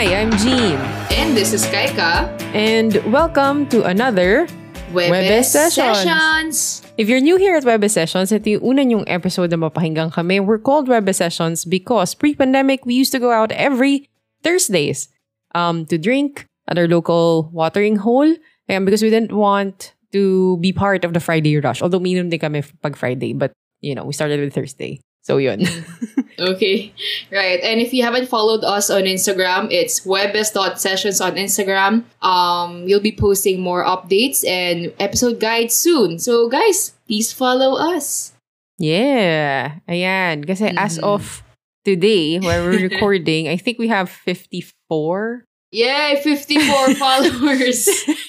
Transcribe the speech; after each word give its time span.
Hi, 0.00 0.16
I'm 0.16 0.32
Jean. 0.38 0.80
And 1.12 1.36
this 1.36 1.52
is 1.52 1.66
Kaika. 1.66 2.24
And 2.56 2.96
welcome 3.12 3.68
to 3.68 3.84
another 3.84 4.48
Webes, 4.96 5.10
Webes 5.12 5.52
Sessions. 5.52 5.98
Sessions. 5.98 6.82
If 6.96 7.06
you're 7.06 7.20
new 7.20 7.36
here 7.36 7.54
at 7.54 7.68
Webes 7.68 7.92
Sessions, 7.92 8.32
ito 8.32 8.48
yung 8.48 8.64
una 8.64 8.80
yung 8.80 9.04
episode 9.04 9.52
na 9.52 9.60
mapahinggan 9.60 10.08
kami. 10.08 10.40
We're 10.40 10.56
called 10.56 10.88
Webes 10.88 11.20
Sessions 11.20 11.68
because 11.68 12.16
pre-pandemic, 12.16 12.88
we 12.88 12.96
used 12.96 13.12
to 13.12 13.20
go 13.20 13.28
out 13.28 13.52
every 13.52 14.08
Thursdays 14.40 15.12
um, 15.52 15.84
to 15.92 16.00
drink 16.00 16.48
at 16.64 16.80
our 16.80 16.88
local 16.88 17.52
watering 17.52 18.00
hole. 18.00 18.32
And 18.72 18.88
because 18.88 19.04
we 19.04 19.12
didn't 19.12 19.36
want 19.36 19.92
to 20.16 20.56
be 20.64 20.72
part 20.72 21.04
of 21.04 21.12
the 21.12 21.20
Friday 21.20 21.60
rush. 21.60 21.84
Although 21.84 22.00
minimum 22.00 22.32
din 22.32 22.40
kami 22.40 22.64
pag 22.80 22.96
Friday. 22.96 23.36
But, 23.36 23.52
you 23.84 23.92
know, 23.92 24.08
we 24.08 24.16
started 24.16 24.40
with 24.40 24.56
Thursday. 24.56 25.04
So, 25.22 25.36
yun. 25.36 25.62
Okay. 26.40 26.88
Right. 27.30 27.60
And 27.60 27.84
if 27.84 27.92
you 27.92 28.00
haven't 28.02 28.24
followed 28.32 28.64
us 28.64 28.88
on 28.88 29.02
Instagram, 29.04 29.68
it's 29.68 30.06
webes.sessions 30.08 31.20
on 31.20 31.36
Instagram. 31.36 32.04
Um, 32.24 32.84
we'll 32.88 33.04
be 33.04 33.12
posting 33.12 33.60
more 33.60 33.84
updates 33.84 34.40
and 34.48 34.88
episode 34.98 35.36
guides 35.38 35.76
soon. 35.76 36.18
So 36.18 36.48
guys, 36.48 36.96
please 37.06 37.28
follow 37.30 37.76
us. 37.76 38.32
Yeah. 38.80 39.84
Ayan. 39.84 40.46
Kasi 40.48 40.72
as 40.72 40.96
Mhm. 40.96 41.04
of 41.12 41.44
today, 41.84 42.40
where 42.40 42.64
we're 42.64 42.80
recording, 42.88 43.44
I 43.52 43.60
think 43.60 43.76
we 43.76 43.92
have 43.92 44.08
54. 44.08 45.44
Yay! 45.70 46.18
54 46.18 46.94
followers. 47.02 47.86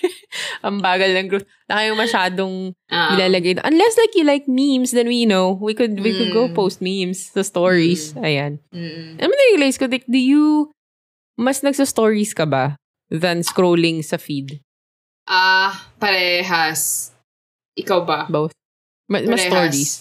Ang 0.65 0.77
bagal 0.79 1.09
ng 1.11 1.27
growth. 1.27 1.49
Na 1.65 1.81
kayo 1.81 1.97
masyadong 1.97 2.77
Um, 2.87 3.09
ilalagay. 3.15 3.57
Unless 3.63 3.97
like 3.97 4.13
you 4.13 4.23
like 4.23 4.45
memes, 4.45 4.91
then 4.91 5.07
we 5.07 5.25
know. 5.25 5.55
We 5.55 5.73
could 5.73 5.97
we 5.99 6.13
could 6.13 6.29
go 6.29 6.45
Mm. 6.47 6.53
post 6.53 6.79
memes 6.79 7.31
sa 7.31 7.41
stories. 7.41 8.13
Ayan. 8.15 8.59
mm-mm. 8.69 9.17
Ano 9.17 9.31
na-realize 9.31 9.79
ko, 9.79 9.87
like, 9.87 10.05
do 10.05 10.19
you, 10.19 10.69
mas 11.33 11.63
nagsa-stories 11.63 12.35
ka 12.35 12.45
ba 12.45 12.75
than 13.09 13.41
scrolling 13.41 14.03
sa 14.03 14.19
feed? 14.19 14.59
Ah, 15.25 15.87
parehas. 15.97 17.09
Ikaw 17.73 17.99
ba? 18.03 18.19
Both? 18.27 18.51
Ma- 19.07 19.23
mas 19.23 19.41
Parehas. 19.41 19.49
stories. 19.49 19.91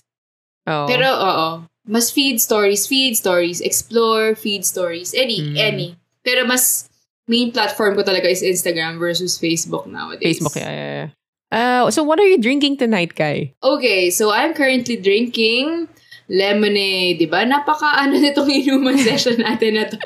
Oh. 0.66 0.84
Pero, 0.91 1.06
oo. 1.08 1.48
Mas 1.86 2.11
feed 2.11 2.42
stories, 2.42 2.84
feed 2.84 3.14
stories, 3.16 3.62
explore, 3.62 4.34
feed 4.34 4.66
stories, 4.66 5.14
any, 5.16 5.41
Mm. 5.41 5.56
any. 5.56 5.88
Pero 6.20 6.44
mas 6.44 6.89
main 7.28 7.52
platform 7.52 7.96
ko 7.96 8.02
talaga 8.02 8.30
is 8.30 8.42
Instagram 8.42 8.98
versus 8.98 9.36
Facebook 9.36 9.86
nowadays. 9.86 10.38
Facebook, 10.38 10.56
yeah, 10.56 10.72
yeah, 10.72 10.92
yeah. 10.94 11.08
Uh, 11.50 11.90
so 11.90 12.02
what 12.06 12.20
are 12.20 12.27
you 12.27 12.38
drinking 12.38 12.78
tonight, 12.78 13.14
Kai? 13.18 13.54
Okay, 13.62 14.10
so 14.10 14.30
I'm 14.30 14.54
currently 14.54 14.96
drinking 14.96 15.88
lemonade, 16.30 17.18
di 17.18 17.27
ba? 17.27 17.42
Napaka 17.42 18.06
ano 18.06 18.22
nitong 18.22 18.48
inuman 18.48 18.96
session 19.06 19.42
natin 19.42 19.74
na 19.74 19.84
to. 19.90 19.98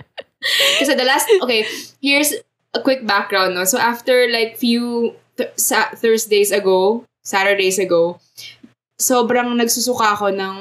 Kasi 0.80 0.96
the 0.96 1.04
last, 1.04 1.28
okay, 1.44 1.68
here's 2.00 2.32
a 2.72 2.80
quick 2.80 3.04
background, 3.06 3.54
no? 3.54 3.64
So 3.68 3.76
after 3.76 4.28
like 4.32 4.56
few 4.56 5.12
th- 5.36 5.52
sa- 5.56 5.92
Thursdays 5.92 6.50
ago, 6.50 7.04
Saturdays 7.24 7.78
ago, 7.78 8.20
sobrang 9.00 9.52
nagsusuka 9.56 10.16
ako 10.16 10.32
ng 10.32 10.56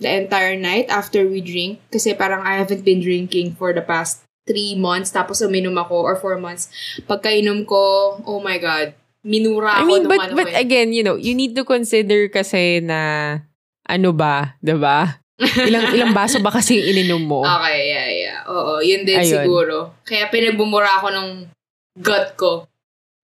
the 0.00 0.08
entire 0.24 0.56
night 0.56 0.88
after 0.92 1.24
we 1.24 1.40
drink. 1.40 1.80
Kasi 1.88 2.12
parang 2.12 2.44
I 2.44 2.60
haven't 2.60 2.84
been 2.84 3.00
drinking 3.00 3.56
for 3.56 3.72
the 3.72 3.84
past 3.84 4.27
three 4.48 4.72
months, 4.80 5.12
tapos 5.12 5.44
uminom 5.44 5.76
ako, 5.76 6.00
or 6.00 6.16
four 6.16 6.40
months. 6.40 6.72
Pagkainom 7.04 7.68
ko, 7.68 8.16
oh 8.24 8.40
my 8.40 8.56
God, 8.56 8.96
minura 9.20 9.76
I 9.76 9.84
ako 9.84 9.88
mean, 9.92 10.02
nung 10.08 10.10
but, 10.10 10.20
ano 10.24 10.34
but 10.40 10.48
eh. 10.48 10.64
again, 10.64 10.96
you 10.96 11.04
know, 11.04 11.20
you 11.20 11.36
need 11.36 11.52
to 11.52 11.68
consider 11.68 12.32
kasi 12.32 12.80
na, 12.80 13.44
ano 13.84 14.16
ba, 14.16 14.56
ba? 14.64 15.20
Ilang 15.70 15.94
ilang 15.94 16.12
baso 16.18 16.42
ba 16.42 16.50
kasi 16.50 16.82
ininom 16.82 17.22
mo? 17.22 17.46
Okay, 17.46 17.94
yeah, 17.94 18.08
yeah. 18.10 18.38
Oo, 18.50 18.82
yun 18.82 19.06
din 19.06 19.22
Ayun. 19.22 19.30
siguro. 19.38 19.76
Kaya 20.02 20.26
pinagbumura 20.34 20.98
ako 20.98 21.14
ng 21.14 21.28
gut 22.02 22.34
ko. 22.34 22.66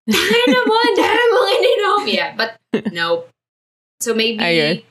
Tara 0.06 0.44
naman, 0.46 0.88
dara 1.00 1.22
mong 1.34 1.50
ininom. 1.58 2.00
Yeah, 2.06 2.30
but 2.38 2.54
nope. 2.94 3.34
So 3.98 4.14
maybe, 4.14 4.38
Ayun. 4.38 4.86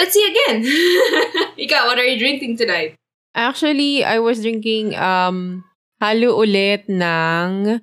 let's 0.00 0.16
see 0.16 0.24
again. 0.24 0.64
Ikaw, 1.64 1.92
what 1.92 2.00
are 2.00 2.08
you 2.08 2.16
drinking 2.16 2.56
tonight? 2.56 2.96
Actually, 3.34 4.02
I 4.02 4.18
was 4.18 4.42
drinking 4.42 4.94
um 4.98 5.62
halo 6.02 6.40
ulit 6.42 6.88
ng 6.90 7.78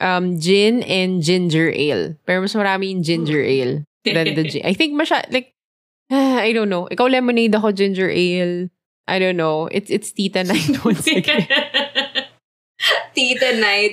um 0.00 0.24
gin 0.40 0.82
and 0.84 1.22
ginger 1.22 1.70
ale. 1.70 2.18
Pero 2.26 2.42
mas 2.42 2.54
marami 2.56 2.90
yung 2.90 3.02
ginger 3.06 3.40
ale 3.40 3.86
than 4.02 4.34
the 4.34 4.44
gin. 4.48 4.62
I 4.66 4.74
think 4.74 4.98
masya 4.98 5.24
like 5.30 5.54
I 6.10 6.50
don't 6.50 6.68
know. 6.72 6.90
Ikaw 6.90 7.06
lemonade 7.06 7.54
ako 7.54 7.70
ginger 7.70 8.10
ale. 8.10 8.68
I 9.06 9.18
don't 9.18 9.38
know. 9.38 9.66
It's 9.70 9.90
it's 9.90 10.10
Tita 10.10 10.42
Night 10.42 10.82
once 10.86 11.06
again. 11.06 11.46
Tita 13.14 13.58
night. 13.58 13.92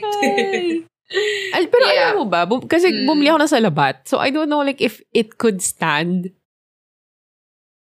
Al, 1.54 1.66
pero 1.68 1.84
Yeah. 1.90 2.12
alam 2.14 2.16
mo 2.22 2.26
ba, 2.30 2.46
bum- 2.46 2.64
kasi 2.70 2.92
Mm. 2.94 3.04
bumili 3.08 3.28
ako 3.34 3.40
na 3.42 3.50
sa 3.50 3.60
labat. 3.60 4.06
So 4.08 4.20
I 4.22 4.30
don't 4.30 4.48
know 4.48 4.62
like 4.62 4.80
if 4.80 5.02
it 5.12 5.36
could 5.42 5.60
stand. 5.60 6.32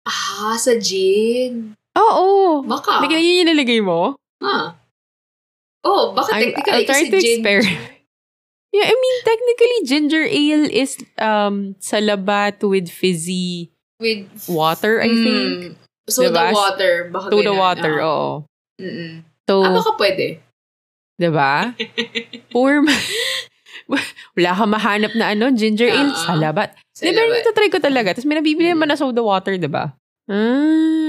ah, 0.05 0.57
sa 0.57 0.75
gin. 0.77 1.73
Oo. 1.97 2.63
Baka. 2.63 3.03
Like, 3.03 3.15
yun 3.17 3.43
yung 3.43 3.49
nilagay 3.51 3.81
mo? 3.83 4.15
Ah. 4.39 4.75
Oh, 5.81 6.13
baka 6.13 6.37
I'm, 6.37 6.41
technically 6.53 6.73
I'll 6.73 6.85
try 6.87 7.03
to 7.09 7.17
experiment. 7.17 7.89
Yeah, 8.71 8.87
I 8.87 8.95
mean, 8.95 9.17
technically, 9.27 9.77
ginger 9.83 10.23
ale 10.23 10.63
is 10.71 10.95
um 11.19 11.75
sa 11.83 11.99
labat 11.99 12.63
with 12.63 12.87
fizzy 12.87 13.67
With 13.99 14.31
water, 14.47 15.03
I 15.03 15.11
Mm. 15.11 15.21
think. 15.21 15.55
So 16.07 16.23
Diba? 16.23 16.49
the 16.49 16.55
water. 16.55 16.93
Baka 17.11 17.27
To 17.29 17.37
the 17.37 17.51
ganun. 17.51 17.59
water, 17.59 17.93
Ah. 17.99 18.07
oo. 18.07 18.31
Mm-mm. 18.79 19.11
So, 19.45 19.61
Ah, 19.61 19.75
baka 19.75 19.91
pwede. 19.99 20.39
diba? 21.19 21.75
Or, 22.57 22.81
wala 24.33 24.51
ka 24.55 24.63
mahanap 24.65 25.13
na 25.19 25.35
ano, 25.35 25.51
ginger 25.51 25.91
ale 25.91 26.09
Oo. 26.09 26.17
sa 26.17 26.33
labat. 26.33 26.71
Sa 26.95 27.05
Di 27.05 27.11
ba, 27.11 27.21
labat. 27.21 27.43
ito 27.43 27.51
try 27.51 27.69
ko 27.69 27.77
talaga. 27.77 28.15
Tapos 28.15 28.25
may 28.25 28.39
nabibili 28.39 28.71
naman 28.71 28.87
na 28.87 28.97
soda 28.97 29.19
water, 29.21 29.59
diba? 29.59 29.91
Ah. 30.25 30.39
For- 30.39 31.00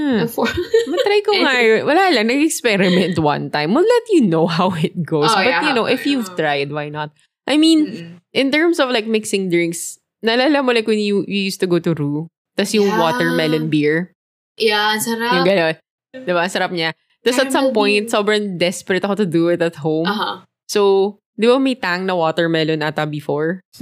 Matry 0.89 1.19
ko 1.27 1.31
nga 1.39 1.53
yun. 1.59 1.81
Wala 1.85 2.11
lang, 2.11 2.27
nag-experiment 2.27 3.15
one 3.19 3.49
time. 3.49 3.73
We'll 3.73 3.87
let 3.87 4.05
you 4.11 4.25
know 4.25 4.47
how 4.47 4.71
it 4.75 4.95
goes. 5.01 5.31
Oh, 5.31 5.35
But 5.35 5.47
yeah. 5.47 5.63
you 5.67 5.73
know, 5.73 5.85
if 5.85 6.05
you've 6.05 6.29
tried, 6.35 6.71
why 6.71 6.89
not? 6.89 7.11
I 7.47 7.57
mean, 7.57 7.79
Mm-mm. 7.87 8.11
in 8.31 8.51
terms 8.51 8.79
of 8.79 8.89
like 8.89 9.05
mixing 9.05 9.49
drinks, 9.49 9.99
naalala 10.23 10.63
mo 10.63 10.71
like 10.71 10.87
when 10.87 10.99
you, 10.99 11.25
you 11.27 11.43
used 11.47 11.59
to 11.59 11.67
go 11.67 11.79
to 11.79 11.93
Rue, 11.93 12.27
tas 12.55 12.71
yung 12.73 12.87
Yeah. 12.87 12.99
watermelon 12.99 13.67
beer, 13.69 14.13
Yeah, 14.55 14.95
sarap. 15.01 15.41
yung 15.41 15.47
gano'n. 15.49 15.75
Diba? 16.23 16.45
Sarap 16.47 16.71
niya. 16.71 16.93
Tapos 17.25 17.39
at 17.39 17.51
some 17.51 17.73
point, 17.73 18.07
sobrang 18.07 18.59
desperate 18.59 19.01
ako 19.03 19.23
to 19.23 19.27
do 19.27 19.47
it 19.49 19.59
at 19.63 19.75
home. 19.79 20.05
Aha. 20.05 20.43
So, 20.69 21.17
di 21.33 21.47
ba 21.49 21.57
may 21.57 21.73
tang 21.75 22.05
na 22.05 22.13
watermelon 22.13 22.83
ata 22.83 23.07
before? 23.09 23.63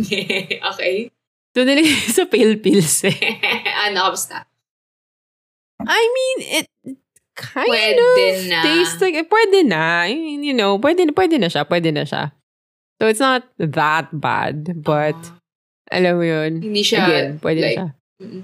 okay. 0.71 1.11
Doon 1.51 1.67
nilagay 1.67 2.07
sa 2.15 2.23
pale 2.25 2.55
pills 2.57 3.03
eh. 3.03 3.17
ano, 3.85 4.09
basta. 4.09 4.47
I 5.87 6.01
mean, 6.13 6.37
it 6.61 6.67
kind 7.35 7.69
Pwede 7.69 7.99
of 7.99 8.47
na. 8.49 8.61
tastes 8.61 9.01
like, 9.01 9.15
eh, 9.15 9.25
pwede 9.27 9.65
na. 9.65 10.05
I 10.07 10.13
mean, 10.15 10.43
you 10.43 10.53
know, 10.53 10.77
pwede, 10.79 11.07
pwede 11.15 11.39
na 11.39 11.47
siya, 11.47 11.65
pwede 11.65 11.89
na 11.93 12.03
siya. 12.05 12.31
So, 13.01 13.07
it's 13.09 13.19
not 13.23 13.43
that 13.57 14.13
bad, 14.13 14.83
but, 14.85 15.17
Ah, 15.17 15.41
alam 15.89 16.21
mo 16.21 16.25
yun, 16.25 16.61
hindi 16.61 16.85
siya, 16.85 17.01
again, 17.01 17.27
pwede 17.41 17.59
like, 17.65 17.77
na 17.81 17.81
siya. 17.81 17.89
mm. 18.21 18.41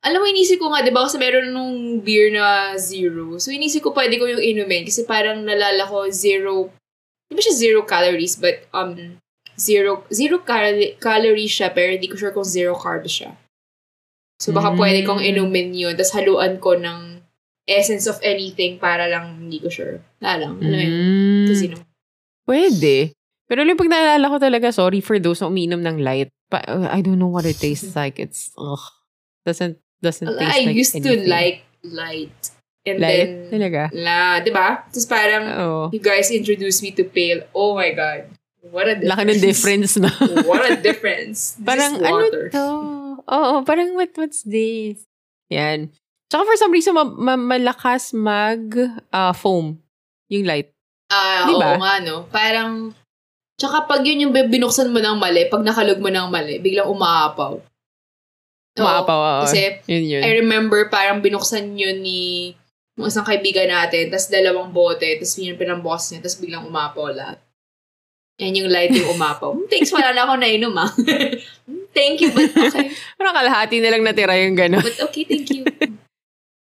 Alam 0.00 0.18
mo, 0.24 0.26
inisip 0.32 0.56
ko 0.56 0.72
nga, 0.72 0.80
di 0.80 0.88
ba, 0.88 1.04
kasi 1.04 1.20
meron 1.20 1.52
nung 1.52 2.00
beer 2.00 2.32
na 2.32 2.72
zero. 2.80 3.36
So, 3.36 3.52
inisip 3.52 3.84
ko 3.84 3.92
pwede 3.92 4.16
ko 4.16 4.24
yung 4.24 4.40
inumin 4.40 4.88
kasi 4.88 5.04
parang 5.04 5.44
nalala 5.44 5.84
ko 5.84 6.08
zero, 6.08 6.72
di 7.28 7.36
ba 7.36 7.42
siya 7.44 7.52
zero 7.52 7.84
calories, 7.84 8.40
but, 8.40 8.64
um, 8.72 9.20
zero, 9.60 10.08
zero 10.08 10.40
cal- 10.40 10.96
calories 10.96 11.52
siya, 11.52 11.68
pero 11.68 11.92
hindi 11.92 12.08
ko 12.08 12.16
sure 12.16 12.32
kung 12.32 12.48
zero 12.48 12.72
carbs 12.72 13.12
siya. 13.20 13.36
So, 14.40 14.50
baka 14.50 14.72
Mm. 14.72 14.78
pwede 14.80 14.98
kong 15.04 15.20
inumin 15.20 15.76
yun, 15.76 15.92
tapos 15.94 16.16
haluan 16.16 16.56
ko 16.56 16.72
ng 16.74 17.20
essence 17.68 18.08
of 18.08 18.16
anything 18.24 18.80
para 18.80 19.04
lang, 19.06 19.36
hindi 19.38 19.60
ko 19.60 19.68
sure. 19.68 20.00
Wala 20.18 20.32
lang. 20.40 20.52
Alam 20.58 20.64
mo 20.66 20.80
yun? 20.80 20.92
Mm, 20.96 21.46
Kasi 21.46 21.64
no. 21.68 21.76
pwede. 22.48 23.12
Pero 23.44 23.62
yung 23.62 23.76
pag 23.76 23.90
naalala 23.90 24.26
ko 24.26 24.36
talaga, 24.38 24.72
sorry 24.72 24.98
for 24.98 25.18
those 25.18 25.38
na 25.38 25.50
uminom 25.50 25.82
ng 25.82 26.00
light. 26.00 26.30
But, 26.48 26.66
uh, 26.66 26.88
I 26.88 26.98
don't 26.98 27.18
know 27.18 27.30
what 27.30 27.44
it 27.44 27.58
tastes 27.58 27.92
like. 28.00 28.16
It's, 28.16 28.50
ugh, 28.56 28.80
doesn't, 29.44 29.76
doesn't 30.00 30.26
taste 30.38 30.56
I 30.56 30.66
like 30.66 30.74
used 30.74 30.94
to 30.94 31.04
anything. 31.04 31.28
like 31.28 31.56
light. 31.84 32.40
And 32.80 32.96
Light? 32.96 33.28
then, 33.28 33.52
Talaga? 33.52 33.82
la, 33.92 34.40
di 34.40 34.48
ba? 34.48 34.88
Tapos 34.88 35.04
parang, 35.04 35.44
Oo. 35.52 35.80
you 35.92 36.00
guys 36.00 36.32
introduced 36.32 36.80
me 36.80 36.96
to 36.96 37.04
pale. 37.04 37.44
Oh 37.52 37.76
my 37.76 37.92
God. 37.92 38.24
What 38.72 38.88
a 38.88 38.96
difference. 38.96 39.12
Laki 39.12 39.22
ng 39.28 39.40
difference 39.44 39.92
na. 40.00 40.08
what 40.48 40.64
a 40.64 40.80
difference. 40.80 41.38
This 41.60 41.66
parang, 41.68 41.92
is 41.96 42.08
ano 42.08 42.24
to? 42.48 42.64
Oo, 43.30 43.62
parang, 43.62 43.94
what, 43.94 44.10
what's 44.18 44.42
this? 44.42 45.06
Yan. 45.48 45.90
Tsaka 46.30 46.46
for 46.46 46.56
some 46.58 46.74
reason, 46.74 46.94
ma- 46.94 47.06
ma- 47.06 47.38
malakas 47.38 48.14
mag 48.14 48.74
uh, 49.10 49.34
foam. 49.34 49.78
Yung 50.30 50.46
light. 50.46 50.70
Ah, 51.10 51.46
Di 51.46 51.54
ba? 51.58 51.74
oo 51.74 51.82
nga, 51.82 51.94
no? 52.02 52.26
Parang, 52.30 52.94
tsaka 53.58 53.86
pag 53.86 54.02
yun 54.06 54.30
yung 54.30 54.34
binuksan 54.34 54.94
mo 54.94 55.02
ng 55.02 55.18
mali, 55.18 55.50
pag 55.50 55.62
nakalog 55.62 55.98
mo 55.98 56.06
ng 56.06 56.30
mali, 56.30 56.62
biglang 56.62 56.86
umaapaw. 56.86 57.58
Oo, 58.78 58.82
Maapaw. 58.86 59.18
oo. 59.18 59.42
Kasi, 59.46 59.82
yun 59.90 60.06
yun. 60.06 60.22
I 60.22 60.38
remember 60.38 60.86
parang 60.86 61.18
binuksan 61.18 61.74
yun 61.74 61.98
ni 61.98 62.54
ng 62.94 63.08
isang 63.10 63.26
kaibigan 63.26 63.66
natin, 63.66 64.12
tas 64.12 64.30
dalawang 64.30 64.70
bote, 64.70 65.06
tas 65.18 65.34
yun 65.34 65.58
pinamboss 65.58 66.12
niya, 66.12 66.22
tas 66.22 66.36
biglang 66.38 66.68
umapaw 66.68 67.10
lahat. 67.10 67.42
Yan 68.40 68.56
yung 68.56 68.70
light 68.72 68.96
yung 68.96 69.12
umapaw. 69.12 69.52
Thanks, 69.70 69.92
wala 69.92 70.16
na 70.16 70.24
ako 70.24 70.40
nainom 70.40 70.74
ah. 70.80 70.88
Thank 71.96 72.24
you, 72.24 72.32
but 72.32 72.48
okay. 72.56 72.88
Parang 73.20 73.36
kalahati 73.36 73.82
na 73.82 73.92
lang 73.92 74.00
natira 74.06 74.32
yung 74.40 74.56
gano'n. 74.56 74.80
But 74.80 75.10
okay, 75.10 75.24
thank 75.26 75.50
you. 75.52 75.64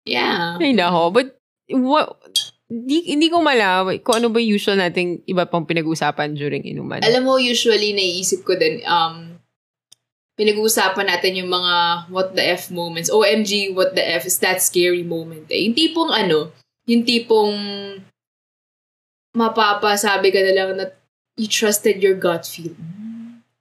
Yeah. 0.08 0.56
Ay, 0.56 0.72
nako. 0.72 1.12
But, 1.12 1.36
what, 1.68 2.16
di, 2.72 3.12
hindi 3.12 3.28
ko 3.28 3.44
malaman 3.44 4.00
kung 4.00 4.24
ano 4.24 4.32
ba 4.32 4.40
usual 4.40 4.80
nating 4.80 5.20
iba 5.28 5.44
pang 5.44 5.68
pinag-usapan 5.68 6.32
during 6.32 6.64
inuman. 6.64 7.04
Alam 7.04 7.28
mo, 7.28 7.36
usually, 7.36 7.92
naiisip 7.92 8.48
ko 8.48 8.56
din, 8.56 8.80
um, 8.88 9.36
pinag-uusapan 10.40 11.12
natin 11.12 11.44
yung 11.44 11.52
mga 11.52 12.08
what 12.14 12.38
the 12.38 12.46
F 12.46 12.72
moments. 12.72 13.12
OMG, 13.12 13.76
what 13.76 13.98
the 14.00 14.06
F 14.06 14.24
is 14.24 14.40
that 14.40 14.64
scary 14.64 15.04
moment. 15.04 15.50
Eh. 15.52 15.68
Yung 15.68 15.76
tipong 15.76 16.14
ano, 16.14 16.56
yung 16.88 17.04
tipong 17.04 17.58
mapapasabi 19.36 20.30
ka 20.32 20.40
na 20.40 20.54
lang 20.54 20.70
na 20.78 20.88
you 21.38 21.48
trusted 21.48 22.02
your 22.02 22.18
gut 22.18 22.44
feel. 22.46 22.74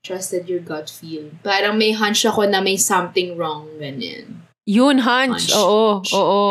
Trusted 0.02 0.48
your 0.48 0.60
gut 0.64 0.88
feel. 0.88 1.30
Parang 1.44 1.76
may 1.76 1.92
hunch 1.92 2.24
ako 2.24 2.46
na 2.48 2.62
may 2.62 2.76
something 2.80 3.36
wrong, 3.36 3.68
ganyan. 3.78 4.46
Yun, 4.66 5.02
hunch. 5.04 5.50
Hunch. 5.50 5.54
Oo, 5.54 6.02
oo. 6.02 6.44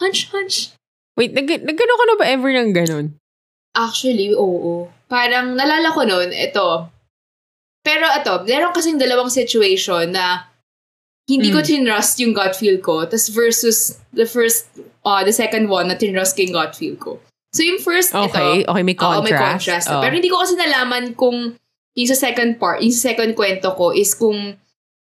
Hunch, 0.00 0.28
hunch. 0.32 0.72
Wait, 1.16 1.32
nag, 1.32 1.48
nagano 1.48 1.94
ka 1.96 2.04
na 2.04 2.14
ba 2.20 2.24
ever 2.28 2.50
ng 2.52 2.72
ganun? 2.76 3.06
Actually, 3.76 4.32
oo. 4.36 4.88
Parang 5.08 5.56
nalala 5.56 5.92
ko 5.92 6.04
noon, 6.04 6.32
ito. 6.32 6.88
Pero 7.84 8.04
ito, 8.12 8.32
meron 8.44 8.74
kasing 8.74 8.98
dalawang 8.98 9.30
situation 9.32 10.12
na 10.12 10.50
hindi 11.28 11.52
ko 11.52 11.60
Mm. 11.62 11.68
tinrust 11.68 12.16
yung 12.20 12.34
gut 12.34 12.54
feel 12.56 12.78
ko, 12.82 13.04
tas 13.06 13.28
versus 13.30 13.98
the 14.12 14.24
first, 14.26 14.66
uh, 15.04 15.22
the 15.24 15.32
second 15.34 15.68
one 15.68 15.88
na 15.88 15.96
tinrust 15.98 16.34
ko 16.36 16.42
yung 16.44 16.54
gut 16.56 16.72
feel 16.74 16.96
ko. 16.96 17.18
So 17.56 17.64
yung 17.64 17.80
first, 17.80 18.12
Okay, 18.12 18.60
ito, 18.60 18.68
okay, 18.68 18.84
may 18.84 18.92
oo, 18.92 19.00
contrast. 19.00 19.24
may 19.24 19.32
contrast. 19.32 19.86
Oo. 19.88 20.00
Pero 20.04 20.12
hindi 20.12 20.28
ko 20.28 20.36
kasi 20.36 20.54
nalaman 20.54 21.16
kung 21.16 21.56
yung 21.96 22.08
sa 22.08 22.18
second 22.20 22.60
part, 22.60 22.84
yung 22.84 22.92
sa 22.92 23.08
second 23.10 23.32
kwento 23.32 23.72
ko 23.72 23.90
is 23.90 24.12
kung 24.12 24.60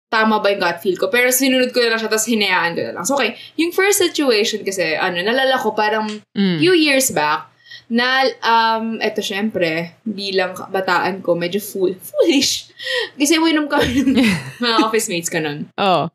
tama 0.08 0.38
ba 0.38 0.48
yung 0.48 0.62
gut 0.62 0.78
feel 0.78 0.94
ko. 0.94 1.10
Pero 1.10 1.28
sinunod 1.28 1.68
ko 1.68 1.82
na 1.82 1.92
lang 1.92 2.00
siya, 2.00 2.08
tapos 2.08 2.30
hinayaan 2.30 2.72
ko 2.72 2.80
na 2.80 2.92
lang. 2.94 3.04
So 3.04 3.18
okay, 3.18 3.34
yung 3.58 3.74
first 3.74 3.98
situation 3.98 4.62
kasi, 4.62 4.94
ano, 4.94 5.18
nalala 5.18 5.58
ko 5.58 5.74
parang 5.74 6.06
Mm. 6.32 6.56
few 6.58 6.72
years 6.72 7.10
back, 7.10 7.50
na, 7.88 8.20
um, 8.40 9.00
eto 9.00 9.18
syempre, 9.18 9.96
bilang 10.02 10.52
kabataan 10.52 11.20
ko, 11.20 11.32
medyo 11.32 11.56
fool, 11.58 11.92
foolish. 12.08 12.68
Kasi 13.16 13.36
uminom 13.36 13.66
kami 13.66 14.04
ng 14.04 14.16
mga 14.64 14.76
office 14.84 15.08
mates 15.08 15.28
ko 15.28 15.40
nun. 15.40 15.66
Oo. 15.74 16.06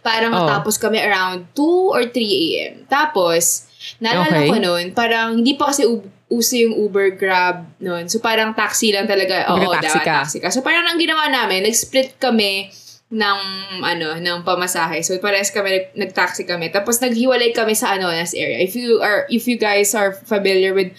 Parang 0.00 0.30
Oh. 0.30 0.38
matapos 0.38 0.76
kami 0.76 1.00
around 1.00 1.48
2 1.52 1.64
or 1.90 2.04
3 2.06 2.14
a.m. 2.14 2.74
Tapos, 2.86 3.66
naalala 3.98 4.38
Okay. 4.38 4.48
ko 4.50 4.56
nun, 4.58 4.84
parang 4.92 5.38
hindi 5.38 5.54
pa 5.54 5.70
kasi 5.70 5.84
uso 6.26 6.54
yung 6.54 6.74
Uber 6.74 7.14
Grab 7.14 7.68
nun. 7.78 8.08
So 8.08 8.18
parang 8.18 8.52
taxi 8.52 8.90
lang 8.90 9.04
talaga. 9.04 9.48
Oo, 9.50 9.60
Nagka-taxi 9.60 9.98
dapat 10.00 10.04
ka. 10.04 10.14
taxi 10.24 10.38
ka. 10.40 10.48
So 10.50 10.60
parang 10.60 10.84
ang 10.84 10.98
ginawa 10.98 11.28
namin, 11.28 11.62
nag-split 11.62 12.16
kami 12.18 12.72
ng 13.14 13.38
ano 13.78 14.18
ng 14.18 14.38
pamasahe. 14.42 15.04
So 15.04 15.14
parehas 15.18 15.52
kami 15.52 15.70
nag- 15.70 15.92
nag-taxi 15.94 16.42
kami. 16.42 16.72
Tapos 16.72 16.98
naghiwalay 16.98 17.52
kami 17.52 17.76
sa 17.76 17.94
Anonas 17.94 18.34
area. 18.34 18.58
If 18.58 18.74
you 18.74 18.98
are 18.98 19.28
if 19.28 19.44
you 19.46 19.54
guys 19.54 19.92
are 19.92 20.10
familiar 20.10 20.74
with 20.74 20.90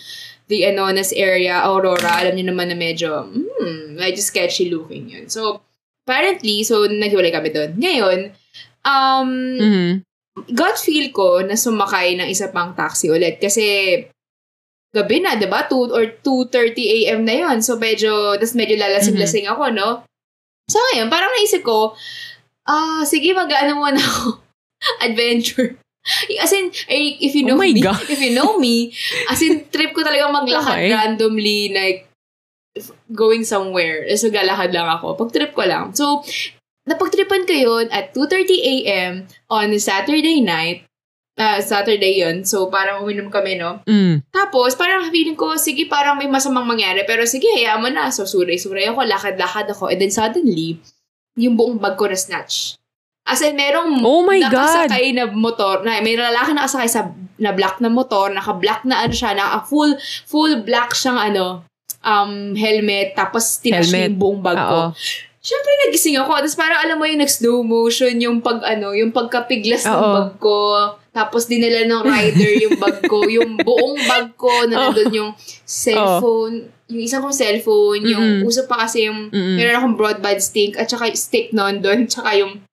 the 0.47 0.63
Anonas 0.63 1.11
area, 1.11 1.65
Aurora, 1.65 2.21
alam 2.21 2.37
niyo 2.37 2.53
naman 2.53 2.69
na 2.69 2.77
medyo 2.77 3.25
hmm, 3.27 3.97
medyo 3.97 4.21
sketchy 4.21 4.69
looking 4.69 5.09
yun. 5.09 5.25
So 5.27 5.59
apparently, 6.05 6.61
so 6.61 6.85
naghiwalay 6.85 7.33
kami 7.33 7.49
doon. 7.49 7.75
Ngayon, 7.75 8.19
um, 8.85 9.29
Mhm. 9.57 9.91
Gut 10.35 10.75
feel 10.77 11.09
ko 11.15 11.39
na 11.41 11.55
sumakay 11.55 12.19
ng 12.19 12.27
isa 12.27 12.51
pang 12.51 12.75
taxi 12.75 13.07
ulit 13.07 13.39
kasi 13.39 13.63
gabi 14.91 15.19
na, 15.19 15.35
'di 15.35 15.47
ba? 15.51 15.67
2 15.67 15.91
or 15.91 16.05
2:30 16.23 16.87
AM 16.87 17.27
na 17.27 17.35
'yon. 17.35 17.57
So 17.59 17.75
medyo 17.75 18.35
tas 18.39 18.55
medyo 18.55 18.75
lalasing-lasing 18.79 19.47
ako, 19.47 19.71
no? 19.75 19.89
So 20.71 20.79
ngayon, 20.79 21.11
parang 21.11 21.29
naisip 21.35 21.61
ko, 21.61 21.93
ah, 22.65 23.03
sige, 23.05 23.35
mag-ano 23.35 23.75
muna 23.77 23.99
ako. 23.99 24.39
Adventure. 25.05 25.77
As 26.37 26.53
in, 26.53 26.69
eh, 26.87 27.17
if 27.19 27.33
you 27.33 27.43
Oh 27.45 27.53
know 27.53 27.57
my 27.59 27.73
me, 27.73 27.81
God. 27.81 27.97
if 28.05 28.21
you 28.21 28.33
know 28.33 28.57
me, 28.61 28.93
as 29.29 29.41
in, 29.41 29.65
trip 29.73 29.89
ko 29.93 30.05
talaga 30.05 30.29
maglakad 30.29 30.77
Okay. 30.77 30.93
randomly, 30.93 31.73
like, 31.73 32.05
going 33.09 33.41
somewhere. 33.41 34.05
So, 34.13 34.29
galakad 34.29 34.69
lang 34.69 34.85
ako. 34.85 35.17
Pag 35.17 35.33
trip 35.33 35.51
ko 35.57 35.65
lang. 35.65 35.93
So, 35.97 36.21
napagtripan 36.85 37.49
ko 37.49 37.53
yun 37.53 37.85
at 37.89 38.13
2.30 38.13 38.61
a.m. 38.61 39.11
on 39.49 39.73
Saturday 39.81 40.39
night. 40.41 40.85
Ah, 41.35 41.59
Saturday 41.59 42.23
yun. 42.23 42.47
So, 42.47 42.71
parang 42.71 43.03
uminom 43.03 43.27
kami, 43.27 43.59
no? 43.59 43.83
Mm. 43.83 44.23
Tapos, 44.31 44.71
parang 44.79 45.11
feeling 45.11 45.35
ko, 45.35 45.59
sige, 45.59 45.83
parang 45.91 46.15
may 46.15 46.31
masamang 46.31 46.63
mangyari. 46.63 47.03
Pero 47.03 47.27
sige, 47.27 47.51
hayaan 47.51 47.83
mo 47.83 47.91
na. 47.91 48.07
So, 48.07 48.23
suray-suray 48.23 48.87
ako, 48.87 49.03
lakad-lakad 49.03 49.67
ako. 49.67 49.91
And 49.91 49.99
then 49.99 50.15
suddenly, 50.15 50.79
yung 51.35 51.59
buong 51.59 51.75
bag 51.75 51.99
ko 51.99 52.07
na 52.07 52.15
snatch. 52.15 52.79
As 53.27 53.43
in, 53.43 53.57
merong 53.57 53.99
Oh 54.05 54.23
my 54.23 54.39
God! 54.47 54.53
nakasakay 54.53 55.05
na 55.11 55.27
motor, 55.27 55.83
na 55.83 55.99
may 55.99 56.15
lalaki 56.15 56.55
nakasakay 56.55 56.87
sa 56.87 57.11
na 57.35 57.51
black 57.51 57.83
na 57.83 57.91
motor, 57.91 58.31
naka-black 58.31 58.87
na 58.87 59.03
ano 59.03 59.11
siya, 59.11 59.35
naka 59.35 59.67
full 59.67 59.91
full 60.23 60.63
black 60.63 60.95
siyang 60.95 61.19
ano, 61.19 61.67
um, 61.99 62.55
helmet, 62.55 63.11
tapos 63.17 63.59
tinash 63.59 63.91
yung 63.91 64.15
buong 64.15 64.39
bag 64.39 64.55
ko. 64.55 64.79
Oo. 64.95 64.95
Siyempre, 65.45 65.71
nagising 65.85 66.17
ako. 66.17 66.41
Tapos 66.41 66.57
parang 66.57 66.81
alam 66.81 66.97
mo 66.97 67.05
yung 67.05 67.21
nag-slow 67.21 67.61
motion, 67.61 68.17
yung 68.17 68.41
pag 68.41 68.65
ano, 68.65 68.97
yung 68.97 69.13
pagkapiglas 69.13 69.85
ng 69.85 69.93
bag 69.93 70.31
ko. 70.41 70.57
Tapos 71.13 71.45
dinala 71.45 71.85
ng 71.85 72.01
rider 72.01 72.65
yung 72.65 72.81
bag 72.81 72.97
ko. 73.05 73.29
Yung 73.29 73.53
buong 73.61 74.01
bag 74.09 74.33
ko 74.33 74.65
na 74.65 74.75
nandun 74.89 75.13
yung 75.13 75.31
cellphone. 75.63 76.73
Yung 76.89 77.01
isang 77.05 77.21
kong 77.21 77.37
cellphone. 77.37 78.01
Yung 78.03 78.25
Mm-mm. 78.41 78.49
uso 78.49 78.65
pa 78.65 78.89
kasi 78.89 79.05
yung 79.05 79.29
Mm-mm. 79.29 79.53
meron 79.53 79.77
akong 79.77 79.95
broadband 79.95 80.41
stick 80.41 80.73
at 80.81 80.89
saka 80.89 81.13
stick 81.13 81.53
nun 81.53 81.77
doon. 81.77 82.03
Tsaka 82.09 82.33
yung 82.35 82.65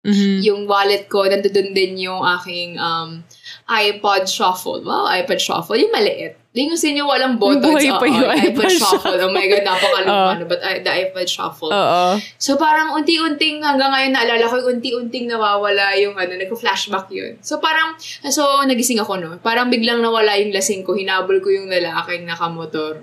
Mhm. 0.00 0.40
yung 0.40 0.60
wallet 0.64 1.12
ko, 1.12 1.28
nandun 1.28 1.76
din 1.76 2.08
yung 2.08 2.24
aking 2.40 2.80
um, 2.80 3.20
iPod 3.68 4.24
Shuffle. 4.24 4.80
Wow, 4.80 5.04
iPod 5.04 5.36
Shuffle. 5.36 5.76
Yung 5.76 5.92
maliit. 5.92 6.39
Lingusin 6.50 6.98
yung 6.98 7.06
walang 7.06 7.38
buttons. 7.38 7.62
Buhay 7.62 7.86
pa 7.94 8.02
yung 8.10 8.26
iPod 8.26 8.66
Shuffle. 8.66 9.22
Oh 9.22 9.30
my 9.30 9.46
God, 9.46 9.62
napakaluma. 9.62 10.10
Oo. 10.10 10.30
no? 10.34 10.44
But 10.50 10.58
I, 10.66 10.82
the 10.82 10.90
iPod 10.90 11.30
Shuffle. 11.30 11.70
Oo. 11.70 12.18
So 12.42 12.58
parang 12.58 12.90
unti-unting 12.98 13.62
hanggang 13.62 13.94
ngayon 13.94 14.10
naalala 14.10 14.50
ko 14.50 14.58
yung 14.58 14.82
unti-unting 14.82 15.30
nawawala 15.30 15.94
yung 15.94 16.18
ano, 16.18 16.34
nagko-flashback 16.34 17.06
yun. 17.14 17.38
So 17.38 17.62
parang, 17.62 17.94
so 18.26 18.42
nagising 18.66 18.98
ako 18.98 19.22
no. 19.22 19.38
Parang 19.38 19.70
biglang 19.70 20.02
nawala 20.02 20.34
yung 20.42 20.50
lasing 20.50 20.82
ko. 20.82 20.98
Hinabol 20.98 21.38
ko 21.38 21.54
yung 21.54 21.70
lalaking 21.70 22.26
nakamotor 22.26 22.98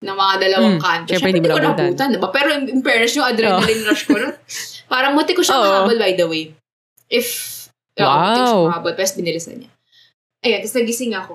ng 0.00 0.16
mga 0.16 0.34
dalawang 0.40 0.76
Hmm, 0.76 0.84
kanto. 0.84 1.08
Siyempre, 1.12 1.36
hindi 1.36 1.44
ko 1.44 1.60
nabutan. 1.60 2.08
diba? 2.08 2.28
Pero 2.32 2.48
in, 2.56 2.68
in 2.68 2.80
fairness, 2.80 3.16
yung 3.16 3.28
adrenaline 3.28 3.84
rush 3.84 4.04
ko 4.04 4.16
nun, 4.16 4.32
parang 4.88 5.12
muti 5.12 5.36
ko 5.36 5.44
siya 5.44 5.56
Oo. 5.56 5.64
mahabol 5.84 5.96
by 6.00 6.12
the 6.16 6.24
way. 6.24 6.44
If, 7.08 7.28
oo, 7.96 8.04
muti 8.04 8.40
ko 8.40 8.44
siya 8.44 8.56
Wow. 8.60 8.68
mahabol, 8.72 8.92
pero 8.96 9.08
binilisan 9.12 9.56
niya. 9.60 9.70
Ayan, 10.40 10.60
tapos 10.60 10.76
nagising 10.76 11.12
ako. 11.12 11.34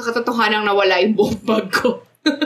Sa 0.00 0.08
katotohanan 0.08 0.64
nawala 0.64 0.96
yung 1.04 1.12
buong 1.12 1.44
bag 1.44 1.68
ko. 1.68 2.00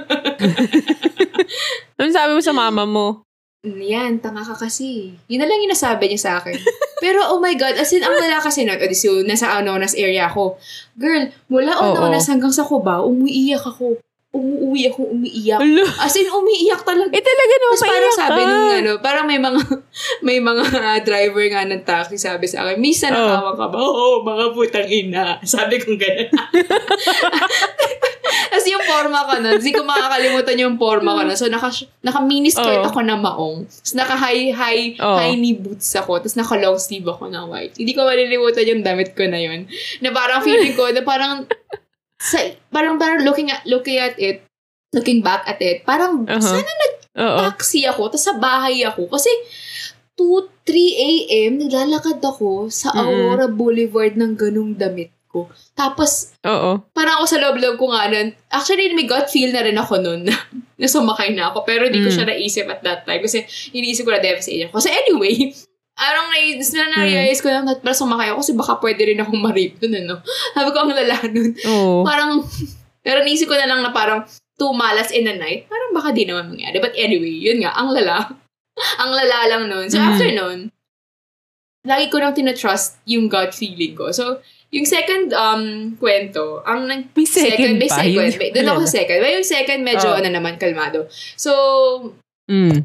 Ano 1.94 2.10
sabi 2.10 2.34
mo 2.34 2.42
sa 2.42 2.50
mama 2.50 2.82
mo? 2.84 3.22
Yan, 3.64 4.20
tanga 4.20 4.44
ka 4.44 4.52
kasi. 4.52 5.16
Yun 5.24 5.40
na 5.40 5.48
lang 5.48 5.62
yung 5.62 5.72
nasabi 5.72 6.10
niya 6.10 6.20
sa 6.20 6.32
akin. 6.36 6.52
Pero, 7.00 7.22
oh 7.32 7.40
my 7.40 7.56
God, 7.56 7.80
as 7.80 7.88
in, 7.96 8.04
ang 8.04 8.12
wala 8.12 8.36
kasi 8.42 8.66
nun, 8.66 8.76
edi 8.76 8.92
so, 8.92 9.24
nasa 9.24 9.56
Anonas 9.56 9.96
area 9.96 10.28
ako. 10.28 10.60
Girl, 11.00 11.32
mula. 11.48 11.72
Anonas 11.72 12.28
hanggang 12.28 12.52
sa 12.52 12.66
Cubao, 12.68 13.08
umiiyak 13.08 13.64
ako. 13.64 13.96
Umuuwi 14.34 14.90
ako, 14.90 15.14
umiiyak. 15.14 15.62
Alo. 15.62 15.86
As 15.96 16.10
in, 16.12 16.26
umiiyak 16.26 16.82
talaga. 16.82 17.06
Eh 17.08 17.22
talaga 17.22 17.54
naman 17.54 17.70
Tapos 17.72 17.86
parang 17.86 18.14
sabi 18.14 18.40
ka. 18.42 18.50
nung 18.50 18.66
ano, 18.68 18.90
parang 18.98 19.24
may 19.24 19.38
mga 19.38 19.60
may 20.26 20.38
mga 20.38 20.64
driver 21.02 21.44
nga 21.46 21.62
ng 21.62 21.82
taxi 21.82 22.18
sabi 22.18 22.44
sa 22.44 22.66
akin, 22.66 22.76
Misa, 22.76 23.08
Oh. 23.08 23.14
nakawa 23.14 23.52
ka 23.54 23.66
ba? 23.70 23.76
Oo, 23.78 24.06
mga 24.20 24.46
putang 24.50 24.88
ina. 24.88 25.38
Sabi 25.46 25.78
ko 25.78 25.94
gano'n. 25.94 26.34
Tapos 28.50 28.66
yung 28.66 28.82
forma 28.82 29.22
ko 29.22 29.32
nun, 29.36 29.58
hindi 29.58 29.70
ko 29.70 29.82
makakalimutan 29.82 30.56
yung 30.58 30.74
forma 30.74 31.10
ko 31.12 31.20
nun. 31.22 31.34
So, 31.34 31.46
naka, 31.46 31.70
naka 32.00 32.18
mini 32.18 32.50
skirt 32.50 32.82
Oh. 32.82 32.88
ako 32.88 33.02
na 33.02 33.14
maong. 33.14 33.66
Tapos 33.66 33.94
naka 33.94 34.14
high, 34.16 34.50
high, 34.50 34.98
Oh. 34.98 35.14
high 35.14 35.34
knee 35.34 35.54
boots 35.54 35.94
ako. 35.94 36.18
Tapos 36.18 36.34
naka 36.34 36.54
long 36.56 36.74
sleeve 36.74 37.04
ako 37.04 37.28
na 37.28 37.44
white. 37.44 37.74
Hindi 37.74 37.92
ko 37.92 38.02
malilimutan 38.02 38.66
yung 38.66 38.82
damit 38.82 39.14
ko 39.14 39.26
na 39.26 39.38
yun. 39.38 39.66
Na 40.00 40.10
parang 40.10 40.42
feeling 40.42 40.74
ko, 40.74 40.90
na 40.90 41.02
parang, 41.02 41.46
sa, 42.24 42.40
parang, 42.72 42.96
parang 42.96 43.20
looking 43.20 43.52
at, 43.52 43.60
looking 43.68 44.00
at 44.00 44.16
it, 44.16 44.40
looking 44.90 45.20
back 45.20 45.44
at 45.44 45.60
it, 45.60 45.84
parang, 45.84 46.24
Uh-huh. 46.24 46.40
sana 46.40 46.72
Oo. 47.14 47.38
taxi 47.44 47.84
ako, 47.84 48.08
tapos 48.08 48.24
sa 48.24 48.34
bahay 48.34 48.80
ako. 48.82 49.06
Kasi, 49.06 49.28
2, 50.16 50.48
3 50.64 50.72
a.m., 50.96 51.58
naglalakad 51.60 52.18
ako 52.18 52.70
sa. 52.70 52.94
Aurora 52.94 53.50
Boulevard 53.50 54.14
ng 54.14 54.32
ganung 54.34 54.72
damit 54.72 55.10
ko. 55.26 55.50
Tapos, 55.74 56.32
Oo. 56.40 56.86
parang 56.94 57.18
ako 57.18 57.26
sa 57.26 57.42
loob-loob 57.42 57.74
ko 57.74 57.90
nga 57.90 58.06
nun, 58.06 58.30
actually, 58.48 58.94
may 58.94 59.04
gut 59.04 59.26
feel 59.26 59.50
na 59.50 59.66
rin 59.66 59.74
ako 59.74 59.98
nun 59.98 60.22
na, 60.78 60.86
sumakay 60.86 61.34
na 61.34 61.50
ako. 61.50 61.66
Pero 61.66 61.90
hindi 61.90 61.98
ko 61.98 62.10
Mm. 62.10 62.14
siya 62.14 62.26
naisip 62.26 62.66
at 62.70 62.80
that 62.82 63.02
time. 63.02 63.18
Kasi 63.18 63.42
iniisip 63.74 64.06
ko 64.06 64.14
na 64.14 64.22
devastation 64.22 64.70
ako. 64.70 64.78
So 64.78 64.88
anyway, 64.88 65.50
Parang 65.94 66.26
na, 66.26 66.38
na 66.38 66.86
na-realize 66.98 67.38
ko 67.38 67.48
lang, 67.54 67.70
para 67.70 67.94
sumakay 67.94 68.34
ako 68.34 68.42
kasi 68.42 68.52
baka 68.58 68.74
pwede 68.82 69.02
rin 69.14 69.22
akong 69.22 69.38
ma-rape 69.38 69.78
dun, 69.78 69.94
ano. 69.94 70.18
Sabi 70.54 70.68
ko, 70.74 70.78
ang 70.82 70.92
lala 70.92 71.16
nun. 71.30 71.50
Oo. 71.70 72.02
Parang, 72.02 72.42
pero 73.06 73.22
naisip 73.22 73.46
ko 73.46 73.54
na 73.54 73.70
lang 73.70 73.80
na 73.80 73.94
parang, 73.94 74.26
two 74.54 74.70
malas 74.70 75.10
in 75.10 75.26
a 75.26 75.34
night, 75.34 75.66
parang 75.66 75.90
baka 75.94 76.14
di 76.14 76.26
naman 76.26 76.50
mangyari. 76.50 76.78
But 76.78 76.94
anyway, 76.94 77.42
yun 77.42 77.62
nga, 77.62 77.74
ang 77.74 77.90
lala. 77.90 78.26
ang 79.02 79.10
lala 79.10 79.38
lang 79.50 79.62
nun. 79.70 79.86
So, 79.90 79.98
Mm. 79.98 80.06
after 80.10 80.30
nun, 80.30 80.58
lagi 81.86 82.06
ko 82.10 82.18
nang 82.18 82.34
tinatrust 82.34 82.98
yung 83.06 83.26
gut 83.30 83.54
feeling 83.54 83.94
ko. 83.94 84.10
So, 84.10 84.42
yung 84.74 84.86
second 84.90 85.30
um 85.30 85.94
kwento, 85.98 86.62
ang 86.66 86.90
nag 86.90 87.14
May 87.14 87.26
second 87.28 87.78
may 87.78 87.86
pa, 87.86 88.02
second. 88.02 88.34
May, 88.34 88.50
doon 88.50 88.70
ako 88.74 88.78
sa 88.86 88.92
second. 88.98 89.18
May 89.22 89.32
yung 89.38 89.46
second 89.46 89.80
medyo 89.86 90.08
Oh. 90.10 90.18
ano 90.18 90.28
naman 90.30 90.58
kalmado. 90.58 91.06
So, 91.38 91.50
Mm. 92.50 92.82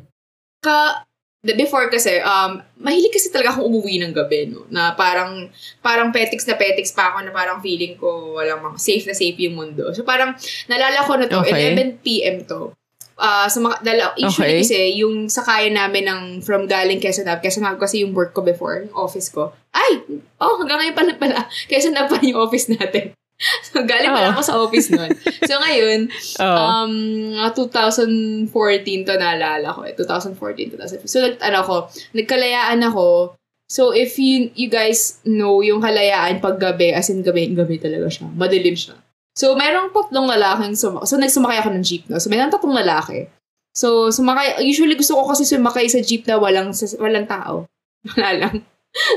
ka 0.61 1.08
before 1.39 1.87
kasi 1.87 2.19
um 2.19 2.59
mahilig 2.83 3.15
kasi 3.15 3.31
talaga 3.31 3.55
akong 3.55 3.71
umuwi 3.71 3.95
ng 4.03 4.11
gabi 4.11 4.51
no 4.51 4.67
na 4.67 4.91
parang 4.91 5.47
parang 5.79 6.11
petics 6.11 6.43
na 6.43 6.59
petics 6.59 6.91
pa 6.91 7.15
ako 7.15 7.23
na 7.23 7.31
parang 7.31 7.63
feeling 7.63 7.95
ko 7.95 8.35
walang 8.35 8.59
mga 8.59 8.75
safe 8.75 9.07
na 9.07 9.15
safe 9.15 9.39
yung 9.39 9.55
mundo 9.55 9.87
so 9.95 10.03
parang 10.03 10.35
nalala 10.67 10.99
ko 11.07 11.15
na 11.15 11.31
to 11.31 11.39
Okay. 11.39 11.71
11 11.75 12.03
PM 12.03 12.43
to 12.43 12.75
Ah, 13.19 13.51
sa 13.51 13.59
mga 13.59 13.83
dala, 13.83 14.15
usually 14.15 14.63
Okay. 14.63 14.63
kasi 14.63 14.79
yung 15.03 15.27
sakayan 15.27 15.75
namin 15.75 16.07
ng 16.07 16.21
from 16.39 16.63
galing 16.71 17.03
Quezon 17.03 17.27
Ave, 17.27 17.43
Quezon 17.43 17.67
Ave 17.67 17.75
kasi 17.75 17.99
yung 17.99 18.15
work 18.15 18.31
ko 18.31 18.39
before, 18.39 18.79
yung 18.79 18.95
office 18.95 19.27
ko. 19.27 19.51
Ay! 19.75 19.99
Oh, 20.39 20.55
hanggang 20.55 20.79
ngayon 20.79 20.95
pala 20.95 21.13
pala. 21.19 21.39
Quezon 21.67 21.99
Ave 21.99 22.15
pa 22.15 22.23
yung 22.23 22.39
office 22.39 22.71
natin. 22.71 23.11
So, 23.39 23.87
galing 23.87 24.11
pala 24.11 24.29
Oh. 24.29 24.33
ako 24.35 24.41
sa 24.43 24.55
office 24.59 24.91
nun. 24.91 25.15
So, 25.47 25.55
ngayon, 25.57 26.11
Oo. 26.43 26.59
Um, 26.59 26.91
mga 27.39 27.55
2014 27.55 29.07
to 29.07 29.15
naalala 29.15 29.71
ko 29.71 29.87
eh. 29.87 29.95
2014, 29.95 30.75
2015. 30.75 31.07
So, 31.07 31.23
nag, 31.23 31.39
ano 31.39 31.59
ko, 31.63 31.75
nagkalayaan 32.13 32.83
ako. 32.83 33.33
So, 33.65 33.95
if 33.95 34.17
you, 34.17 34.51
you 34.53 34.67
guys 34.67 35.23
know 35.23 35.61
yung 35.61 35.79
kalayaan 35.79 36.41
pag 36.41 36.57
gabi, 36.57 36.91
as 36.91 37.07
in 37.07 37.23
gabi, 37.23 37.47
gabi 37.53 37.79
talaga 37.79 38.11
siya. 38.11 38.27
Madilim 38.27 38.75
siya. 38.75 38.99
So, 39.37 39.55
merong 39.55 39.93
tatlong 39.93 40.27
lalaking 40.27 40.75
sumakay. 40.75 41.07
So, 41.07 41.15
nagsumakay 41.15 41.63
ako 41.63 41.69
ng 41.71 41.85
jeep, 41.85 42.03
no? 42.11 42.19
So, 42.19 42.27
merong 42.27 42.51
tatlong 42.51 42.75
lalaki. 42.75 43.29
So, 43.71 44.09
sumakay, 44.09 44.59
usually 44.61 44.99
gusto 44.99 45.15
ko 45.15 45.31
kasi 45.31 45.47
sumakay 45.47 45.87
sa 45.87 46.03
jeep 46.03 46.27
na 46.27 46.35
walang, 46.35 46.75
sa- 46.75 46.97
walang 46.99 47.23
tao. 47.23 47.63
Wala 48.09 48.29
lang. 48.35 48.55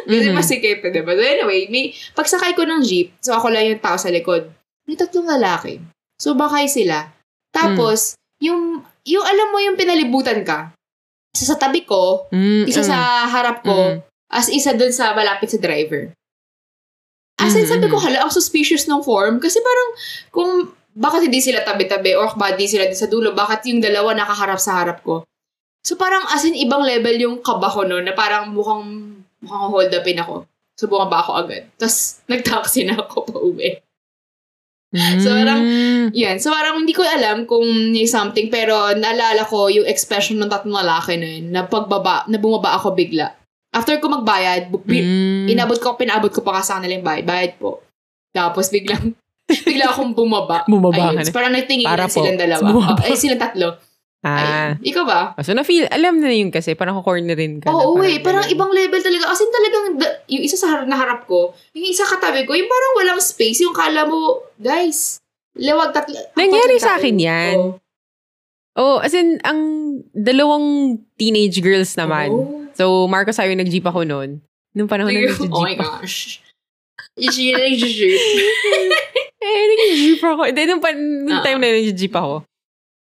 Kasi 0.05 0.29
Mhm. 0.29 0.37
masikip, 0.37 0.85
diba? 0.85 1.13
So, 1.17 1.25
anyway, 1.25 1.67
may, 1.73 1.97
pagsakay 2.13 2.53
ko 2.53 2.69
ng 2.69 2.85
jeep, 2.85 3.17
so 3.25 3.33
ako 3.33 3.49
lang 3.49 3.73
yung 3.73 3.81
tao 3.81 3.97
sa 3.97 4.13
likod. 4.13 4.53
May 4.85 4.97
tatlong 4.97 5.27
lalaki. 5.27 5.81
So, 6.21 6.37
bakay 6.37 6.69
sila. 6.69 7.09
Tapos, 7.53 8.15
yung, 8.39 8.85
yung 9.09 9.25
alam 9.25 9.49
mo 9.51 9.59
yung 9.65 9.77
pinalibutan 9.81 10.45
ka, 10.45 10.77
isa 11.33 11.57
sa 11.57 11.57
tabi 11.57 11.89
ko, 11.89 12.29
Mm, 12.29 12.69
isa 12.69 12.85
mm. 12.85 12.89
sa 12.89 13.25
harap 13.25 13.65
ko, 13.65 13.97
Mm. 13.97 14.05
as 14.29 14.53
isa 14.53 14.77
dun 14.77 14.93
sa 14.93 15.17
malapit 15.17 15.49
sa 15.49 15.57
driver. 15.57 16.13
As 17.41 17.57
in, 17.59 17.67
sabi 17.67 17.91
ko, 17.91 17.99
mhm. 17.99 18.05
hala, 18.07 18.19
ang 18.23 18.31
suspicious 18.31 18.87
ng 18.87 19.03
form. 19.03 19.43
Kasi 19.43 19.59
parang, 19.59 19.89
kung 20.31 20.51
bakit 20.95 21.27
hindi 21.27 21.41
sila 21.41 21.65
tabi-tabi 21.65 22.15
or 22.15 22.31
bakit 22.37 22.61
hindi 22.61 22.69
sila 22.71 22.85
din 22.87 22.95
sa 22.95 23.09
dulo, 23.11 23.33
bakit 23.33 23.65
yung 23.67 23.81
dalawa 23.81 24.13
nakaharap 24.13 24.61
sa 24.61 24.79
harap 24.79 25.01
ko. 25.03 25.25
So 25.83 25.99
parang 25.99 26.23
as 26.31 26.47
in, 26.47 26.55
ibang 26.55 26.87
level 26.87 27.17
yung 27.19 27.37
kaba 27.43 27.67
ko 27.67 27.83
no, 27.83 27.99
na 27.99 28.15
parang 28.15 28.55
mukhang, 28.55 29.12
mukhang 29.43 29.69
hold 29.69 29.91
upin 29.93 30.17
ako. 30.17 30.47
So 30.73 30.87
bumaba 30.87 31.21
ako 31.21 31.33
agad. 31.39 31.69
Tapos, 31.77 32.23
nag-taxi 32.25 32.87
na 32.87 32.97
ako 32.97 33.17
pa 33.23 33.39
uwi. 33.39 33.71
So, 34.93 35.33
parang- 35.33 35.65
Mm. 35.65 36.05
Yan. 36.13 36.37
So, 36.37 36.53
parang 36.53 36.77
hindi 36.79 36.93
ko 36.93 37.01
alam 37.01 37.45
kung 37.45 37.65
may 37.91 38.05
something, 38.05 38.49
pero 38.49 38.93
naalala 38.93 39.41
ko 39.43 39.67
yung 39.67 39.89
expression 39.89 40.37
ng 40.37 40.53
tatlong 40.53 40.77
lalaki 40.77 41.17
na 41.17 41.29
yun, 41.31 41.45
na 41.49 41.65
pagbaba, 41.65 42.29
na 42.29 42.37
bumaba 42.37 42.77
ako 42.77 42.93
bigla. 42.93 43.33
After 43.73 43.97
ko 43.97 44.13
magbayad, 44.13 44.69
bu- 44.69 44.85
bi- 44.85 45.01
Mm. 45.01 45.49
inabot 45.49 45.81
ko, 45.81 45.97
pinabot 45.97 46.29
ko 46.29 46.45
pa 46.45 46.61
kasi 46.61 46.69
sa 46.69 46.77
kanila 46.77 46.93
yung 46.95 47.09
bayad. 47.09 47.25
Bayad 47.25 47.53
po. 47.57 47.81
Tapos 48.31 48.69
biglang, 48.69 49.17
bigla 49.65 49.89
akong 49.89 50.13
bumaba. 50.13 50.69
Bumaba 50.69 50.93
Ayun. 50.93 51.17
ka 51.17 51.21
na. 51.21 51.25
So, 51.25 51.33
parang 51.33 51.55
nagtingin 51.57 51.89
Para 51.89 52.05
po. 52.05 52.13
silang 52.13 52.37
dalawa. 52.37 52.69
Bumaba. 52.69 53.01
Oh, 53.01 53.07
ay, 53.09 53.17
silang 53.17 53.41
tatlo. 53.41 53.69
Ah. 54.23 54.39
Ayun. 54.39 54.87
Ikaw 54.87 55.03
ba? 55.03 55.21
So, 55.43 55.51
na-feel, 55.51 55.91
alam 55.91 56.23
na 56.23 56.31
yun 56.31 56.55
kasi, 56.55 56.79
parang 56.79 57.03
corner 57.03 57.35
rin 57.35 57.59
ka. 57.59 57.67
na 57.67 57.75
Oo, 57.75 57.99
eh. 58.07 58.23
Parang 58.23 58.47
ibang 58.47 58.71
level 58.71 59.03
talaga. 59.03 59.27
As 59.27 59.43
in 59.43 59.51
talagang, 59.51 59.99
da- 59.99 60.23
yung 60.31 60.47
isa 60.47 60.55
sa 60.55 60.71
harap 60.71 60.87
na 60.87 60.95
harap 60.95 61.27
ko, 61.27 61.51
yung 61.75 61.91
isa 61.91 62.07
katabi 62.07 62.47
ko, 62.47 62.55
yung 62.55 62.71
parang 62.71 62.93
walang 62.97 63.19
space. 63.19 63.67
Yung 63.67 63.75
kala 63.75 64.07
mo, 64.07 64.47
guys, 64.55 65.19
lawag 65.59 65.91
tatlo. 65.91 66.15
Nangyari 66.39 66.79
sa 66.79 66.95
yung 66.95 66.99
akin 67.03 67.17
yan. 67.19 67.57
Oo. 67.59 67.75
Oh, 68.73 68.97
as 69.03 69.13
in, 69.13 69.43
ang 69.43 69.59
dalawang 70.15 70.97
teenage 71.19 71.59
girls 71.59 71.91
naman. 71.99 72.31
Oo. 72.31 72.71
So, 72.79 73.11
Marcos 73.11 73.37
sayo 73.37 73.53
nag-jeep 73.53 73.85
ako 73.85 74.07
noon. 74.07 74.39
Nung 74.73 74.87
panahon 74.89 75.13
na 75.13 75.19
nag-jeep 75.19 75.51
oh 75.51 75.67
my 75.67 75.75
gosh. 75.75 76.39
Just 77.19 77.37
Eh, 79.43 79.63
nag-jeep 79.67 80.23
ako. 80.23 80.47
Hindi, 80.47 80.63
nung, 80.65 80.79
pan, 80.79 80.95
nung 80.97 81.43
Ah. 81.43 81.45
time 81.45 81.59
na 81.59 81.75
nag-jeep 81.75 82.15
ako. 82.15 82.47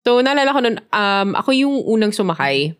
So, 0.04 0.20
naalala 0.20 0.52
ko 0.52 0.61
noon, 0.61 0.76
um, 0.92 1.28
ako 1.32 1.50
yung 1.56 1.76
unang 1.88 2.12
sumakay. 2.12 2.76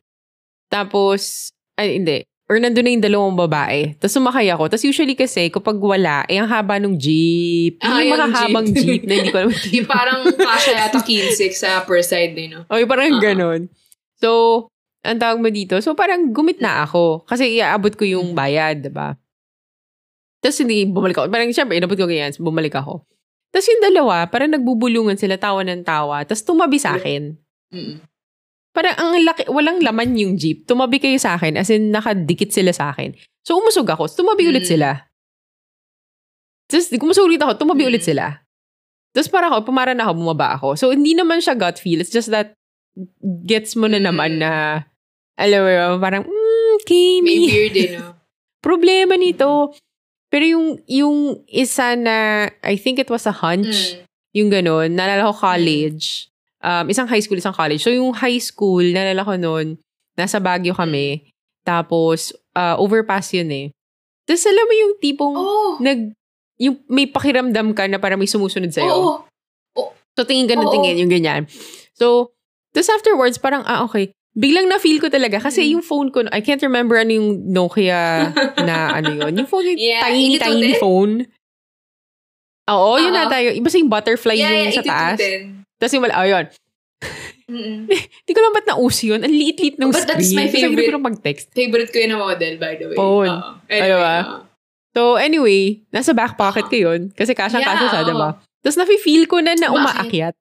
Tapos, 0.69 1.49
ay, 1.81 1.97
hindi. 1.97 2.21
Or 2.45 2.61
nandun 2.61 2.85
na 2.85 2.93
yung 2.93 3.05
dalawang 3.05 3.37
babae. 3.41 3.97
Tapos 3.97 4.21
sumakay 4.21 4.53
ako. 4.53 4.69
Tapos 4.69 4.85
usually 4.85 5.17
kasi, 5.17 5.49
kapag 5.49 5.81
wala, 5.81 6.29
eh, 6.29 6.37
ang 6.37 6.45
haba 6.45 6.77
nung 6.77 7.01
jeep. 7.01 7.81
Ah, 7.81 8.05
yung 8.05 8.21
makahabang 8.21 8.69
jeep. 8.69 9.01
jeep. 9.01 9.03
na 9.09 9.13
hindi 9.17 9.33
ko 9.33 9.39
alam. 9.41 9.53
yung 9.81 9.89
parang 9.89 10.21
kasha 10.29 10.77
yata 10.77 11.01
15 11.01 11.41
sa 11.57 11.81
per 11.89 12.05
side 12.05 12.37
din, 12.37 12.53
no? 12.53 12.69
O, 12.69 12.77
yung 12.77 12.91
parang 12.91 13.17
Ah. 13.17 13.23
ganon. 13.25 13.73
So, 14.21 14.29
ang 15.01 15.17
tawag 15.17 15.41
mo 15.41 15.49
dito, 15.49 15.81
so 15.81 15.97
parang 15.97 16.29
gumit 16.37 16.61
na 16.61 16.85
ako. 16.85 17.25
Kasi 17.25 17.57
iaabot 17.57 17.97
ko 17.97 18.05
yung 18.05 18.37
bayad, 18.37 18.85
diba? 18.85 19.17
Tapos 20.45 20.61
hindi, 20.61 20.85
bumalik 20.85 21.17
ako. 21.17 21.33
Parang 21.33 21.49
syempre, 21.49 21.81
inabot 21.81 21.97
ko 21.97 22.05
ganyan, 22.05 22.37
bumalik 22.37 22.77
ako. 22.77 23.09
Tapos 23.55 23.71
yung 23.71 23.83
dalawa, 23.87 24.27
parang 24.27 24.51
nagbubulungan 24.51 25.15
sila, 25.15 25.39
tawa 25.39 25.63
ng 25.63 25.87
tawa. 25.87 26.27
Tapos 26.27 26.43
tumabi 26.43 26.83
sa 26.83 26.99
akin. 26.99 27.39
Mm. 27.71 28.03
Parang 28.75 28.95
ang 28.99 29.15
laki, 29.23 29.47
walang 29.47 29.79
laman 29.79 30.19
yung 30.19 30.35
jeep. 30.35 30.67
Tumabi 30.67 30.99
kayo 30.99 31.15
sa 31.23 31.39
akin, 31.39 31.55
as 31.55 31.71
in 31.71 31.95
nakadikit 31.95 32.51
sila 32.51 32.75
sa 32.75 32.91
akin. 32.91 33.15
So 33.47 33.55
umusog 33.55 33.87
ako, 33.87 34.11
so 34.11 34.27
tumabi 34.27 34.51
ulit 34.51 34.67
Mm. 34.67 34.71
sila. 34.75 34.89
Tapos 36.67 36.91
umusog 36.91 37.31
ulit 37.31 37.39
ako, 37.39 37.55
tumabi 37.55 37.87
Mm. 37.87 37.91
ulit 37.95 38.03
sila. 38.03 38.43
Tapos 39.15 39.31
parang 39.31 39.55
ako, 39.55 39.71
pumaran 39.71 40.03
ako, 40.03 40.11
bumaba 40.19 40.59
ako. 40.59 40.75
So 40.75 40.91
hindi 40.91 41.15
naman 41.15 41.39
siya 41.39 41.55
gut 41.55 41.79
feel, 41.79 42.03
it's 42.03 42.11
just 42.11 42.35
that 42.35 42.59
gets 43.47 43.79
mo 43.79 43.87
na 43.87 44.03
naman 44.03 44.39
Mm. 44.39 44.41
na, 44.43 44.51
alam 45.39 45.61
mo 45.63 46.03
parang, 46.03 46.27
mm, 46.27 46.43
May 46.75 46.83
Kimi, 46.91 47.35
beard 47.47 47.71
din, 47.71 47.91
no? 48.03 48.19
problema 48.67 49.15
nito. 49.15 49.71
Pero 50.35 50.51
yung, 50.51 50.67
yung 50.91 51.19
isa 51.47 51.95
na, 51.95 52.51
I 52.67 52.75
think 52.75 52.99
it 52.99 53.07
was 53.07 53.23
a 53.23 53.31
hunch, 53.31 53.95
Mm. 53.95 54.03
yung 54.35 54.51
ganun, 54.51 54.89
naalala 54.99 55.31
ko 55.31 55.47
college. 55.47 56.27
Um, 56.59 56.91
isang 56.91 57.07
high 57.07 57.23
school, 57.23 57.39
isang 57.39 57.55
college. 57.55 57.79
So, 57.79 57.95
yung 57.95 58.11
high 58.11 58.43
school, 58.43 58.83
naalala 58.83 59.23
ko 59.23 59.39
noon, 59.39 59.79
nasa 60.19 60.43
Baguio 60.43 60.75
kami. 60.75 61.31
Tapos, 61.63 62.35
uh, 62.59 62.75
overpass 62.83 63.31
yun 63.31 63.47
eh. 63.55 63.67
Tapos, 64.27 64.43
alam 64.51 64.67
mo 64.67 64.75
yung 64.75 64.95
tipong, 64.99 65.35
Oh! 65.39 65.79
nag, 65.79 66.11
yung 66.59 66.83
may 66.91 67.07
pakiramdam 67.07 67.71
ka 67.71 67.87
na 67.87 68.03
parang 68.03 68.19
may 68.19 68.27
sumusunod 68.27 68.75
sa'yo. 68.75 68.91
Oo! 68.91 69.13
So, 70.19 70.27
tingin 70.27 70.51
ka 70.51 70.59
Oo. 70.59 70.67
tingin, 70.75 70.99
yung 70.99 71.15
ganyan. 71.15 71.47
So, 71.95 72.35
tapos 72.75 72.91
afterwards, 72.91 73.39
parang, 73.39 73.63
ah, 73.71 73.87
okay. 73.87 74.11
Biglang 74.35 74.67
na-feel 74.67 74.99
ko 74.99 75.07
talaga. 75.07 75.39
Kasi 75.39 75.63
Mm. 75.63 75.71
yung 75.79 75.83
phone 75.83 76.09
ko, 76.11 76.27
I 76.29 76.43
can't 76.43 76.59
remember 76.61 76.99
ano 76.99 77.11
yung 77.11 77.47
Nokia 77.47 78.35
na 78.61 78.77
ano 78.99 79.15
yun. 79.15 79.31
Yung 79.33 79.47
phone, 79.47 79.71
yung 79.71 79.79
Yeah, 79.79 80.03
tiny, 80.03 80.35
8210? 80.35 80.43
tiny 80.43 80.73
phone. 80.77 81.13
Oo, 82.67 82.97
yun 82.99 83.13
Oo. 83.13 83.17
na 83.17 83.31
tayo. 83.31 83.49
Iba 83.49 83.69
sa 83.69 83.79
yung 83.79 83.93
butterfly 83.93 84.35
Yeah, 84.35 84.51
yung 84.51 84.75
yeah, 84.75 84.75
sa 84.75 84.83
taas. 84.83 85.19
8210. 85.23 85.79
Tapos 85.79 85.93
yung 85.93 86.03
wala, 86.03 86.17
oh, 86.17 86.27
yun. 86.27 86.45
Hindi 88.25 88.33
ko 88.33 88.41
lang 88.41 88.55
ba't 88.55 88.67
nauso 88.67 89.03
yun. 89.05 89.21
Ang 89.21 89.31
liit-liit 89.31 89.77
ng 89.77 89.93
But 89.93 90.03
screen. 90.03 90.11
that's 90.11 90.33
my 90.33 90.47
favorite. 90.49 90.89
ko 90.89 90.93
lang 90.93 91.07
mag-text. 91.07 91.47
Favorite 91.53 91.91
ko 91.93 91.99
yun 92.01 92.11
na 92.11 92.19
model, 92.19 92.55
by 92.57 92.73
the 92.75 92.87
way. 92.89 92.97
Phone. 92.97 93.31
Oo. 93.31 93.51
Ano 93.61 93.97
ba? 94.01 94.17
So, 94.95 95.01
anyway, 95.15 95.83
nasa 95.91 96.11
back 96.11 96.35
pocket 96.35 96.67
ko 96.67 96.77
yun. 96.81 97.11
Kasi 97.11 97.35
kasyang-kasya 97.35 97.63
Yeah, 97.81 97.93
siya, 97.93 98.03
diba? 98.05 98.31
Tapos 98.65 98.79
nafe-feel 98.79 99.27
ko 99.27 99.39
na 99.39 99.53
na 99.53 99.69
umaakyat. 99.69 100.33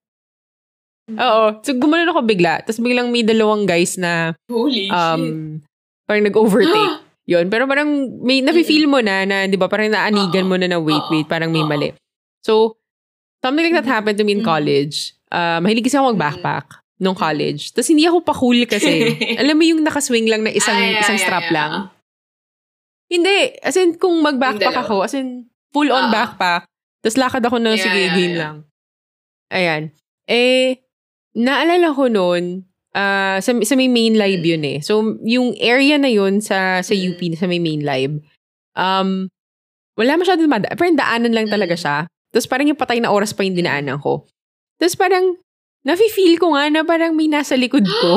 Mm. 1.03 1.17
Oo. 1.19 1.43
So, 1.59 1.75
gumanon 1.75 2.09
ako 2.09 2.23
bigla. 2.23 2.63
Tapos 2.63 2.79
biglang 2.79 3.11
may 3.11 3.27
dalawang 3.27 3.67
guys 3.67 3.99
na 3.99 4.31
Holy 4.47 4.87
shit. 4.87 4.95
um, 4.95 5.59
parang 6.07 6.23
nag-overtake. 6.23 6.95
Yun. 7.31 7.47
Pero 7.47 7.67
parang 7.67 7.87
may, 8.23 8.39
nafe-feel 8.39 8.87
mo 8.87 8.99
na, 8.99 9.23
na 9.23 9.47
di 9.47 9.55
ba, 9.55 9.67
parang 9.67 9.91
naanigan 9.91 10.47
mo 10.51 10.55
na 10.55 10.67
na 10.67 10.79
wait, 10.79 11.03
wait, 11.11 11.27
parang 11.27 11.51
may 11.51 11.63
mali. 11.67 11.91
So, 12.39 12.79
something 13.43 13.63
like 13.63 13.75
that 13.75 13.87
happened 13.87 14.15
to 14.15 14.23
me 14.23 14.35
in 14.35 14.43
college. 14.43 15.11
Uh, 15.27 15.59
mahilig 15.59 15.87
kasi 15.87 15.97
ako 15.97 16.15
mag-backpack 16.15 16.79
nung 16.99 17.15
college. 17.15 17.75
Tapos 17.75 17.89
hindi 17.89 18.07
ako 18.07 18.23
pa-cool 18.23 18.63
kasi. 18.63 19.11
Alam 19.41 19.55
mo 19.55 19.63
yung 19.65 19.81
nakaswing 19.83 20.27
lang 20.27 20.43
na 20.43 20.51
isang, 20.51 20.75
Ay, 20.77 20.95
ay, 20.95 21.03
isang 21.03 21.19
strap 21.19 21.47
ay, 21.47 21.51
lang. 21.51 21.71
ah. 21.73 21.83
Hindi. 23.07 23.59
As 23.59 23.75
in, 23.75 23.95
kung 23.95 24.15
mag-backpack 24.19 24.75
ako, 24.77 25.03
as 25.03 25.11
in, 25.13 25.47
full-on 25.71 26.07
Oo. 26.07 26.13
backpack. 26.13 26.63
Tapos 26.99 27.17
lakad 27.19 27.43
ako 27.43 27.59
na, 27.59 27.75
Yeah, 27.75 27.83
sige, 27.83 27.99
yeah, 27.99 28.15
game 28.15 28.31
yeah. 28.31 28.39
lang. 28.39 28.55
Ayan. 29.51 29.83
Eh, 30.23 30.82
naalala 31.33 31.93
ko 31.93 32.09
noon, 32.09 32.65
ah 32.93 33.41
sa, 33.41 33.51
sa 33.57 33.73
may 33.73 33.89
main 33.89 34.13
live 34.13 34.45
yun 34.45 34.63
eh. 34.65 34.77
So, 34.85 35.17
yung 35.25 35.57
area 35.57 35.97
na 35.97 36.09
yun 36.09 36.39
sa, 36.41 36.81
sa 36.85 36.93
UP, 36.93 37.19
sa 37.33 37.49
may 37.49 37.57
main 37.57 37.81
live, 37.81 38.21
um, 38.77 39.29
wala 39.97 40.17
masyadong 40.17 40.49
mada. 40.49 40.69
Pero 40.73 40.93
daanan 40.93 41.33
lang 41.33 41.49
talaga 41.49 41.73
siya. 41.77 42.05
Tapos 42.33 42.49
parang 42.49 42.69
yung 42.69 42.77
patay 42.79 42.97
na 42.97 43.13
oras 43.13 43.33
pa 43.33 43.45
yung 43.45 43.57
dinaanan 43.57 44.01
ko. 44.01 44.25
Tapos 44.81 44.97
parang, 44.97 45.37
nafe-feel 45.85 46.39
ko 46.41 46.55
nga 46.57 46.69
na 46.71 46.81
parang 46.81 47.13
may 47.13 47.29
nasa 47.29 47.53
likod 47.53 47.85
ko. 47.85 48.13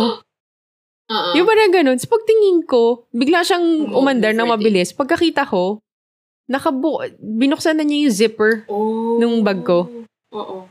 Oo. 1.12 1.30
Yung 1.38 1.46
parang 1.46 1.70
ganun. 1.70 1.99
So, 2.00 2.11
pagtingin 2.11 2.66
ko, 2.66 3.06
bigla 3.14 3.46
siyang 3.46 3.92
Oo, 3.92 4.02
umandar 4.02 4.35
overtake. 4.35 4.50
mabilis. 4.50 4.90
Pagkakita 4.90 5.46
ko, 5.46 5.78
nakabu 6.50 7.02
binuksan 7.18 7.78
na 7.78 7.85
niya 7.87 8.06
yung 8.06 8.14
zipper. 8.14 8.52
Oh. 8.66 9.18
Nung 9.18 9.42
bag 9.42 9.62
ko. 9.62 9.87
Oo. 10.35 10.66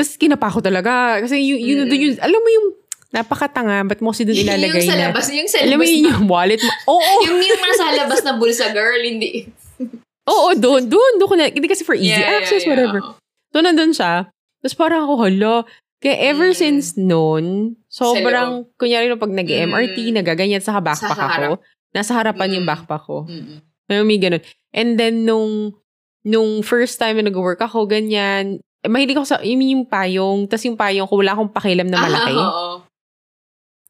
Tapos 0.00 0.16
kinapa 0.16 0.48
ko 0.48 0.64
talaga. 0.64 1.20
Kasi 1.20 1.36
yun, 1.44 1.60
yun, 1.60 1.78
Mm. 1.84 1.92
yung, 1.92 2.16
alam 2.16 2.40
mo 2.40 2.48
yung, 2.48 2.66
napakatanga, 3.12 3.84
ba't 3.84 4.00
mo 4.00 4.16
kasi 4.16 4.24
doon 4.24 4.38
ilalagay 4.40 4.80
yung 4.80 4.88
sa 4.88 4.96
na? 4.96 5.04
labas, 5.12 5.26
yung 5.28 5.50
sa 5.50 5.58
Alam 5.60 5.76
mo 5.76 5.84
labas 5.84 5.92
yun 5.92 6.08
yung 6.08 6.24
wallet 6.24 6.60
mo? 6.64 6.70
Oo, 6.88 7.12
yung 7.28 7.38
yung 7.44 7.60
nasa 7.60 7.84
labas 7.92 8.20
na 8.24 8.32
bulsa, 8.40 8.72
girl, 8.72 8.96
hindi. 8.96 9.44
oo, 10.32 10.48
doon, 10.56 10.88
doon, 10.88 11.12
doon 11.20 11.28
ko 11.28 11.36
na, 11.36 11.52
hindi 11.52 11.68
kasi 11.68 11.84
for 11.84 11.92
easy 11.92 12.16
Yeah, 12.16 12.24
yeah, 12.24 12.38
access, 12.40 12.64
yeah. 12.64 12.72
whatever. 12.72 13.04
So, 13.52 13.60
nandun 13.60 13.92
siya. 13.92 14.32
Tapos 14.64 14.76
parang 14.78 15.04
ako, 15.04 15.14
hala. 15.28 15.56
Kaya 16.00 16.16
ever 16.32 16.54
Mm. 16.54 16.56
since 16.56 16.96
noon, 16.96 17.76
sobrang, 17.92 18.64
kunyari 18.80 19.12
no, 19.12 19.20
pag 19.20 19.36
nag-MRT, 19.36 20.14
Mm. 20.14 20.24
nagaganyan 20.24 20.64
sa 20.64 20.80
backpack 20.80 21.12
Sa 21.12 21.28
ako. 21.28 21.60
Nasa 21.92 22.16
harapan 22.16 22.56
yung 22.56 22.64
Mm. 22.64 22.72
backpack 22.72 23.04
ko. 23.04 23.28
Mm-mm. 23.28 23.60
May 23.90 24.00
may 24.06 24.16
ganun. 24.16 24.40
And 24.70 24.96
then, 24.96 25.26
nung, 25.26 25.74
nung 26.22 26.62
first 26.62 26.96
time 26.96 27.18
na 27.18 27.26
nag-work 27.28 27.58
ako, 27.60 27.84
ganyan, 27.84 28.62
mahilig 28.82 29.16
ako 29.16 29.26
sa, 29.26 29.36
yung, 29.42 29.60
yung 29.60 29.84
payong, 29.84 30.48
tas 30.48 30.64
yung 30.64 30.76
payong 30.76 31.04
ko, 31.04 31.20
wala 31.20 31.34
akong 31.34 31.52
pakialam 31.52 31.84
na 31.84 31.98
malaki. 31.98 32.32
Ah, 32.32 32.48
oo. 32.48 32.74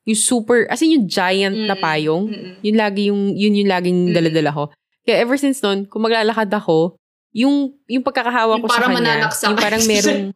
Yung 0.05 0.19
super, 0.19 0.67
as 0.67 0.81
in 0.81 0.97
yung 0.97 1.07
giant 1.07 1.55
na 1.55 1.77
Mm. 1.77 1.83
payong, 1.83 2.25
Mm-mm. 2.27 2.53
yun 2.61 2.77
lagi 2.77 3.03
yung, 3.07 3.23
yun 3.33 3.55
yung 3.55 3.71
laging 3.71 4.11
Mm. 4.11 4.15
daladala 4.17 4.51
ko. 4.51 4.63
Kaya 5.05 5.23
ever 5.23 5.37
since 5.37 5.61
noon, 5.61 5.87
kung 5.87 6.03
maglalakad 6.03 6.51
ako, 6.51 6.99
yung, 7.31 7.79
yung 7.87 8.03
pagkakahawa 8.03 8.59
Yung 8.59 8.63
ko 8.63 8.67
sa 8.67 8.75
parang 8.75 8.91
kanya, 8.91 8.99
mananaksak. 9.23 9.47
yung 9.47 9.61
parang 9.61 9.83
merong, 9.87 10.23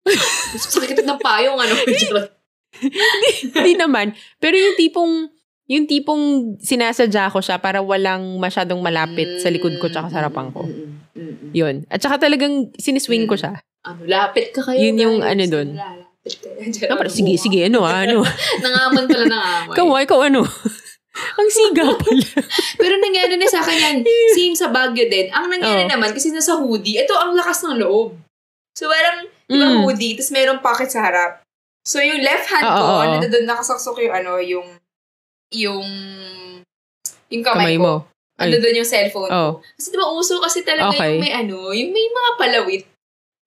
Sakit 0.74 1.04
ng 1.04 1.20
payong, 1.20 1.58
ano. 1.60 1.74
hindi 3.54 3.72
naman, 3.76 4.10
pero 4.38 4.56
yung 4.56 4.74
tipong, 4.74 5.12
yung 5.70 5.86
tipong 5.86 6.22
sinasadya 6.58 7.30
ko 7.30 7.38
siya 7.38 7.62
para 7.62 7.78
walang 7.78 8.40
masyadong 8.40 8.82
malapit 8.82 9.38
sa 9.38 9.46
likod 9.46 9.78
ko 9.78 9.86
tsaka 9.86 10.10
sa 10.10 10.18
harapan 10.18 10.50
ko. 10.50 10.66
Mm-mm. 10.66 10.99
Mm-mm. 11.50 11.58
Yun. 11.58 11.74
At 11.90 11.98
saka 11.98 12.22
talagang 12.22 12.70
siniswing 12.78 13.26
ko 13.26 13.34
siya. 13.34 13.58
Ano, 13.82 14.06
lapit 14.06 14.54
ka 14.54 14.62
kayo. 14.62 14.78
Yun 14.78 14.96
yung 14.96 15.16
guys. 15.18 15.30
ano 15.30 15.42
dun. 15.46 15.68
Lalapit 15.74 16.34
kayo. 16.38 16.86
No, 16.86 16.96
parang, 16.96 17.10
sige, 17.12 17.32
sige, 17.34 17.58
ano 17.66 17.82
ah, 17.82 18.06
ano. 18.06 18.22
Nangaman 18.64 19.04
pala 19.04 19.24
nangamoy. 19.26 19.74
Ikaw, 19.74 19.86
ah, 19.88 20.00
ikaw 20.04 20.20
ano. 20.22 20.40
Ang 21.40 21.48
siga 21.50 21.90
pala. 21.90 22.26
Pero 22.80 22.94
nangyari 22.96 23.34
na 23.34 23.44
sa 23.44 23.60
akin 23.60 23.76
yan. 23.76 23.96
Same 24.30 24.54
sa 24.54 24.70
Baguio 24.70 25.10
din. 25.10 25.26
Ang 25.28 25.50
nangyari 25.50 25.84
Oo. 25.84 25.90
naman, 25.90 26.14
kasi 26.14 26.30
nasa 26.30 26.54
hoodie, 26.54 27.02
ito 27.02 27.12
ang 27.12 27.34
lakas 27.34 27.66
ng 27.66 27.82
loob. 27.82 28.14
So, 28.78 28.86
parang, 28.86 29.26
di 29.50 29.58
ba 29.58 29.66
Mm. 29.74 29.82
hoodie, 29.82 30.14
tapos 30.14 30.30
merong 30.30 30.60
pocket 30.62 30.86
sa 30.86 31.02
harap. 31.02 31.42
So, 31.82 31.98
yung 31.98 32.22
left 32.22 32.46
hand 32.46 32.62
Oo, 32.62 32.78
ko, 32.78 32.92
ano 33.02 33.16
oo. 33.18 33.26
doon, 33.26 33.44
nakasaksok 33.44 33.96
yung 34.06 34.14
ano, 34.14 34.32
yung, 34.38 34.66
yung, 35.50 35.84
yung 37.26 37.42
kamay, 37.42 37.74
Kamay 37.74 37.76
ko. 37.76 37.82
mo. 37.82 37.94
Ano 38.40 38.56
doon 38.56 38.80
yung 38.80 38.88
cellphone 38.88 39.28
Oh. 39.28 39.52
Kasi 39.76 39.92
di 39.92 39.98
ba 40.00 40.08
uso 40.08 40.40
kasi 40.40 40.64
talaga 40.64 40.96
Okay. 40.96 41.16
yung 41.16 41.20
may 41.20 41.32
ano, 41.32 41.56
yung 41.70 41.92
may 41.92 42.06
mga 42.08 42.30
palawit. 42.40 42.82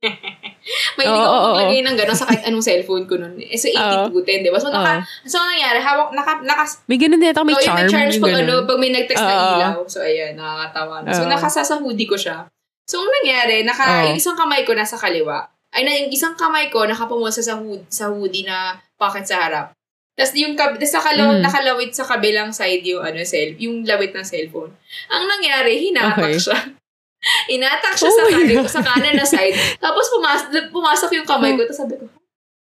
may 0.99 1.05
hindi 1.07 1.15
Oo, 1.15 1.23
ko 1.23 1.31
oo, 1.31 1.39
oo. 1.39 1.55
maglagay 1.55 1.79
ng 1.79 1.95
gano'n 1.95 2.17
sa 2.17 2.27
kahit 2.27 2.43
anong 2.43 2.59
cellphone 2.61 3.07
ko 3.07 3.15
nun. 3.15 3.39
Eh, 3.39 3.55
so, 3.55 3.71
8210, 3.71 4.43
di 4.43 4.51
ba? 4.51 4.59
So, 4.59 4.67
naka, 4.67 4.99
so, 5.23 5.39
ang 5.39 5.47
nangyari, 5.55 5.79
hawak, 5.79 6.11
naka, 6.11 6.43
naka, 6.43 6.63
May 6.91 6.99
ganun 6.99 7.23
din 7.23 7.31
ako, 7.31 7.47
may 7.47 7.55
Oh, 7.55 7.63
yung 7.63 7.67
charm. 7.71 7.87
may 7.87 8.11
yung 8.11 8.19
pag, 8.19 8.35
ano, 8.43 8.53
pag 8.67 8.79
may 8.83 8.91
nag-text 8.91 9.23
na 9.23 9.31
Oo. 9.33 9.51
ilaw. 9.55 9.75
So, 9.87 10.03
ayan, 10.03 10.35
nakakatawa 10.35 11.07
na. 11.07 11.15
So, 11.15 11.23
Oo. 11.23 11.31
nakasa 11.31 11.63
sa 11.63 11.79
hoodie 11.79 12.03
ko 12.03 12.19
siya. 12.19 12.51
So, 12.83 12.99
ang 12.99 13.11
nangyari, 13.15 13.63
naka, 13.63 13.83
Oo. 13.87 14.11
yung 14.11 14.19
isang 14.19 14.35
kamay 14.35 14.67
ko 14.67 14.75
nasa 14.75 14.99
kaliwa. 14.99 15.47
Ay, 15.71 15.87
na, 15.87 15.95
yung 15.95 16.11
isang 16.11 16.35
kamay 16.35 16.67
ko 16.67 16.83
nakapumusa 16.83 17.39
sa, 17.39 17.55
hood, 17.55 17.87
sa 17.87 18.11
hoodie 18.11 18.43
na 18.43 18.75
pocket 18.99 19.23
sa 19.23 19.39
harap. 19.39 19.71
Tapos 20.13 20.31
yung 20.37 20.53
kab- 20.53 20.77
tas 20.77 20.93
nakalaw- 20.93 21.37
Mm. 21.37 21.41
nakalawit 21.41 21.91
sa 21.91 22.05
kabilang 22.05 22.53
side 22.53 22.85
yung 22.85 23.01
ano 23.01 23.17
cell, 23.23 23.57
yung 23.57 23.81
lawit 23.81 24.13
ng 24.13 24.21
cellphone. 24.21 24.69
Ang 25.09 25.23
nangyari, 25.25 25.89
hinatak 25.89 26.21
Okay. 26.21 26.37
siya. 26.37 26.57
Inatak 27.55 27.95
siya 27.95 28.11
Oh 28.11 28.17
sa 28.19 28.23
kanan, 28.27 28.45
God. 28.51 28.67
sa 28.67 28.81
kanan 28.83 29.15
na 29.15 29.25
side. 29.25 29.55
Tapos 29.83 30.05
pumas- 30.11 30.51
pumasok 30.69 31.09
yung 31.15 31.25
kamay 31.25 31.55
ko. 31.55 31.63
Tapos 31.63 31.81
sabi 31.81 31.95
ko, 31.95 32.05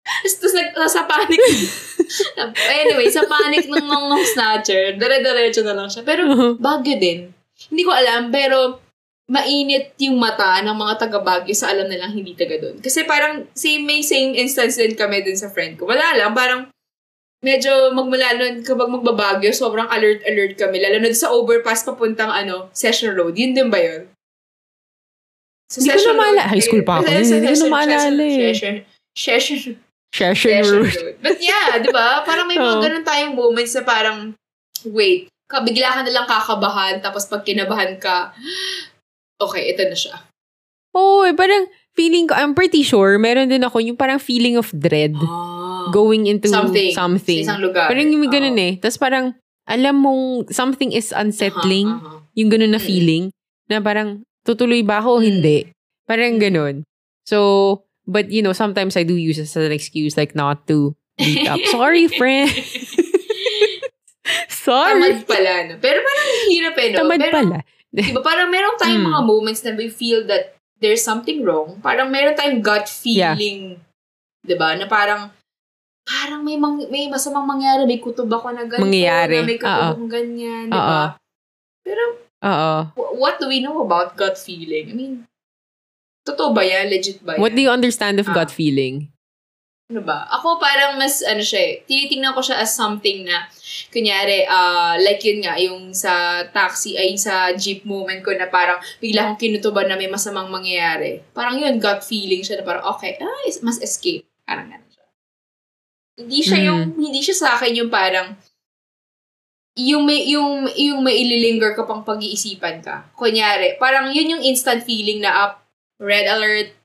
tapos, 0.10 0.54
nag, 0.58 0.70
sa 0.90 1.06
panic. 1.06 1.38
anyway, 2.82 3.06
sa 3.08 3.24
panic 3.24 3.70
ng, 3.70 3.78
ng, 3.78 4.06
ng 4.10 4.24
snatcher, 4.26 4.98
dire-diretso 4.98 5.62
na 5.62 5.78
lang 5.78 5.86
siya. 5.86 6.02
Pero 6.02 6.26
Baguio 6.58 6.98
din. 6.98 7.30
Hindi 7.70 7.84
ko 7.86 7.92
alam, 7.94 8.34
pero 8.34 8.82
mainit 9.30 9.94
yung 10.02 10.18
mata 10.18 10.58
ng 10.66 10.74
mga 10.74 10.94
taga 10.98 11.22
Baguio 11.22 11.54
sa 11.54 11.70
alam 11.70 11.86
nilang 11.86 12.10
hindi 12.10 12.34
taga 12.34 12.58
doon. 12.58 12.82
Kasi 12.82 13.06
parang 13.06 13.46
same 13.54 13.86
may 13.86 14.02
same 14.02 14.34
instance 14.34 14.82
din 14.82 14.98
kami 14.98 15.22
dun 15.22 15.38
sa 15.38 15.54
friend 15.54 15.78
ko. 15.78 15.86
Wala 15.86 16.18
lang, 16.18 16.34
parang 16.34 16.66
medyo 17.40 17.92
magmula 17.92 18.36
nun 18.36 18.62
kapag 18.62 18.90
magbabagyo, 18.90 19.52
sobrang 19.52 19.88
alert-alert 19.88 20.56
kami. 20.56 20.78
Lalo 20.80 21.00
na 21.00 21.12
sa 21.12 21.32
overpass 21.32 21.84
papuntang 21.84 22.30
ano, 22.30 22.68
Session 22.72 23.16
Road. 23.16 23.36
Yun 23.36 23.56
din 23.56 23.70
ba 23.72 23.80
yun? 23.80 24.12
Sa 25.70 25.80
Hindi 25.80 25.96
ko 25.96 26.12
na 26.12 26.18
maalala. 26.18 26.42
High 26.50 26.66
school 26.66 26.84
pa 26.84 26.94
ako. 27.00 27.06
Sa 27.06 27.14
Hindi 27.14 27.24
ko 27.24 27.36
na 27.40 27.48
Session- 27.54 27.72
maalala 27.72 28.24
eh. 28.24 28.38
Session, 28.42 28.76
Session, 29.14 29.60
Session. 30.10 30.64
Road. 30.66 30.94
But 31.22 31.38
yeah, 31.40 31.78
di 31.78 31.90
ba? 31.94 32.26
Parang 32.26 32.50
may 32.50 32.58
mga 32.58 32.76
Oo. 32.78 32.84
ganun 32.84 33.06
tayong 33.06 33.36
moments 33.38 33.78
na 33.78 33.84
parang, 33.86 34.34
wait, 34.84 35.30
bigla 35.46 35.94
ka 35.94 36.02
nalang 36.02 36.26
kakabahan, 36.26 36.98
tapos 37.00 37.26
pag 37.26 37.46
kinabahan 37.46 37.96
ka, 38.02 38.34
okay, 39.38 39.70
ito 39.70 39.86
na 39.86 39.98
siya. 39.98 40.16
Oo, 40.98 41.22
eh, 41.24 41.38
parang 41.38 41.70
feeling 41.94 42.26
ko, 42.26 42.34
I'm 42.34 42.58
pretty 42.58 42.82
sure, 42.82 43.16
meron 43.22 43.50
din 43.50 43.62
ako 43.62 43.78
yung 43.80 43.98
parang 43.98 44.18
feeling 44.18 44.58
of 44.58 44.74
dread 44.74 45.14
Ah. 45.22 45.59
Going 45.92 46.26
into 46.26 46.48
Something. 46.48 46.92
something. 46.94 47.42
Sa 47.44 47.54
isang 47.54 47.62
lugar. 47.62 47.88
Parang 47.88 48.08
yung 48.08 48.26
ganun 48.28 48.54
Oo. 48.54 48.66
eh. 48.66 48.74
Tapos 48.78 48.98
parang, 48.98 49.26
alam 49.66 49.96
mong 49.96 50.50
something 50.50 50.90
is 50.90 51.12
unsettling. 51.12 51.88
Aha, 51.88 52.22
aha. 52.22 52.34
Yung 52.34 52.50
ganun 52.50 52.72
na 52.72 52.80
Mm. 52.80 52.86
feeling. 52.86 53.24
Na 53.66 53.80
parang, 53.80 54.22
tutuloy 54.42 54.82
ba 54.82 54.98
ako 54.98 55.10
o 55.10 55.22
Mm. 55.22 55.26
hindi? 55.26 55.58
Parang 56.06 56.36
Mm. 56.36 56.42
ganun. 56.42 56.76
So, 57.24 57.38
but 58.04 58.34
you 58.34 58.42
know, 58.42 58.54
sometimes 58.54 58.98
I 58.98 59.06
do 59.06 59.14
use 59.14 59.38
it 59.38 59.46
as 59.46 59.56
an 59.56 59.70
excuse 59.70 60.18
like 60.18 60.34
not 60.34 60.66
to 60.66 60.98
meet 61.16 61.46
up. 61.46 61.62
Sorry, 61.76 62.10
friend. 62.10 62.50
Sorry. 64.50 64.94
Tamad 65.02 65.26
pala, 65.26 65.54
no? 65.66 65.74
Pero 65.82 65.98
parang 66.02 66.30
hirap 66.50 66.76
eh, 66.78 66.88
no? 66.94 66.98
Tamad 67.02 67.20
Pero, 67.22 67.34
pala. 67.34 67.58
Diba, 67.90 68.22
parang 68.22 68.50
meron 68.54 68.78
tayong 68.78 69.02
Mm. 69.02 69.10
mga 69.10 69.22
moments 69.26 69.62
na 69.66 69.74
we 69.74 69.90
feel 69.90 70.22
that 70.30 70.54
there's 70.78 71.02
something 71.02 71.42
wrong. 71.42 71.82
Parang 71.82 72.14
meron 72.14 72.38
tayong 72.38 72.62
gut 72.62 72.86
feeling. 72.86 73.82
Diba? 74.46 74.78
Na 74.78 74.86
parang, 74.86 75.34
parang 76.10 76.42
may 76.42 76.58
mang, 76.58 76.82
may 76.90 77.06
masamang 77.06 77.46
mangyari. 77.46 77.86
May 77.86 78.02
kutob 78.02 78.26
ako 78.28 78.50
na 78.50 78.66
ganito. 78.66 78.82
Mangyayari. 78.82 79.36
Na 79.38 79.46
may 79.46 79.60
kutob 79.62 79.86
akong 79.94 80.10
ganyan. 80.10 80.66
Oo. 80.68 80.82
Diba? 80.82 81.04
Pero, 81.86 82.04
Oo. 82.42 82.74
wh- 82.98 83.14
what 83.16 83.38
do 83.38 83.46
we 83.46 83.62
know 83.62 83.78
about 83.80 84.18
gut 84.18 84.34
feeling? 84.36 84.90
I 84.90 84.96
mean, 84.98 85.14
totoo 86.26 86.50
ba 86.50 86.66
yan? 86.66 86.90
Legit 86.90 87.22
ba 87.22 87.38
yan? 87.38 87.42
What 87.42 87.54
do 87.54 87.62
you 87.62 87.70
understand 87.70 88.18
of 88.18 88.26
Ah. 88.26 88.34
gut 88.34 88.50
feeling? 88.50 89.14
ano 89.90 90.06
ba? 90.06 90.30
Ako 90.30 90.62
parang 90.62 91.02
mas, 91.02 91.26
ano 91.26 91.42
siya 91.42 91.58
eh, 91.66 91.74
tinitingnan 91.82 92.38
ko 92.38 92.46
siya 92.46 92.62
as 92.62 92.78
something 92.78 93.26
na, 93.26 93.50
kunyari, 93.90 94.46
ah 94.46 94.94
like 95.02 95.18
yun 95.26 95.42
nga, 95.42 95.58
yung 95.58 95.98
sa 95.98 96.46
taxi, 96.46 96.94
ay 96.94 97.18
sa 97.18 97.50
jeep 97.58 97.82
moment 97.90 98.22
ko 98.22 98.30
na 98.38 98.46
parang 98.46 98.78
bigla 99.02 99.26
akong 99.26 99.42
kinutuban 99.42 99.90
na 99.90 99.98
may 99.98 100.06
masamang 100.06 100.46
mangyayari. 100.46 101.26
Parang 101.34 101.58
yun, 101.58 101.82
gut 101.82 102.06
feeling 102.06 102.46
siya 102.46 102.62
na 102.62 102.70
parang, 102.70 102.86
okay, 102.86 103.18
ah, 103.18 103.34
mas 103.66 103.82
escape. 103.82 104.30
Parang 104.46 104.70
siya. 104.70 104.78
Hindi 106.20 106.40
siya 106.44 106.60
Mm. 106.60 106.66
yung, 106.68 106.82
hindi 107.00 107.20
siya 107.24 107.36
sa 107.38 107.48
akin 107.56 107.72
yung 107.80 107.88
parang, 107.88 108.36
yung 109.80 110.04
may, 110.04 110.28
yung, 110.28 110.68
yung 110.76 111.00
may 111.00 111.16
ililinger 111.16 111.72
ka 111.72 111.88
pang 111.88 112.04
pag-iisipan 112.04 112.84
ka. 112.84 113.08
Kunyari, 113.16 113.80
parang 113.80 114.12
yun 114.12 114.36
yung 114.38 114.44
instant 114.44 114.84
feeling 114.84 115.24
na 115.24 115.48
up, 115.48 115.64
red 115.96 116.28
alert, 116.28 116.76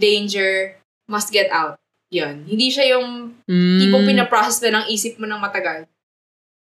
danger, 0.00 0.80
must 1.04 1.28
get 1.28 1.52
out. 1.52 1.76
Yun. 2.08 2.48
Hindi 2.48 2.72
siya 2.72 2.96
yung 2.96 3.36
Mm. 3.44 3.78
tipong 3.84 4.04
pinaprocess 4.08 4.64
na 4.64 4.80
ng 4.80 4.88
isip 4.88 5.20
mo 5.20 5.28
ng 5.28 5.36
matagal. 5.36 5.84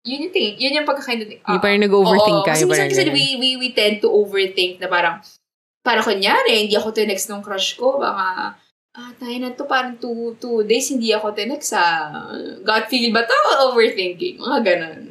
Yun 0.03 0.27
yung 0.27 0.33
thing. 0.35 0.55
Yun 0.59 0.83
yung 0.83 0.87
pagkakaintindi. 0.87 1.39
Yung 1.43 1.63
parang 1.63 1.83
nag-overthink 1.83 2.39
ka. 2.43 2.51
Kasi 2.51 2.63
minsan 2.67 2.91
kasi 2.91 3.07
we, 3.07 3.39
we, 3.39 3.49
we 3.55 3.69
tend 3.71 3.99
to 3.99 4.11
overthink 4.11 4.79
na 4.79 4.91
parang, 4.91 5.23
para 5.79 6.03
kunyari, 6.03 6.67
hindi 6.67 6.75
ako 6.75 6.91
tinext 6.91 7.31
ng 7.31 7.39
crush 7.39 7.79
ko, 7.79 7.95
baka, 7.95 8.59
ah, 8.97 9.13
tayo 9.15 9.37
na 9.37 9.53
to, 9.53 9.63
parang 9.69 9.95
two, 9.97 10.33
two 10.41 10.65
days, 10.65 10.89
hindi 10.89 11.13
ako 11.13 11.31
tinext 11.31 11.71
sa 11.71 12.09
gut 12.65 12.89
feel 12.89 13.13
ba 13.13 13.21
to? 13.23 13.37
Overthinking. 13.71 14.41
Mga 14.41 14.59
ganun. 14.65 15.01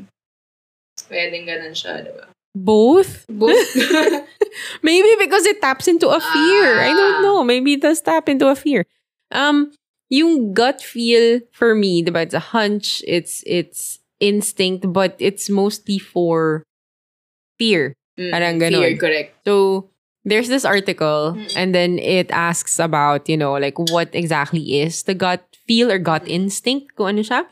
Pwedeng 1.06 1.46
ganun 1.46 1.74
siya, 1.76 2.02
diba? 2.02 2.26
Both? 2.56 3.28
Both. 3.30 3.76
Maybe 4.86 5.10
because 5.20 5.44
it 5.46 5.60
taps 5.60 5.86
into 5.86 6.08
a 6.08 6.18
fear. 6.18 6.80
I 6.80 6.90
don't 6.90 7.20
Ah. 7.20 7.22
know. 7.22 7.38
Maybe 7.44 7.76
it 7.76 7.82
does 7.84 8.00
tap 8.00 8.28
into 8.28 8.48
a 8.48 8.56
fear. 8.56 8.88
Um, 9.30 9.76
yung 10.08 10.54
gut 10.56 10.80
feel 10.80 11.40
for 11.52 11.74
me, 11.74 12.02
diba, 12.02 12.22
it's 12.24 12.34
a 12.34 12.56
hunch, 12.56 13.04
it's, 13.06 13.44
it's 13.46 13.98
instinct, 14.18 14.88
but 14.90 15.14
it's 15.20 15.50
mostly 15.50 15.98
for 16.00 16.64
fear. 17.60 17.92
Mm, 18.16 18.30
Parang 18.32 18.56
ganon. 18.56 18.80
Fear, 18.80 18.96
correct. 18.96 19.30
So, 19.44 19.90
there's 20.26 20.50
this 20.50 20.66
article, 20.66 21.38
and 21.54 21.70
then 21.70 22.02
it 22.02 22.28
asks 22.34 22.82
about, 22.82 23.30
you 23.30 23.38
know, 23.38 23.54
like 23.54 23.78
what 23.78 24.10
exactly 24.12 24.82
is 24.82 25.06
the 25.06 25.14
gut 25.14 25.46
feel 25.70 25.88
or 25.88 26.02
gut 26.02 26.26
instinct, 26.26 26.98
kung 26.98 27.14
ano 27.16 27.22
siya. 27.22 27.46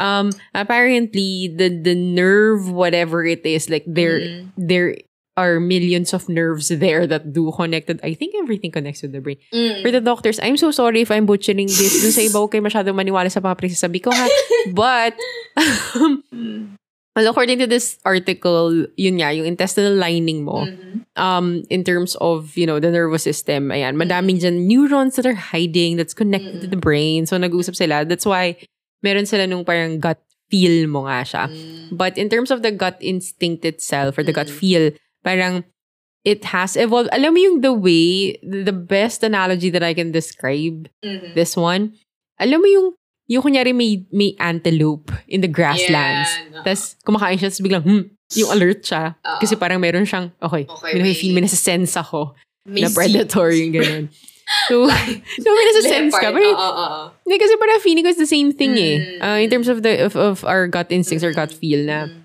Um, 0.00 0.32
apparently, 0.56 1.48
the 1.52 1.68
the 1.68 1.94
nerve, 1.94 2.72
whatever 2.72 3.22
it 3.24 3.44
is, 3.44 3.68
like 3.68 3.84
there 3.86 4.20
Mm. 4.20 4.52
there 4.56 4.90
are 5.36 5.60
millions 5.60 6.16
of 6.16 6.32
nerves 6.32 6.72
there 6.72 7.04
that 7.04 7.36
do 7.36 7.52
connected. 7.52 8.00
I 8.00 8.16
think 8.16 8.32
everything 8.40 8.72
connects 8.72 9.04
with 9.04 9.12
the 9.12 9.20
brain. 9.20 9.36
Mm. 9.52 9.84
For 9.84 9.92
the 9.92 10.00
doctors, 10.00 10.40
I'm 10.40 10.56
so 10.56 10.72
sorry 10.72 11.04
if 11.04 11.12
I'm 11.12 11.28
butchering 11.28 11.68
this. 11.68 12.00
Dun 12.00 12.12
sa 12.12 12.24
iba, 12.24 12.40
huwag 12.40 12.56
kayo 12.56 12.64
masyadong 12.64 12.96
maniwala 12.96 13.28
sa 13.28 13.44
mga 13.44 14.00
ko 14.00 14.10
ha. 14.16 14.26
But, 14.72 15.12
Mm. 16.32 16.76
Well, 17.16 17.26
according 17.32 17.58
to 17.58 17.66
this 17.66 17.96
article, 18.04 18.84
yun 19.00 19.16
nga, 19.18 19.32
yung 19.32 19.48
intestinal 19.48 19.96
lining 19.96 20.44
mo, 20.44 20.68
Mhm. 20.68 21.00
um, 21.16 21.64
in 21.72 21.82
terms 21.82 22.12
of, 22.20 22.52
you 22.60 22.68
know, 22.68 22.76
the 22.78 22.92
nervous 22.92 23.24
system, 23.24 23.72
ayan, 23.72 23.96
madaming 23.96 24.36
dyan 24.38 24.68
neurons 24.68 25.16
that 25.16 25.24
are 25.24 25.34
hiding 25.56 25.96
that's 25.96 26.12
connected 26.12 26.60
to 26.60 26.68
the 26.68 26.76
brain. 26.78 27.24
So, 27.24 27.40
nag-uusap 27.40 27.74
sila. 27.74 28.04
That's 28.04 28.28
why, 28.28 28.60
meron 29.00 29.24
sila 29.24 29.48
nung 29.48 29.64
parang 29.64 29.96
gut 29.98 30.20
feel 30.52 30.86
mo 30.86 31.08
nga 31.08 31.24
siya. 31.26 31.44
Mm. 31.50 31.96
But 31.96 32.14
in 32.20 32.28
terms 32.28 32.52
of 32.52 32.62
the 32.62 32.70
gut 32.70 33.00
instinct 33.00 33.64
itself 33.64 34.14
or 34.20 34.22
the 34.22 34.36
gut 34.36 34.46
Mm. 34.52 34.58
feel, 34.60 34.84
parang 35.26 35.64
it 36.22 36.44
has 36.52 36.76
evolved. 36.76 37.10
Alam 37.16 37.34
mo 37.34 37.38
yung 37.40 37.58
the 37.62 37.72
way, 37.74 38.36
the 38.44 38.74
best 38.74 39.22
analogy 39.24 39.70
that 39.70 39.82
I 39.82 39.94
can 39.94 40.10
describe 40.12 40.86
this 41.34 41.54
one, 41.56 41.94
alam 42.38 42.60
mo 42.60 42.68
yung, 42.68 42.88
yung 43.26 43.42
kunyari 43.42 43.74
may, 43.74 44.06
may 44.14 44.34
antelope 44.38 45.10
in 45.26 45.42
the 45.42 45.50
grasslands. 45.50 46.30
Yeah, 46.30 46.50
no. 46.54 46.62
Tapos 46.62 46.94
kumakain 47.02 47.38
siya, 47.38 47.50
tapos 47.50 47.62
biglang, 47.62 47.82
hmm, 47.82 48.02
yung 48.38 48.50
alert 48.54 48.86
siya. 48.86 49.18
Oo. 49.18 49.38
Kasi 49.42 49.54
parang 49.58 49.82
meron 49.82 50.06
siyang, 50.06 50.30
okay, 50.38 50.66
Okay, 50.66 50.94
may 50.94 51.10
may- 51.10 51.18
feel, 51.18 51.34
may 51.34 51.42
nasa-sense 51.42 51.94
ako 51.98 52.34
May 52.66 52.82
na 52.82 52.90
predator 52.90 53.50
yung 53.50 53.74
ganun. 53.74 54.06
So, 54.70 54.86
so 54.86 55.48
may 55.50 55.64
nasa-sense 55.74 56.14
ka. 56.14 56.30
Pero, 56.30 56.54
oo. 56.54 56.86
hindi, 57.26 57.34
kasi 57.34 57.58
parang 57.58 57.82
feeling 57.82 58.06
ko 58.06 58.14
it's 58.14 58.22
the 58.22 58.30
same 58.30 58.54
thing 58.54 58.78
eh. 58.78 59.02
Mm. 59.02 59.18
Uh, 59.18 59.38
in 59.42 59.50
terms 59.50 59.66
of 59.66 59.82
the 59.82 60.06
of, 60.06 60.14
of 60.14 60.46
our 60.46 60.70
gut 60.70 60.86
instincts 60.94 61.26
or 61.26 61.34
gut 61.34 61.50
feel 61.50 61.82
na, 61.82 62.06
Mm. 62.06 62.22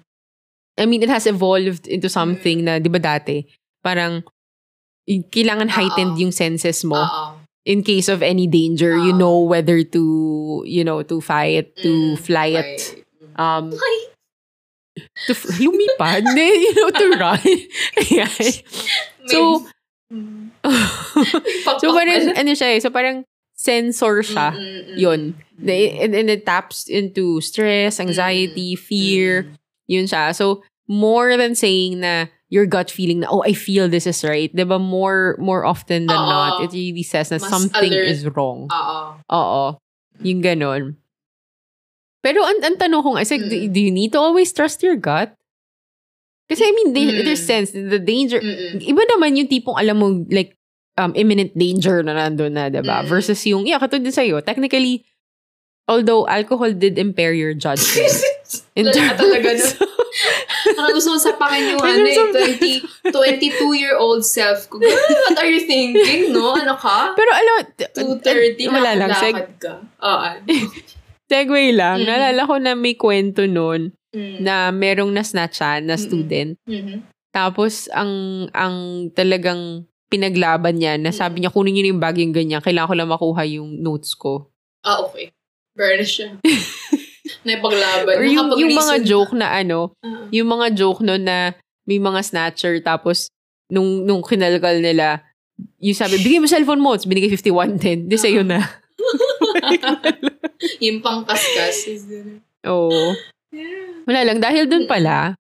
I 0.77 0.85
mean, 0.85 1.01
it 1.01 1.09
has 1.09 1.25
evolved 1.25 1.89
into 1.89 2.13
something 2.13 2.61
na, 2.61 2.77
di 2.77 2.93
ba 2.93 3.01
dati, 3.01 3.49
parang, 3.81 4.21
kailangan 5.09 5.73
heightened 5.73 6.13
Oo. 6.13 6.21
yung 6.21 6.33
senses 6.33 6.85
mo. 6.85 7.01
Oo. 7.01 7.40
In 7.65 7.83
case 7.85 8.09
of 8.09 8.23
any 8.25 8.47
danger, 8.49 8.97
you 8.97 9.13
Oo. 9.13 9.21
know 9.21 9.37
whether 9.45 9.83
to, 9.83 10.63
you 10.65 10.83
know, 10.83 11.03
to 11.05 11.21
fight, 11.21 11.75
to 11.85 12.17
Mm, 12.17 12.17
fly 12.17 12.47
it, 12.57 12.65
right. 12.65 13.37
um, 13.37 13.69
Ay. 13.69 13.97
to 15.29 15.33
f- 15.37 15.45
lumipad, 15.61 16.25
Hindi, 16.25 16.49
you 16.65 16.73
know, 16.73 16.89
to 16.89 17.05
run. 17.21 17.37
Ayan. 18.01 18.33
So, 19.29 19.61
so 21.79 21.87
parang, 21.93 22.33
ano 22.33 22.51
siya 22.57 22.75
eh, 22.75 22.79
so 22.81 22.89
parang 22.89 23.23
sensor 23.53 24.25
siya. 24.25 24.57
Mm, 24.57 24.57
mm, 24.57 24.81
mm, 24.81 24.97
Yun. 24.97 25.21
mm. 25.61 26.01
And, 26.01 26.11
and 26.17 26.27
it 26.33 26.45
taps 26.45 26.89
into 26.89 27.39
stress, 27.45 27.99
anxiety, 28.01 28.73
fear, 28.75 29.53
yun 29.85 30.09
siya. 30.09 30.33
So, 30.33 30.65
more 30.89 31.37
than 31.37 31.53
saying 31.53 32.01
na 32.01 32.25
your 32.51 32.67
gut 32.67 32.91
feeling 32.91 33.23
na, 33.23 33.31
oh, 33.31 33.41
I 33.47 33.55
feel 33.55 33.87
this 33.87 34.03
is 34.05 34.27
right. 34.27 34.51
Diba? 34.51 34.75
More, 34.75 35.39
more 35.39 35.63
often 35.63 36.05
than 36.05 36.19
Oo. 36.19 36.27
not, 36.27 36.51
it 36.67 36.75
really 36.75 37.01
says 37.01 37.31
na 37.31 37.39
Mas 37.39 37.47
something 37.47 37.95
alert. 37.95 38.11
is 38.11 38.27
wrong. 38.27 38.67
Oo. 38.67 38.99
Oo. 39.31 39.63
Yung 40.19 40.43
ganon. 40.43 40.99
Pero 42.21 42.43
ang, 42.43 42.59
ang 42.61 42.75
tanong 42.75 43.01
ko 43.01 43.09
nga, 43.15 43.23
is 43.23 43.31
like, 43.31 43.47
do, 43.47 43.55
Mm. 43.55 43.71
do 43.71 43.79
you 43.79 43.89
need 43.89 44.11
to 44.11 44.19
always 44.19 44.51
trust 44.51 44.83
your 44.83 44.99
gut? 44.99 45.31
Kasi 46.51 46.67
I 46.67 46.71
mean, 46.75 46.91
they, 46.91 47.07
Mm. 47.07 47.23
there's 47.23 47.41
sense, 47.41 47.71
the 47.71 47.97
danger, 47.97 48.43
Mm-mm. 48.43 48.83
iba 48.83 49.01
naman 49.15 49.39
yung 49.39 49.47
tipong 49.47 49.79
alam 49.79 49.95
mo, 49.97 50.07
like, 50.27 50.53
um, 50.99 51.15
imminent 51.15 51.55
danger 51.55 52.03
na 52.03 52.13
nandun 52.13 52.51
na, 52.51 52.67
diba? 52.67 53.01
Mm. 53.01 53.07
Versus 53.07 53.39
yung, 53.47 53.63
yeah, 53.63 53.79
katulad 53.79 54.03
din 54.03 54.11
sa'yo, 54.13 54.43
technically, 54.43 55.07
although 55.87 56.27
alcohol 56.27 56.69
did 56.75 56.99
impair 56.99 57.31
your 57.31 57.55
judgment. 57.55 58.11
ka 58.75 59.15
talaga 59.15 59.49
nun. 59.55 59.75
Parang 60.75 60.93
gusto 60.97 61.09
mong 61.15 61.23
sapakin 61.23 61.63
yung 61.75 61.81
ano 61.81 62.03
eh, 62.03 62.17
20, 63.09 63.11
22-year-old 63.15 64.21
self 64.27 64.67
ko. 64.67 64.79
What 64.79 65.39
are 65.39 65.49
you 65.49 65.63
thinking, 65.63 66.35
no? 66.35 66.55
Ano 66.55 66.75
ka? 66.75 67.15
Pero 67.15 67.31
alam, 67.31 67.55
2.30 68.21 68.67
na 68.67 68.71
wala 68.75 68.91
lang, 68.95 69.09
seg, 69.15 69.35
ka. 69.57 69.73
Oo. 70.03 70.27
segue 71.31 71.63
lang. 71.71 72.03
Mm. 72.03 72.05
Naalala 72.11 72.41
ko 72.43 72.55
na 72.59 72.71
may 72.75 72.95
kwento 72.99 73.47
nun 73.47 73.95
Mm. 74.11 74.43
na 74.43 74.75
merong 74.75 75.07
nasnatchan 75.07 75.87
na 75.87 75.95
student. 75.95 76.59
Mhm. 76.67 77.07
Tapos, 77.31 77.87
ang 77.95 78.11
ang 78.51 79.07
talagang 79.15 79.87
pinaglaban 80.11 80.75
niya, 80.75 80.99
na 80.99 81.15
sabi 81.15 81.39
niya, 81.39 81.47
kunin 81.47 81.71
niyo 81.71 81.83
na 81.87 81.91
yung 81.95 82.03
bag 82.03 82.19
yung 82.19 82.35
ganyan. 82.35 82.59
Kailangan 82.59 82.91
ko 82.91 82.95
lang 82.99 83.07
makuha 83.07 83.41
yung 83.47 83.79
notes 83.79 84.11
ko. 84.19 84.51
Ah, 84.83 84.99
okay. 85.07 85.31
Burn 85.71 86.03
siya. 86.03 86.35
Naipaglaban. 87.43 88.15
Or 88.17 88.25
yung, 88.25 88.49
yung 88.57 88.73
mga 88.75 88.95
joke 89.05 89.33
na 89.35 89.51
ano, 89.51 89.93
Ah. 90.01 90.27
yung 90.31 90.47
mga 90.47 90.75
joke 90.75 91.01
no 91.03 91.17
na 91.17 91.53
may 91.85 91.97
mga 91.97 92.21
snatcher, 92.23 92.77
tapos 92.83 93.31
nung, 93.71 94.05
nung 94.05 94.21
kinalkal 94.21 94.79
nila, 94.79 95.23
yung 95.81 95.97
sabi, 95.97 96.21
bigay 96.21 96.41
mo 96.41 96.49
cellphone 96.49 96.81
mo, 96.81 96.95
binigay 96.95 97.31
5110. 97.31 98.09
Di 98.09 98.17
sa'yo 98.17 98.41
na. 98.43 98.61
yung 100.83 101.01
pangkaskas. 101.01 101.89
Oo. 102.65 103.15
Yeah. 103.51 104.05
Wala 104.05 104.21
lang. 104.25 104.37
Dahil 104.41 104.69
dun 104.69 104.85
pala, 104.85 105.33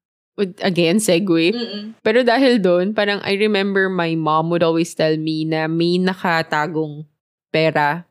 again, 0.61 0.97
segue. 0.97 1.53
Mm-mm. 1.53 1.83
Pero 2.01 2.25
dahil 2.25 2.61
doon, 2.61 2.93
parang 2.95 3.21
I 3.21 3.37
remember 3.37 3.89
my 3.89 4.15
mom 4.17 4.49
would 4.49 4.65
always 4.65 4.93
tell 4.95 5.13
me 5.17 5.45
na 5.45 5.69
may 5.69 6.01
nakatagong 6.01 7.05
pera. 7.53 8.05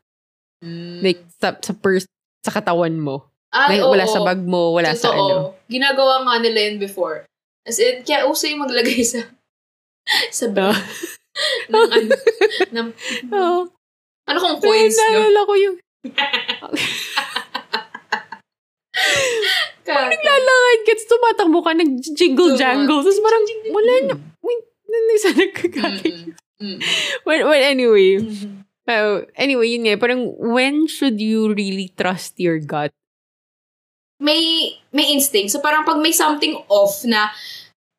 Mm. 0.61 1.01
Like, 1.03 1.21
sa, 1.41 1.57
sa 1.59 1.73
purse, 1.73 2.07
sa 2.45 2.53
katawan 2.53 3.01
mo. 3.01 3.30
Ay, 3.51 3.77
Like, 3.77 3.83
oo. 3.83 3.91
wala 3.91 4.07
sa 4.07 4.21
bag 4.23 4.41
mo, 4.47 4.71
wala 4.71 4.95
sa 4.95 5.11
Totoo. 5.11 5.19
ano. 5.19 5.37
Ginagawa 5.67 6.23
nga 6.23 6.35
nila 6.39 6.71
yun 6.71 6.79
before. 6.79 7.27
As 7.67 7.83
in, 7.83 8.07
kaya 8.07 8.27
uso 8.31 8.47
yung 8.47 8.63
maglagay 8.63 9.03
sa 9.13 9.27
sa 10.31 10.47
bag. 10.51 10.75
ng 11.71 11.75
ano, 11.91 12.15
ng, 12.71 12.89
Oo. 13.35 13.61
ano 14.27 14.39
kung 14.39 14.57
coins, 14.63 14.95
no? 14.95 15.03
Naalala 15.03 15.41
ko 15.47 15.55
yung, 15.59 15.77
Ka- 19.81 20.13
lalakad, 20.13 20.81
gets 20.87 21.07
tumatakbo 21.11 21.59
ka, 21.67 21.73
nag-jingle 21.75 22.55
jangle. 22.55 23.03
Tapos 23.03 23.19
parang, 23.19 23.45
wala 23.75 23.93
na, 24.07 24.15
wait, 24.45 24.63
nagkakati. 25.35 26.11
Mm-mm. 26.11 26.35
Mm-mm. 26.61 26.79
Well, 27.27 27.49
well, 27.51 27.65
anyway. 27.65 28.21
Mhm. 28.23 28.63
Uh, 28.87 29.23
anyway, 29.35 29.71
yun 29.71 29.87
nga, 29.87 29.99
parang, 29.99 30.35
when 30.39 30.87
should 30.87 31.19
you 31.19 31.51
really 31.55 31.91
trust 31.95 32.39
your 32.39 32.59
gut? 32.63 32.91
May, 34.21 34.77
may 34.93 35.11
instinct. 35.11 35.51
So 35.51 35.65
parang 35.65 35.89
pag 35.89 35.99
may 35.99 36.13
something 36.13 36.61
off 36.69 37.03
na 37.09 37.33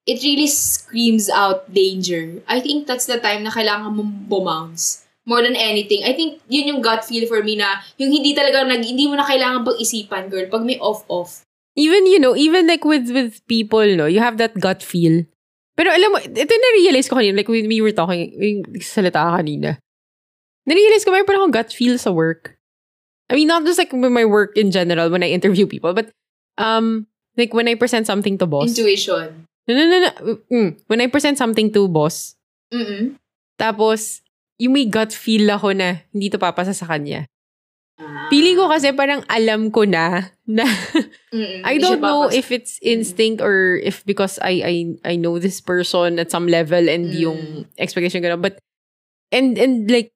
it 0.06 0.22
really 0.22 0.48
screams 0.48 1.30
out 1.30 1.66
danger, 1.74 2.46
I 2.46 2.62
think 2.62 2.86
that's 2.86 3.10
the 3.10 3.18
time 3.18 3.44
na 3.44 3.52
kailangan 3.52 3.98
mong 3.98 4.30
bumounce. 4.30 5.04
More 5.26 5.42
than 5.42 5.58
anything. 5.58 6.02
I 6.06 6.14
think 6.14 6.42
yun 6.50 6.70
yung 6.70 6.82
gut 6.82 7.06
feel 7.06 7.30
for 7.30 7.42
me 7.46 7.58
na 7.58 7.82
yung 7.98 8.10
hindi 8.10 8.34
talaga 8.34 8.66
nag, 8.66 8.82
hindi 8.82 9.06
mo 9.06 9.18
na 9.18 9.26
kailangan 9.26 9.66
pag-isipan, 9.66 10.30
girl. 10.34 10.50
Pag 10.50 10.66
may 10.66 10.82
off-off. 10.82 11.46
even 11.76 12.06
you 12.06 12.20
know 12.20 12.36
even 12.36 12.68
like 12.68 12.84
with 12.84 13.10
with 13.12 13.40
people 13.48 13.84
no 13.96 14.06
you 14.06 14.20
have 14.20 14.38
that 14.38 14.56
gut 14.60 14.84
feel 14.84 15.24
pero 15.80 15.92
alam 15.92 16.12
mo 16.12 16.20
ito 16.20 16.52
na-realize 16.52 17.08
ko 17.08 17.16
kanina 17.16 17.40
like 17.40 17.48
when 17.48 17.68
we 17.68 17.80
were 17.80 17.96
talking 17.96 18.32
yung 18.36 18.64
salita 18.84 19.24
ka 19.24 19.40
kanina 19.40 19.80
na-realize 20.68 21.08
ko 21.08 21.16
may 21.16 21.24
parang 21.24 21.48
akong 21.48 21.56
gut 21.56 21.72
feel 21.72 21.96
sa 21.96 22.12
work 22.12 22.60
I 23.32 23.40
mean 23.40 23.48
not 23.48 23.64
just 23.64 23.80
like 23.80 23.96
with 23.96 24.12
my 24.12 24.28
work 24.28 24.60
in 24.60 24.76
general 24.76 25.08
when 25.08 25.24
I 25.24 25.32
interview 25.32 25.64
people 25.66 25.96
but 25.96 26.12
um 26.60 27.08
like 27.40 27.56
when 27.56 27.72
I 27.72 27.80
present 27.80 28.06
something 28.06 28.36
to 28.44 28.46
boss 28.46 28.76
Intuition. 28.76 29.48
no 29.68 29.72
no 29.72 29.86
no, 29.88 30.00
no 30.04 30.12
mm, 30.52 30.70
when 30.92 31.00
I 31.00 31.08
present 31.08 31.40
something 31.40 31.72
to 31.72 31.88
boss 31.88 32.36
Mm-mm. 32.76 33.16
tapos 33.56 34.20
yung 34.60 34.76
may 34.76 34.86
gut 34.86 35.16
feel 35.16 35.48
ako 35.50 35.72
na 35.72 36.04
hindi 36.12 36.28
to 36.30 36.38
papasa 36.38 36.76
sa 36.76 36.86
kanya 36.92 37.26
Ah. 38.02 38.26
feeling 38.34 38.58
ko 38.58 38.66
kasi 38.66 38.90
parang 38.98 39.22
alam 39.30 39.70
ko 39.70 39.86
na 39.86 40.34
na 40.50 40.66
Mm-mm. 41.30 41.62
I 41.70 41.78
don't 41.78 42.02
know 42.02 42.34
if 42.34 42.50
it's 42.50 42.82
instinct 42.82 43.46
or 43.46 43.78
if 43.78 44.02
because 44.10 44.42
I 44.42 44.58
I 44.66 44.74
I 45.06 45.14
know 45.22 45.38
this 45.38 45.62
person 45.62 46.18
at 46.18 46.34
some 46.34 46.50
level 46.50 46.82
and 46.90 47.14
Mm. 47.14 47.22
yung 47.22 47.40
expectation 47.78 48.26
ko 48.26 48.34
but 48.42 48.58
and 49.30 49.54
and 49.54 49.86
like 49.86 50.10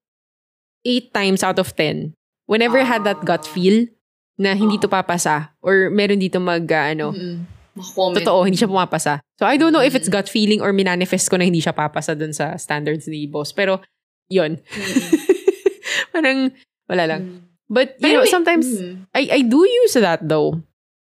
eight 0.81 1.13
times 1.13 1.45
out 1.45 1.61
of 1.61 1.77
ten 1.77 2.14
whenever 2.45 2.77
I 2.79 2.87
had 2.87 3.03
that 3.05 3.21
gut 3.25 3.45
Ah. 3.45 3.51
feel 3.51 3.87
na 4.35 4.51
hindi 4.53 4.75
to 4.79 4.87
papasa 4.91 5.55
or 5.63 5.87
meron 5.89 6.19
dito 6.19 6.37
mag 6.43 6.67
ah, 6.71 6.91
ano 6.91 7.15
Mm-mm. 7.15 7.37
Makakomment. 7.75 8.15
totoo 8.23 8.43
hindi 8.47 8.55
siya 8.55 8.71
pumapasa 8.71 9.19
so 9.39 9.43
I 9.43 9.55
don't 9.59 9.71
know 9.75 9.83
if 9.83 9.95
it's 9.95 10.07
gut 10.07 10.27
feeling 10.27 10.59
or 10.63 10.71
minanifest 10.71 11.27
ko 11.31 11.35
na 11.35 11.43
hindi 11.47 11.59
siya 11.59 11.75
papasa 11.75 12.15
dun 12.15 12.31
sa 12.31 12.55
standards 12.55 13.07
ni 13.07 13.27
boss 13.27 13.51
pero 13.51 13.79
yun 14.27 14.59
Mm-mm. 14.59 15.11
parang 16.15 16.51
wala 16.87 17.05
lang 17.07 17.23
Mm. 17.25 17.39
But, 17.65 17.97
you 17.97 18.05
Pero 18.13 18.21
know, 18.21 18.29
sometimes, 18.29 18.69
Mm. 18.77 19.09
I, 19.17 19.21
I 19.31 19.41
do 19.41 19.65
use 19.65 19.97
that 19.97 20.21
though. 20.21 20.61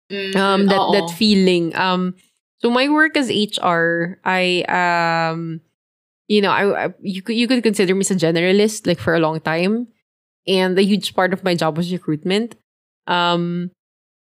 Mm, 0.06 0.36
um 0.38 0.60
that 0.70 0.78
oo. 0.78 0.92
that 0.94 1.10
feeling 1.10 1.74
um 1.74 2.14
so 2.62 2.70
my 2.70 2.86
work 2.86 3.16
as 3.18 3.26
HR 3.26 4.20
I 4.22 4.62
um 4.70 5.64
you 6.30 6.38
know 6.38 6.52
I, 6.54 6.86
I 6.86 6.86
you 7.02 7.24
could 7.26 7.34
you 7.34 7.48
could 7.50 7.64
consider 7.66 7.90
me 7.96 8.04
as 8.06 8.12
a 8.12 8.20
generalist 8.20 8.84
like 8.86 9.00
for 9.02 9.16
a 9.16 9.18
long 9.18 9.40
time 9.42 9.88
and 10.46 10.78
a 10.78 10.84
huge 10.84 11.14
part 11.14 11.32
of 11.32 11.42
my 11.44 11.54
job 11.54 11.76
was 11.76 11.90
recruitment 11.92 12.56
um 13.06 13.70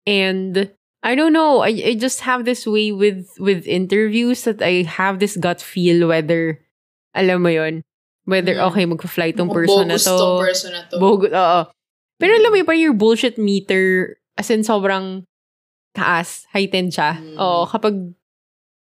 and 0.05 0.69
I 1.03 1.13
don't 1.15 1.33
know 1.33 1.61
I, 1.61 1.93
I 1.93 1.93
just 1.95 2.21
have 2.25 2.45
this 2.45 2.65
way 2.65 2.91
with 2.91 3.29
with 3.39 3.65
interviews 3.67 4.43
that 4.49 4.61
I 4.61 4.83
have 4.83 5.19
this 5.19 5.37
gut 5.37 5.61
feel 5.61 6.07
whether 6.09 6.59
alam 7.13 7.41
mo 7.45 7.49
yon 7.49 7.81
whether 8.27 8.59
Mm. 8.59 8.65
okay 8.71 8.83
magfa-fly 8.85 9.31
tong 9.37 9.47
person 9.49 9.87
na 9.87 9.95
to 9.95 10.11
tong 10.11 10.43
person 10.43 10.71
na 10.75 10.83
to. 10.91 10.99
Bogus, 10.99 11.31
oo. 11.31 11.61
Pero 12.19 12.31
alam 12.35 12.49
mo 12.51 12.57
yun, 12.59 12.65
parang 12.67 12.83
your 12.83 12.97
bullshit 12.97 13.37
meter, 13.39 14.17
as 14.35 14.49
in 14.51 14.67
sobrang 14.67 15.23
taas, 15.95 16.43
heightened 16.51 16.91
siya. 16.91 17.21
Mm. 17.23 17.37
Oo, 17.39 17.63
kapag, 17.71 17.93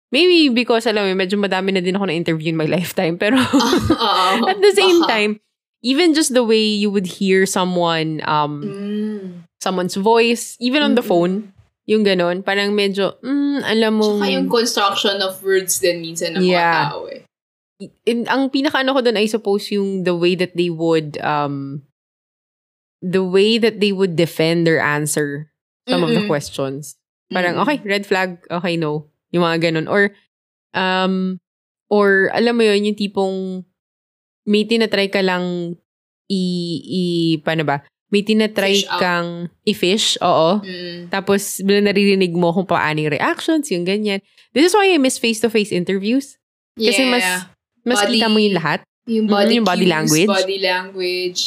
maybe 0.09 0.49
because, 0.49 0.87
alam 0.89 1.05
mo, 1.05 1.13
medyo 1.13 1.37
madami 1.37 1.75
na 1.75 1.83
din 1.83 1.93
ako 1.93 2.09
na-interview 2.09 2.49
in 2.49 2.57
my 2.57 2.65
lifetime. 2.79 3.19
Pero, 3.21 3.37
Oo. 3.43 4.49
at 4.49 4.57
the 4.63 4.73
same 4.73 5.03
Baka. 5.05 5.11
time, 5.13 5.31
even 5.81 6.13
just 6.13 6.33
the 6.33 6.43
way 6.43 6.59
you 6.61 6.89
would 6.91 7.07
hear 7.07 7.45
someone, 7.45 8.19
um, 8.27 8.63
Mm. 8.63 9.47
someone's 9.63 9.95
voice, 9.95 10.55
even 10.59 10.83
on 10.83 10.95
the 10.95 11.01
Mm-mm. 11.01 11.07
phone, 11.07 11.33
yung 11.89 12.03
ganon, 12.05 12.43
parang 12.45 12.75
medyo, 12.75 13.17
mm, 13.23 13.63
alam 13.65 13.97
mo, 13.97 14.19
Tsaka 14.19 14.29
yung 14.29 14.49
construction 14.51 15.17
of 15.23 15.41
words 15.41 15.79
din 15.81 16.03
minsan 16.03 16.37
ng 16.37 16.43
Yeah. 16.45 16.91
mga 16.91 16.91
tao 16.93 17.01
eh. 17.09 17.21
in, 18.03 18.27
ang 18.27 18.51
pinakaano 18.51 18.91
ko 18.91 18.99
doon, 18.99 19.15
I 19.15 19.27
suppose, 19.31 19.71
yung 19.71 20.03
the 20.03 20.11
way 20.11 20.35
that 20.35 20.51
they 20.59 20.67
would, 20.67 21.15
um, 21.23 21.87
the 22.99 23.23
way 23.23 23.55
that 23.55 23.79
they 23.79 23.95
would 23.95 24.19
defend 24.19 24.67
their 24.67 24.83
answer 24.83 25.47
some 25.87 26.03
of 26.03 26.11
the 26.11 26.19
Mm-mm. 26.19 26.27
questions. 26.27 26.99
Parang, 27.31 27.55
Mm-mm. 27.55 27.63
okay, 27.63 27.79
red 27.87 28.03
flag, 28.03 28.43
okay, 28.51 28.75
no. 28.75 29.07
Yung 29.31 29.47
mga 29.47 29.71
ganun. 29.71 29.87
Or, 29.87 30.11
um, 30.75 31.39
or, 31.87 32.27
alam 32.35 32.59
mo 32.59 32.67
yun, 32.67 32.83
yung 32.91 32.99
tipong, 32.99 33.63
may 34.49 34.65
tinatry 34.65 35.07
ka 35.07 35.21
lang 35.21 35.77
i, 36.25 36.41
i, 36.81 37.03
paano 37.45 37.61
ba? 37.63 37.85
May 38.09 38.25
tinatry 38.25 38.81
Fish 38.81 38.89
out. 38.89 38.97
kang 38.97 39.29
i-fish, 39.63 40.17
oo. 40.19 40.65
Mm. 40.65 41.13
Tapos, 41.13 41.61
bila 41.61 41.85
naririnig 41.85 42.33
mo 42.33 42.49
kung 42.49 42.65
paano 42.65 42.97
yung 42.97 43.13
reactions, 43.13 43.69
yung 43.69 43.85
ganyan. 43.85 44.17
This 44.49 44.65
is 44.65 44.73
why 44.73 44.89
I 44.89 44.97
miss 44.97 45.21
face-to-face 45.21 45.69
interviews. 45.69 46.41
Kasi 46.73 47.05
mas, 47.05 47.45
mas 47.85 48.01
Body- 48.01 48.17
kita 48.17 48.25
mo 48.27 48.41
yung 48.41 48.57
lahat. 48.57 48.81
yung 49.05 49.25
Mm, 49.25 49.33
body, 49.33 49.53
yung 49.57 49.65
body 49.65 49.85
cues, 49.85 49.93
language. 49.93 50.29
Body 50.29 50.57
language. 50.59 51.41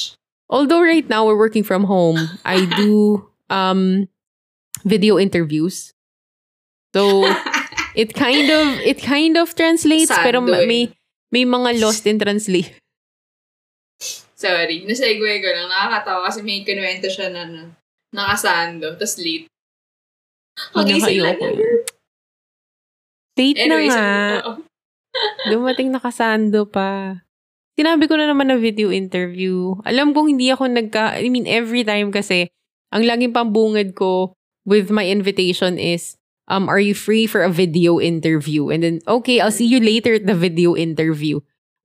Although 0.46 0.82
right 0.82 1.06
now 1.06 1.26
we're 1.26 1.38
working 1.38 1.62
from 1.62 1.86
home, 1.86 2.18
I 2.44 2.66
do 2.78 3.22
um 3.46 4.10
video 4.82 5.14
interviews. 5.18 5.94
So 6.90 7.22
it 7.94 8.14
kind 8.14 8.50
of 8.50 8.66
it 8.82 8.98
kind 8.98 9.38
of 9.38 9.54
translates 9.54 10.10
Sad 10.10 10.26
pero 10.26 10.42
doon. 10.42 10.66
may 10.66 10.90
may 11.30 11.46
mga 11.46 11.78
lost 11.78 12.02
in 12.04 12.18
translate. 12.18 12.74
Sorry, 14.42 14.82
nasegue 14.82 15.38
ko 15.38 15.48
lang. 15.54 15.70
Nakakatawa 15.70 16.26
kasi 16.26 16.42
may 16.42 16.66
kinuwento 16.66 17.06
siya 17.06 17.30
na, 17.30 17.46
na 17.46 17.62
nakasando, 18.10 18.98
tapos 18.98 19.22
late. 19.22 19.46
Pagising 20.74 21.22
lang 21.22 21.38
niya. 21.38 21.70
Date 23.38 23.62
na 23.70 23.76
nga. 23.86 24.06
Dumating 25.46 25.94
nakasando 25.94 26.66
pa. 26.66 27.22
Sinabi 27.78 28.04
ko 28.04 28.18
na 28.20 28.28
naman 28.28 28.52
na 28.52 28.58
video 28.60 28.92
interview. 28.92 29.78
Alam 29.88 30.12
kong 30.12 30.36
hindi 30.36 30.52
ako 30.52 30.68
nagka... 30.68 31.16
I 31.16 31.32
mean, 31.32 31.48
every 31.48 31.86
time 31.88 32.12
kasi, 32.12 32.52
ang 32.92 33.08
laging 33.08 33.32
pambungad 33.32 33.96
ko 33.96 34.36
with 34.68 34.92
my 34.92 35.08
invitation 35.08 35.80
is, 35.80 36.20
um, 36.52 36.68
are 36.68 36.82
you 36.82 36.92
free 36.92 37.24
for 37.24 37.40
a 37.40 37.48
video 37.48 37.96
interview? 37.96 38.68
And 38.68 38.84
then, 38.84 38.96
okay, 39.08 39.40
I'll 39.40 39.54
see 39.54 39.64
you 39.64 39.80
later 39.80 40.20
at 40.20 40.28
the 40.28 40.36
video 40.36 40.76
interview. 40.76 41.40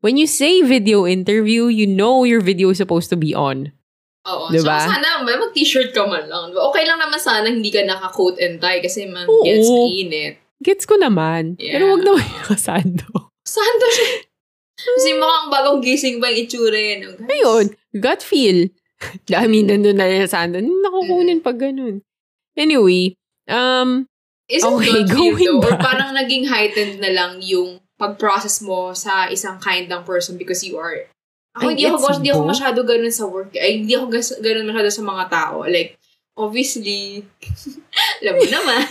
When 0.07 0.15
you 0.15 0.23
say 0.23 0.63
video 0.63 1.03
interview, 1.03 1.67
you 1.67 1.83
know 1.83 2.23
your 2.23 2.39
video 2.39 2.71
is 2.71 2.79
supposed 2.79 3.11
to 3.11 3.19
be 3.19 3.35
on. 3.35 3.75
Oo. 4.23 4.47
Diba? 4.47 4.79
So, 4.79 4.87
sana 4.87 5.19
may 5.27 5.35
mag-t-shirt 5.35 5.91
ka 5.91 6.07
man 6.07 6.31
lang. 6.31 6.55
Diba? 6.55 6.63
Okay 6.71 6.87
lang 6.87 6.95
naman 6.95 7.19
sana 7.19 7.51
hindi 7.51 7.67
ka 7.67 7.83
naka-coat 7.83 8.39
and 8.39 8.63
tie 8.63 8.79
kasi 8.79 9.03
man 9.03 9.27
Oo. 9.27 9.43
gets 9.43 9.67
init. 9.67 10.39
Gets 10.63 10.87
ko 10.87 10.95
naman. 10.95 11.59
Yeah. 11.59 11.75
Pero 11.75 11.91
wag 11.91 12.07
naman 12.07 12.23
yung 12.23 12.39
nakasando. 12.39 13.35
Saan 13.43 13.75
to 13.83 13.87
siya? 13.91 14.09
Kasi 14.79 15.09
mukhang 15.19 15.47
bagong 15.51 15.81
gising 15.83 16.23
ba 16.23 16.31
yung 16.31 16.39
itsura 16.47 16.79
yan. 16.79 16.99
Oh, 17.03 17.11
guys. 17.19 17.27
Ayun, 17.27 17.65
gut 17.99 18.21
feel. 18.23 18.71
Dami 19.27 19.67
nandun 19.67 19.99
na 19.99 20.07
yung 20.07 20.31
sando. 20.31 20.63
Nakukunin 20.63 21.43
pag 21.43 21.59
ganun. 21.59 21.99
Anyway, 22.55 23.11
um, 23.51 24.07
Is 24.47 24.63
it 24.63 24.71
Okay, 24.71 25.03
gut 25.03 25.19
feel 25.19 25.35
going 25.35 25.43
though? 25.43 25.67
Or 25.67 25.75
back. 25.75 25.83
parang 25.83 26.15
naging 26.15 26.47
heightened 26.47 27.03
na 27.03 27.11
lang 27.11 27.43
yung 27.43 27.83
pag-process 27.97 28.61
mo 28.61 28.93
sa 28.93 29.27
isang 29.27 29.57
kind 29.57 29.89
ng 29.89 30.05
person 30.05 30.37
because 30.37 30.61
you 30.61 30.77
are 30.77 31.09
I 31.57 31.65
ako 31.65 31.67
hindi 31.73 31.85
ako, 31.89 32.05
hindi 32.21 32.29
ako 32.29 32.43
masyado 32.45 32.79
ganun 32.85 33.09
sa 33.09 33.25
work. 33.25 33.49
Ay, 33.57 33.81
hindi 33.81 33.97
ako 33.97 34.13
ganun 34.45 34.69
masyado 34.69 34.93
sa 34.93 35.01
mga 35.01 35.23
tao. 35.25 35.65
Like, 35.65 35.97
obviously, 36.37 37.25
alam 38.21 38.33
mo 38.37 38.45
naman. 38.45 38.85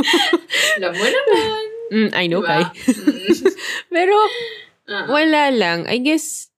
alam 0.80 0.92
mo 0.96 1.04
naman. 1.04 1.62
mm, 1.92 2.10
I 2.16 2.24
know, 2.24 2.40
Diba? 2.40 2.48
Kai. 2.48 2.64
Mm. 2.88 3.28
Pero, 3.94 4.16
Ah. 4.84 5.08
wala 5.08 5.48
lang. 5.48 5.88
I 5.88 5.96
guess, 5.96 6.52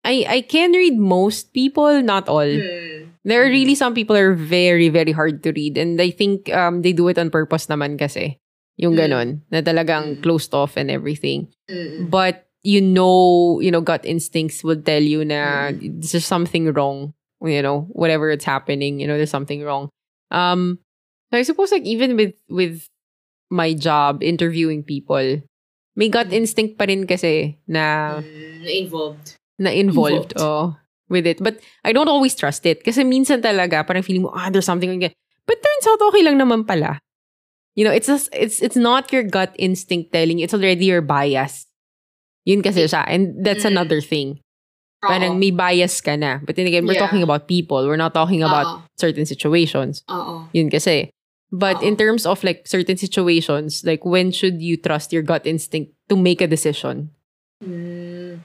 I 0.00 0.24
I 0.24 0.40
can 0.40 0.72
read 0.72 0.96
most 0.96 1.52
people, 1.52 2.00
not 2.00 2.24
all. 2.24 2.48
Hmm. 2.48 3.12
There 3.22 3.44
are 3.44 3.52
really 3.52 3.76
some 3.76 3.92
people 3.94 4.16
are 4.16 4.32
very, 4.34 4.88
very 4.88 5.12
hard 5.12 5.44
to 5.44 5.52
read. 5.52 5.76
And 5.76 6.00
I 6.00 6.08
think 6.08 6.48
um 6.50 6.80
they 6.80 6.96
do 6.96 7.06
it 7.12 7.20
on 7.20 7.28
purpose 7.28 7.68
naman 7.68 8.00
kasi. 8.00 8.40
Yung 8.80 8.96
Mm. 8.96 9.00
ganon. 9.00 9.28
Na 9.52 9.60
talagang 9.60 10.18
Mm. 10.18 10.22
closed 10.24 10.52
off 10.54 10.76
and 10.76 10.88
everything. 10.90 11.48
Mm. 11.68 12.08
But, 12.08 12.48
you 12.62 12.80
know, 12.80 13.58
you 13.60 13.70
know, 13.70 13.82
gut 13.82 14.04
instincts 14.04 14.62
would 14.64 14.86
tell 14.86 15.02
you 15.02 15.24
na 15.24 15.70
Mm. 15.74 16.00
there's 16.00 16.24
something 16.24 16.72
wrong. 16.72 17.12
You 17.42 17.58
know, 17.60 17.90
whatever 17.90 18.30
it's 18.30 18.46
happening, 18.46 19.02
you 19.02 19.06
know, 19.10 19.18
there's 19.18 19.34
something 19.34 19.60
wrong. 19.66 19.90
Um, 20.30 20.78
so 21.28 21.38
I 21.38 21.42
suppose 21.42 21.74
like 21.74 21.82
even 21.82 22.14
with 22.14 22.38
with 22.46 22.86
my 23.50 23.74
job 23.74 24.22
interviewing 24.22 24.86
people, 24.86 25.42
may 25.98 26.08
gut 26.08 26.30
Mm. 26.30 26.38
instinct 26.38 26.78
pa 26.78 26.86
rin 26.88 27.04
kasi 27.04 27.58
na 27.66 28.16
Mm, 28.22 28.62
na-involved. 28.64 29.26
na 29.58 29.74
involved, 29.74 30.32
Involved. 30.32 30.40
oh, 30.40 30.78
with 31.10 31.26
it. 31.26 31.42
But 31.42 31.58
I 31.84 31.90
don't 31.92 32.08
always 32.08 32.32
trust 32.38 32.64
it. 32.64 32.80
Kasi 32.86 33.02
minsan 33.04 33.42
talaga, 33.42 33.82
parang 33.84 34.06
feeling 34.06 34.22
mo, 34.24 34.32
ah, 34.32 34.48
there's 34.48 34.64
something 34.64 34.88
again. 34.88 35.12
But 35.44 35.58
turns 35.60 35.86
out, 35.90 36.00
okay 36.08 36.22
lang 36.22 36.38
naman 36.38 36.62
pala. 36.64 37.02
You 37.74 37.84
know, 37.84 37.92
it's 37.94 38.06
just, 38.06 38.28
it's 38.32 38.60
it's 38.60 38.76
not 38.76 39.12
your 39.12 39.22
gut 39.24 39.56
instinct 39.56 40.12
telling 40.12 40.38
you. 40.38 40.44
It's 40.44 40.52
already 40.52 40.84
your 40.84 41.00
bias. 41.00 41.66
Yun 42.44 42.60
kasi 42.60 42.84
siya. 42.84 43.04
And 43.08 43.40
that's 43.40 43.64
Mm. 43.64 43.72
another 43.78 44.00
thing. 44.04 44.40
Parang 45.02 45.34
Oo. 45.34 45.40
may 45.40 45.50
bias 45.50 45.98
ka 46.04 46.14
na. 46.14 46.38
But 46.44 46.54
then 46.54 46.68
again, 46.68 46.84
we're 46.86 46.94
Yeah. 47.00 47.06
talking 47.08 47.24
about 47.24 47.48
people. 47.48 47.82
We're 47.88 47.98
not 47.98 48.14
talking 48.14 48.42
about 48.44 48.66
Oo. 48.66 48.78
certain 49.00 49.24
situations. 49.26 50.04
Oo. 50.10 50.46
Yun 50.52 50.68
kasi. 50.70 51.10
But 51.50 51.80
in 51.82 51.96
Oo. 51.96 52.00
terms 52.00 52.24
of 52.28 52.44
like 52.44 52.68
certain 52.68 52.96
situations, 53.00 53.82
like 53.88 54.04
when 54.04 54.30
should 54.30 54.60
you 54.62 54.76
trust 54.76 55.10
your 55.12 55.24
gut 55.24 55.42
instinct 55.48 55.96
to 56.12 56.14
make 56.14 56.40
a 56.44 56.46
decision? 56.46 57.10
Mm. 57.64 58.42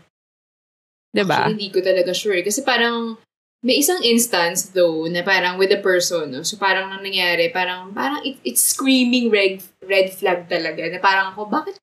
Diba? 1.16 1.36
Actually, 1.36 1.54
hindi 1.58 1.70
ko 1.74 1.80
talaga 1.82 2.12
sure. 2.16 2.40
Kasi 2.42 2.62
parang, 2.62 3.18
may 3.66 3.82
isang 3.82 4.02
instance 4.06 4.70
though, 4.70 5.10
na 5.10 5.26
parang 5.26 5.58
with 5.58 5.74
a 5.74 5.82
person, 5.82 6.30
no? 6.32 6.46
so 6.46 6.58
parang 6.58 6.90
nang 6.90 7.02
nangyari, 7.02 7.50
parang, 7.50 7.94
parang 7.94 8.22
it, 8.22 8.38
it's 8.46 8.62
screaming 8.62 9.34
red, 9.34 9.64
red 9.82 10.14
flag 10.14 10.46
talaga, 10.46 10.86
na 10.92 11.02
parang 11.02 11.34
ako, 11.34 11.50
bakit? 11.50 11.76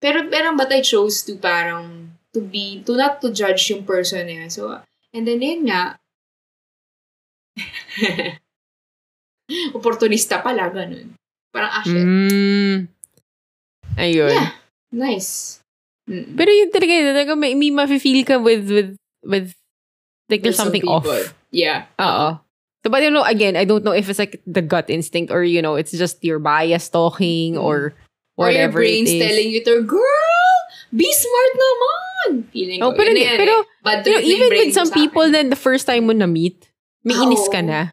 Pero, 0.00 0.26
pero 0.32 0.56
but 0.56 0.72
I 0.72 0.80
chose 0.80 1.22
to 1.28 1.36
parang, 1.36 2.16
to 2.32 2.40
be, 2.40 2.82
to 2.88 2.96
not 2.96 3.20
to 3.20 3.30
judge 3.30 3.70
yung 3.70 3.84
person 3.84 4.26
niya. 4.26 4.50
So, 4.50 4.80
and 5.12 5.28
then 5.28 5.44
yun 5.44 5.68
nga, 5.68 6.00
opportunista 9.76 10.40
pala, 10.40 10.72
ganun. 10.72 11.14
Parang, 11.52 11.70
ah, 11.70 11.84
shit. 11.84 12.06
Mm. 12.06 12.88
Ayun. 13.98 14.32
Yeah. 14.32 14.50
Nice. 14.94 15.60
Mm. 16.08 16.34
Pero 16.38 16.50
yun 16.50 16.70
talaga, 16.72 16.92
yun 16.94 17.08
talaga 17.12 17.32
may, 17.36 17.52
may 17.54 17.70
mafe-feel 17.74 18.24
ka 18.24 18.38
with, 18.40 18.66
with, 18.70 18.96
with, 19.26 19.52
like 20.30 20.42
there's 20.42 20.56
some 20.56 20.70
something 20.70 20.86
off. 20.86 21.06
Yeah. 21.50 21.90
Oo. 21.98 22.38
So, 22.80 22.88
but 22.88 23.02
you 23.04 23.10
know, 23.12 23.26
again, 23.26 23.60
I 23.60 23.68
don't 23.68 23.84
know 23.84 23.92
if 23.92 24.08
it's 24.08 24.18
like 24.18 24.40
the 24.46 24.62
gut 24.64 24.88
instinct 24.88 25.28
or, 25.28 25.44
you 25.44 25.60
know, 25.60 25.76
it's 25.76 25.92
just 25.92 26.24
your 26.24 26.38
bias 26.40 26.88
talking 26.88 27.58
or 27.60 27.92
Or 28.40 28.48
your 28.48 28.72
brain's 28.72 29.12
telling 29.12 29.52
you 29.52 29.60
to, 29.68 29.84
girl, 29.84 30.56
be 30.96 31.04
smart 31.12 31.52
naman! 31.60 32.48
Feeling 32.48 32.80
Oh, 32.80 32.96
ko. 32.96 32.96
pero, 32.96 33.12
Yun 33.12 33.20
na 33.20 33.22
yan 33.28 33.36
pero, 33.36 33.52
eh. 33.52 33.60
You 33.60 33.84
know, 33.84 34.00
trip 34.00 34.08
na 34.08 34.16
yung 34.16 34.24
even 34.32 34.48
with 34.48 34.72
some 34.72 34.90
people 34.96 35.26
then 35.28 35.52
the 35.52 35.60
first 35.60 35.84
time 35.84 36.08
mo 36.08 36.16
na-meet, 36.16 36.56
may 37.04 37.20
Oo. 37.20 37.28
inis 37.28 37.44
ka 37.52 37.60
na. 37.60 37.92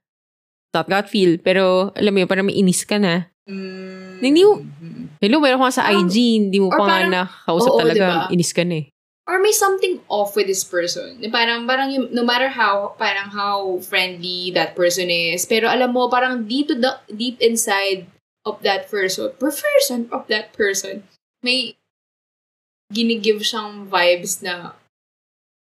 Not 0.71 0.87
gut 0.87 1.11
feel, 1.11 1.35
pero 1.43 1.91
alam 1.99 2.15
mo 2.15 2.23
yun, 2.23 2.29
parang 2.31 2.47
may 2.47 2.55
inis 2.55 2.87
ka 2.87 2.95
na. 2.95 3.27
Mm. 3.43 4.23
Hindi 4.23 4.39
mo- 4.47 4.63
Mm. 4.63 5.19
Hello, 5.19 5.43
meron 5.43 5.59
ka 5.67 5.83
sa 5.83 5.91
IG, 5.91 6.15
hindi 6.47 6.63
mo 6.63 6.71
pa 6.71 6.79
nga 6.79 6.87
parang- 7.03 7.11
nakausap 7.11 7.71
Oo, 7.75 7.79
talaga, 7.83 8.05
diba? 8.07 8.31
inis 8.31 8.51
ka 8.55 8.63
na 8.63 8.75
eh. 8.79 8.85
Or 9.27 9.43
may 9.43 9.51
something 9.51 9.99
off 10.07 10.35
with 10.39 10.47
this 10.47 10.63
person. 10.63 11.19
Parang, 11.29 11.67
parang 11.67 11.91
yung, 11.91 12.07
no 12.15 12.23
matter 12.23 12.47
how, 12.47 12.95
parang 12.95 13.27
how 13.27 13.77
friendly 13.83 14.51
that 14.55 14.71
person 14.73 15.11
is, 15.11 15.43
pero 15.43 15.67
alam 15.67 15.91
mo, 15.91 16.07
parang 16.07 16.47
deep, 16.47 16.71
to 16.71 16.75
the, 16.79 16.95
deep 17.11 17.35
inside 17.43 18.07
of 18.47 18.63
that 18.63 18.87
person, 18.87 19.35
person 19.35 20.07
of 20.15 20.23
that 20.31 20.55
person, 20.55 21.03
may 21.43 21.75
ginigive 22.87 23.43
siyang 23.43 23.91
vibes 23.91 24.39
na 24.39 24.71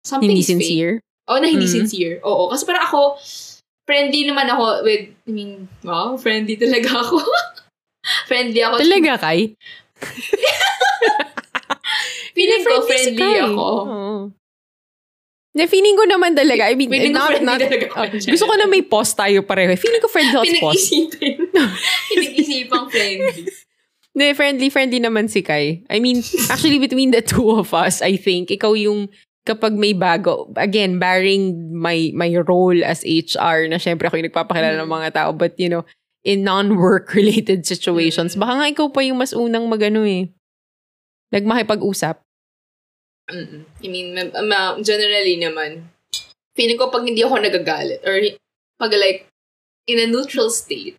something 0.02 0.34
Hindi 0.34 0.42
sincere? 0.42 0.98
Oh, 1.30 1.38
na 1.38 1.46
hindi 1.46 1.70
Mhm. 1.70 1.76
sincere. 1.86 2.18
Oo. 2.26 2.50
Kasi 2.50 2.66
parang 2.66 2.84
ako, 2.90 3.16
friendly 3.86 4.26
naman 4.26 4.50
ako 4.50 4.82
with, 4.82 5.14
I 5.24 5.30
mean, 5.30 5.70
wow, 5.86 6.18
friendly 6.18 6.58
talaga 6.62 6.90
ako. 6.90 7.22
friendly 8.26 8.60
ako. 8.66 8.82
Talaga, 8.82 9.12
Kai? 9.22 9.54
Feeling 12.34 12.62
ko 12.62 12.74
si 12.76 12.86
friendly 12.90 13.16
Kai. 13.16 13.38
ako. 13.40 13.66
Oo. 13.86 14.12
Na 15.54 15.70
feeling 15.70 15.94
ko 15.94 16.04
naman 16.04 16.34
talaga. 16.34 16.66
I 16.66 16.74
mean, 16.74 16.90
Feeling 16.90 17.14
ko 17.14 17.22
not, 17.22 17.30
friendly 17.30 17.46
not, 17.46 17.58
talaga 17.62 17.86
ako 17.86 17.98
oh, 18.02 18.08
gusto 18.26 18.44
ko 18.50 18.54
na 18.58 18.66
may 18.66 18.82
pause 18.82 19.12
tayo 19.14 19.38
pareho. 19.46 19.70
Feeling 19.78 20.02
ko 20.02 20.10
friendly 20.10 20.34
house 20.34 20.50
pause. 20.58 20.82
Pinag-isipin. 20.90 21.34
Pinag-isipang 22.10 22.86
friendly. 22.90 23.42
Hindi, 24.14 24.26
friendly, 24.34 24.68
friendly 24.70 24.98
naman 24.98 25.26
si 25.30 25.42
Kai. 25.42 25.82
I 25.86 25.98
mean, 25.98 26.22
actually, 26.50 26.78
between 26.78 27.10
the 27.10 27.22
two 27.22 27.54
of 27.54 27.70
us, 27.70 28.02
I 28.02 28.18
think, 28.18 28.50
ikaw 28.50 28.74
yung 28.74 29.10
kapag 29.44 29.74
may 29.76 29.94
bago, 29.94 30.48
again, 30.56 30.98
barring 30.98 31.70
my 31.70 32.10
my 32.16 32.32
role 32.46 32.78
as 32.80 33.04
HR, 33.04 33.68
na 33.68 33.76
syempre 33.76 34.08
ako 34.08 34.18
yung 34.18 34.30
nagpapakilala 34.30 34.80
ng 34.80 34.90
mga 34.90 35.08
tao, 35.14 35.30
but 35.34 35.52
you 35.54 35.68
know, 35.68 35.82
in 36.24 36.40
non-work 36.42 37.12
related 37.12 37.62
situations, 37.68 38.34
Mm. 38.34 38.40
baka 38.40 38.52
nga 38.58 38.66
ikaw 38.72 38.86
pa 38.88 39.04
yung 39.04 39.20
mas 39.20 39.36
unang 39.36 39.68
magano 39.68 40.02
eh. 40.02 40.32
Nagmakipag-usap. 41.30 42.23
Mm-mm. 43.30 43.64
I 43.82 43.86
mean, 43.88 44.14
ma- 44.14 44.42
ma- 44.42 44.76
generally 44.82 45.36
naman, 45.40 45.88
feeling 46.56 46.76
ko 46.78 46.90
pag 46.92 47.04
hindi 47.08 47.24
ako 47.24 47.40
nagagalit 47.40 48.04
or 48.04 48.20
pag 48.78 48.92
like, 48.92 49.26
in 49.86 49.98
a 49.98 50.06
neutral 50.06 50.50
state, 50.50 50.96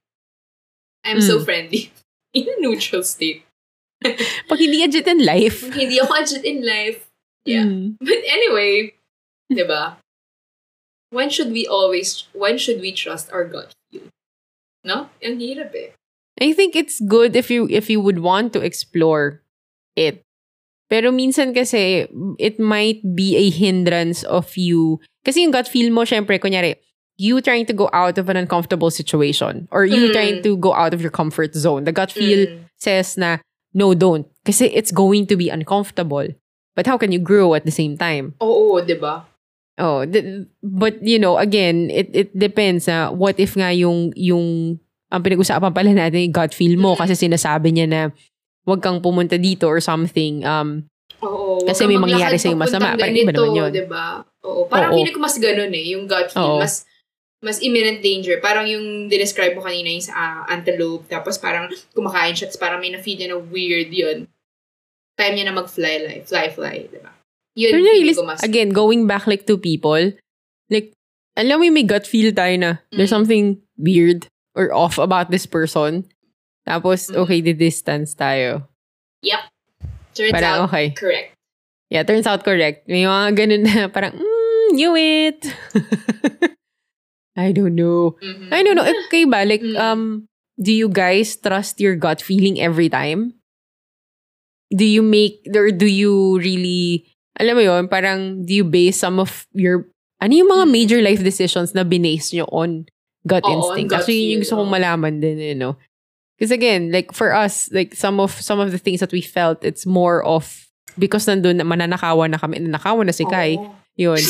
I'm 1.05 1.21
so 1.21 1.37
Mm. 1.39 1.45
friendly. 1.45 1.83
In 2.35 2.49
a 2.49 2.55
neutral 2.59 2.99
state. 3.07 3.45
Pag 4.51 4.59
hindi 4.59 4.83
agit 4.83 5.07
in 5.07 5.23
life. 5.23 5.63
Pag 5.63 5.79
hindi 5.79 6.01
ako 6.03 6.11
agit 6.19 6.43
in 6.43 6.59
life. 6.67 7.07
Yeah. 7.47 7.63
Mm. 7.63 7.95
But 8.03 8.19
anyway, 8.27 8.91
diba? 9.47 9.95
When 11.15 11.29
should 11.31 11.53
we 11.55 11.63
always, 11.63 12.27
when 12.35 12.57
should 12.59 12.81
we 12.83 12.91
trust 12.91 13.31
our 13.31 13.47
gut 13.47 13.71
feel? 13.87 14.11
No? 14.83 15.07
Ang 15.23 15.39
hirap 15.39 15.71
eh. 15.79 15.95
I 16.41 16.51
think 16.51 16.75
it's 16.75 16.99
good 16.99 17.39
if 17.39 17.47
you 17.47 17.71
if 17.71 17.87
you 17.87 18.03
would 18.03 18.19
want 18.19 18.51
to 18.51 18.59
explore 18.59 19.39
it. 19.95 20.24
Pero 20.85 21.09
minsan 21.09 21.49
kasi 21.51 22.05
it 22.37 22.61
might 22.61 23.01
be 23.17 23.33
a 23.35 23.49
hindrance 23.49 24.21
of 24.23 24.53
you 24.53 25.01
kasi 25.25 25.41
yung 25.41 25.49
gut 25.49 25.65
feel 25.65 25.89
mo 25.89 26.05
syempre 26.05 26.37
kunyari 26.37 26.77
you 27.17 27.39
trying 27.41 27.65
to 27.65 27.73
go 27.73 27.87
out 27.95 28.19
of 28.19 28.27
an 28.29 28.35
uncomfortable 28.37 28.91
situation 28.91 29.65
or 29.71 29.87
you 29.87 30.11
Mm. 30.11 30.13
trying 30.13 30.37
to 30.43 30.53
go 30.59 30.75
out 30.75 30.91
of 30.93 30.99
your 30.99 31.09
comfort 31.09 31.55
zone. 31.55 31.87
The 31.87 31.95
gut 31.95 32.11
feel 32.11 32.45
Mm. 32.45 32.69
says 32.77 33.15
na 33.17 33.39
no 33.73 33.95
don't 33.95 34.27
kasi 34.43 34.67
it's 34.69 34.91
going 34.91 35.25
to 35.31 35.35
be 35.39 35.47
uncomfortable. 35.49 36.27
But 36.75 36.85
how 36.91 36.99
can 36.99 37.15
you 37.15 37.23
grow 37.23 37.55
at 37.55 37.63
the 37.63 37.71
same 37.71 37.95
time? 37.95 38.35
Oo, 38.43 38.83
diba? 38.83 39.23
Oh, 39.79 40.03
th- 40.03 40.43
but 40.59 40.99
you 41.03 41.15
know, 41.19 41.39
again, 41.39 41.87
it 41.87 42.11
it 42.11 42.29
depends 42.35 42.87
na 42.91 43.09
what 43.11 43.39
if 43.39 43.55
nga 43.55 43.71
yung 43.71 44.11
yung 44.15 44.77
ang 45.07 45.21
pinag-usapan 45.23 45.71
pala 45.71 45.91
natin 45.95 46.27
yung 46.29 46.35
gut 46.35 46.51
feel 46.51 46.75
mo 46.75 46.93
Mm. 46.95 46.99
kasi 46.99 47.15
sinasabi 47.15 47.71
niya 47.71 47.87
na 47.87 48.01
wag 48.65 48.81
kang 48.81 48.99
pumunta 48.99 49.37
dito 49.37 49.69
or 49.69 49.79
something. 49.79 50.41
Um, 50.41 50.89
Oo. 51.21 51.63
Kasi 51.63 51.85
may 51.85 52.01
mangyayari 52.01 52.37
sa'yo 52.41 52.57
masama. 52.57 52.97
Parang 52.97 53.15
iba 53.15 53.31
naman 53.31 53.53
yun. 53.55 53.71
Diba? 53.71 54.25
Oo. 54.43 54.67
Parang 54.67 54.91
Oo. 54.93 54.97
feeling 54.99 55.15
ko 55.15 55.21
mas 55.21 55.37
ganun 55.37 55.71
eh. 55.71 55.95
Yung 55.95 56.05
gut 56.09 56.33
feel. 56.33 56.41
Oo. 56.41 56.59
Mas 56.59 56.83
mas 57.45 57.61
imminent 57.61 58.01
danger. 58.01 58.41
Parang 58.41 58.65
yung 58.65 59.05
describe 59.05 59.53
mo 59.53 59.61
kanina 59.61 59.93
yung 59.93 60.01
sa 60.01 60.13
ah, 60.17 60.41
antelope. 60.49 61.05
Tapos 61.05 61.37
parang 61.37 61.69
kumakain 61.93 62.33
siya. 62.33 62.49
Tapos 62.49 62.61
parang 62.61 62.81
may 62.81 62.89
na-feel 62.89 63.21
niya 63.21 63.29
na 63.31 63.37
weird 63.37 63.93
yun. 63.93 64.25
Time 65.15 65.33
niya 65.37 65.45
na 65.47 65.55
mag-fly, 65.55 66.03
like, 66.03 66.25
fly, 66.25 66.49
fly. 66.49 66.89
Diba? 66.89 67.13
Yun, 67.55 67.71
pero 67.71 67.83
really, 67.85 68.13
ko 68.17 68.25
mas... 68.27 68.43
again, 68.43 68.73
going 68.73 69.07
back 69.07 69.29
like 69.29 69.47
to 69.47 69.55
people, 69.55 70.11
like, 70.67 70.91
alam 71.39 71.61
mo 71.61 71.69
may 71.71 71.87
gut 71.87 72.03
feel 72.03 72.35
tayo 72.35 72.51
na 72.59 72.71
there's 72.91 73.13
Mm. 73.13 73.17
something 73.23 73.45
weird 73.79 74.27
or 74.57 74.75
off 74.75 74.99
about 74.99 75.31
this 75.31 75.47
person. 75.47 76.03
Tapos, 76.65 77.07
Mm. 77.13 77.17
okay, 77.23 77.39
the 77.41 77.53
distance 77.53 78.17
tayo. 78.17 78.65
Turns 80.15 80.31
Parang 80.31 80.63
out, 80.63 80.71
okay. 80.71 80.95
correct. 80.95 81.35
Yeah, 81.91 82.07
turns 82.07 82.23
out 82.23 82.47
correct. 82.47 82.87
May 82.87 83.03
mga 83.03 83.35
ganun 83.35 83.61
na 83.67 83.75
parang, 83.93 84.15
mm, 84.15 84.67
knew 84.73 84.95
it. 84.95 85.43
I 87.35 87.51
don't 87.51 87.75
know. 87.75 88.15
Mhm. 88.23 88.47
I 88.47 88.63
don't 88.63 88.79
know. 88.79 88.87
Kayo 89.11 89.27
ba? 89.27 89.43
Like, 89.43 89.59
Mm. 89.59 89.75
um, 89.75 90.01
do 90.55 90.71
you 90.71 90.87
guys 90.87 91.35
trust 91.35 91.83
your 91.83 91.99
gut 91.99 92.23
feeling 92.23 92.55
every 92.63 92.87
time? 92.87 93.35
Do 94.71 94.87
you 94.87 95.03
make, 95.03 95.43
or 95.51 95.67
do 95.69 95.85
you 95.85 96.39
really, 96.39 97.03
alam 97.35 97.59
mo 97.59 97.61
yon 97.61 97.91
parang, 97.91 98.47
do 98.47 98.55
you 98.55 98.63
base 98.63 98.95
some 98.95 99.19
of 99.19 99.45
your, 99.51 99.91
ano 100.23 100.31
yung 100.31 100.47
mga 100.47 100.65
Mm. 100.65 100.71
major 100.71 100.99
life 101.03 101.19
decisions 101.21 101.75
na 101.75 101.83
binase 101.83 102.31
nyo 102.39 102.47
on 102.55 102.87
gut 103.27 103.43
Oo, 103.43 103.51
on 103.51 103.55
instinct? 103.59 103.91
gut 103.91 103.99
Actually, 103.99 104.31
yun 104.31 104.31
yung 104.39 104.41
gusto 104.47 104.55
kong 104.63 104.71
malaman 104.71 105.13
din, 105.19 105.37
you 105.43 105.59
know? 105.59 105.75
Because 106.35 106.51
again, 106.51 106.91
like, 106.91 107.15
for 107.15 107.31
us, 107.31 107.71
like, 107.71 107.95
some 107.95 108.19
of, 108.19 108.31
some 108.31 108.59
of 108.59 108.71
the 108.71 108.77
things 108.77 108.99
that 108.99 109.11
we 109.11 109.21
felt, 109.23 109.63
it's 109.63 109.85
more 109.87 110.19
of, 110.23 110.67
because 110.99 111.25
nandun, 111.25 111.63
mananakawan 111.63 112.31
na 112.31 112.37
kami, 112.37 112.59
nanakawan 112.59 113.07
na 113.07 113.15
si 113.15 113.23
Kai, 113.23 113.55
Oo. 113.55 113.71
yun. 113.95 114.19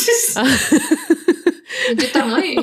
Medyo 1.89 2.08
tanga 2.12 2.41
eh. 2.41 2.58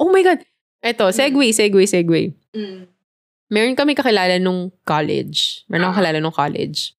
oh 0.00 0.08
my 0.08 0.22
God! 0.22 0.40
Eto, 0.84 1.08
segue, 1.08 1.48
segue, 1.52 1.84
segue. 1.84 2.22
Mm. 2.52 2.88
meron 3.48 3.76
kami 3.78 3.94
kakilala 3.94 4.36
nung 4.40 4.72
college. 4.84 5.64
Meron 5.68 5.88
akong 5.88 5.92
Ah. 5.92 5.96
kakilala 6.00 6.18
nung 6.20 6.34
college. 6.34 6.92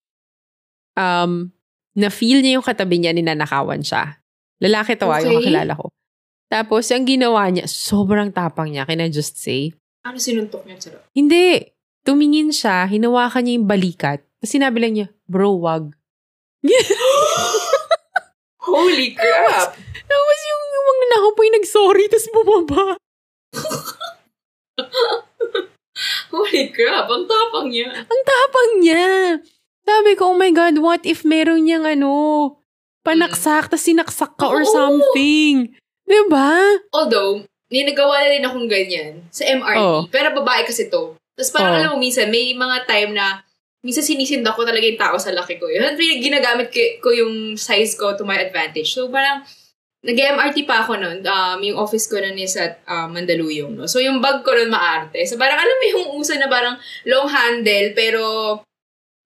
Um, 0.96 1.52
na-feel 1.94 2.40
niya 2.40 2.58
yung 2.58 2.66
katabi 2.66 2.98
niya, 2.98 3.12
ninanakawan 3.12 3.84
siya. 3.84 4.18
Lalaki 4.64 4.96
to 4.96 5.12
ah, 5.12 5.20
yung 5.20 5.38
Okay. 5.38 5.52
kakilala 5.52 5.76
ko. 5.76 5.92
Tapos, 6.48 6.88
ang 6.90 7.04
ginawa 7.04 7.44
niya, 7.52 7.68
sobrang 7.68 8.32
tapang 8.32 8.72
niya. 8.72 8.88
Can 8.88 9.04
I 9.04 9.12
just 9.12 9.36
say? 9.36 9.76
Ano 10.06 10.22
sinuntok 10.22 10.64
niya? 10.64 10.80
Charot. 10.80 11.04
Hindi. 11.12 11.75
Tumingin 12.06 12.54
siya, 12.54 12.86
hinawakan 12.86 13.42
niya 13.42 13.58
yung 13.58 13.66
balikat. 13.66 14.22
Tapos 14.38 14.54
sinabi 14.54 14.78
lang 14.78 14.94
niya, 14.94 15.08
bro, 15.26 15.58
wag. 15.58 15.90
Holy 18.66 19.18
crap! 19.18 19.74
Tapos 20.06 20.40
yung, 20.46 20.64
yung 20.70 20.86
mga 20.86 21.02
nanakaw 21.02 21.32
po 21.34 21.42
yung 21.42 21.58
nag-sorry, 21.58 22.06
tapos 22.06 22.30
bumaba. 22.30 22.86
Holy 26.34 26.64
crap! 26.70 27.10
Ang 27.10 27.26
tapang 27.26 27.74
niya. 27.74 27.90
Ang 27.90 28.22
tapang 28.22 28.72
niya. 28.86 29.06
Sabi 29.82 30.14
ko, 30.14 30.34
oh 30.34 30.38
my 30.38 30.54
God, 30.54 30.78
what 30.86 31.02
if 31.10 31.26
meron 31.26 31.66
niyang 31.66 31.90
ano, 31.90 32.14
panaksak, 33.02 33.74
tapos 33.74 33.82
sinaksak 33.82 34.38
ka 34.38 34.46
or 34.46 34.62
Oo. 34.62 34.70
something. 34.70 35.74
Diba? 36.06 36.54
Although, 36.94 37.50
ninagawa 37.74 38.22
na 38.22 38.30
rin 38.30 38.46
akong 38.46 38.70
ganyan 38.70 39.26
sa 39.34 39.42
MRT. 39.50 39.82
Oh. 39.82 40.06
Pero 40.14 40.38
babae 40.38 40.70
kasi 40.70 40.86
to. 40.86 41.18
Tapos 41.36 41.52
parang 41.52 41.72
Oh. 41.76 41.78
alam 41.78 41.90
mo, 41.94 41.98
minsan, 42.00 42.32
may 42.32 42.56
mga 42.56 42.88
time 42.88 43.12
na 43.12 43.44
minsan 43.86 44.02
sinisinda 44.02 44.56
ko 44.56 44.66
talaga 44.66 44.88
yung 44.88 44.98
tao 44.98 45.16
sa 45.20 45.36
laki 45.36 45.62
ko. 45.62 45.70
Yun, 45.70 45.94
really, 45.94 46.24
ginagamit 46.24 46.74
ko, 46.74 46.82
ko 47.04 47.10
yung 47.14 47.54
size 47.60 47.94
ko 48.00 48.18
to 48.18 48.26
my 48.26 48.40
advantage. 48.40 48.96
So, 48.96 49.12
parang, 49.12 49.46
nag-MRT 50.06 50.70
pa 50.70 50.86
ako 50.86 51.02
noon. 51.02 51.20
Um, 51.26 51.60
yung 51.66 51.78
office 51.82 52.06
ko 52.06 52.22
nun 52.22 52.38
is 52.38 52.54
at 52.56 52.82
um, 52.86 53.10
Mandaluyong. 53.14 53.74
No? 53.74 53.90
So, 53.90 53.98
yung 53.98 54.22
bag 54.22 54.46
ko 54.46 54.54
nun 54.54 54.70
maarte. 54.70 55.18
So, 55.26 55.36
parang 55.36 55.58
alam 55.58 55.76
mo 55.76 55.86
yung 55.86 56.06
uso 56.18 56.38
na 56.38 56.46
parang 56.46 56.78
long 57.10 57.26
handle, 57.26 57.90
pero 57.98 58.22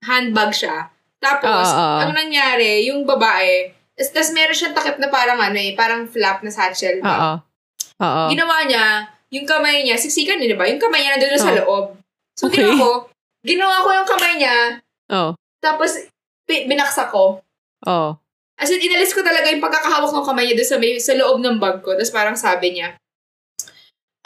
handbag 0.08 0.56
siya. 0.56 0.88
Tapos, 1.20 1.68
ah, 1.76 2.00
ah. 2.00 2.08
ang 2.08 2.16
nangyari, 2.16 2.88
yung 2.88 3.04
babae, 3.04 3.76
tas 4.00 4.32
meron 4.32 4.56
siyang 4.56 4.72
takip 4.72 4.96
na 4.96 5.12
parang 5.12 5.36
ano 5.36 5.60
eh, 5.60 5.76
parang 5.76 6.08
flap 6.08 6.40
na 6.48 6.52
satchel. 6.52 7.04
Oo. 7.04 7.32
Oo. 8.00 8.24
Ginawa 8.32 8.64
niya, 8.64 9.12
yung 9.30 9.46
kamay 9.46 9.86
niya, 9.86 9.96
siksikan 9.96 10.38
niya, 10.38 10.54
di 10.54 10.58
ba? 10.58 10.66
Yung 10.66 10.82
kamay 10.82 11.02
niya 11.02 11.18
nandun 11.18 11.32
na 11.34 11.40
sa 11.40 11.54
Oh. 11.54 11.58
loob. 11.62 11.86
So, 12.34 12.48
Okay. 12.50 12.66
ginawa 12.66 12.76
ko, 12.78 12.90
ginawa 13.46 13.76
ko 13.86 13.90
yung 13.94 14.10
kamay 14.10 14.34
niya, 14.38 14.58
Oo. 15.14 15.30
tapos 15.62 15.92
binaksak 16.50 17.14
ko. 17.14 17.42
Oo. 17.86 18.10
As 18.60 18.68
in, 18.74 18.82
inalis 18.84 19.16
ko 19.16 19.24
talaga 19.24 19.48
yung 19.48 19.64
pagkakahawak 19.64 20.12
ng 20.12 20.26
kamay 20.28 20.44
niya 20.50 20.56
doon 20.60 20.68
sa, 20.68 20.78
may, 20.82 20.92
sa 21.00 21.14
loob 21.16 21.40
ng 21.40 21.62
bag 21.64 21.80
ko. 21.80 21.96
Tapos 21.96 22.12
parang 22.12 22.36
sabi 22.36 22.76
niya, 22.76 22.98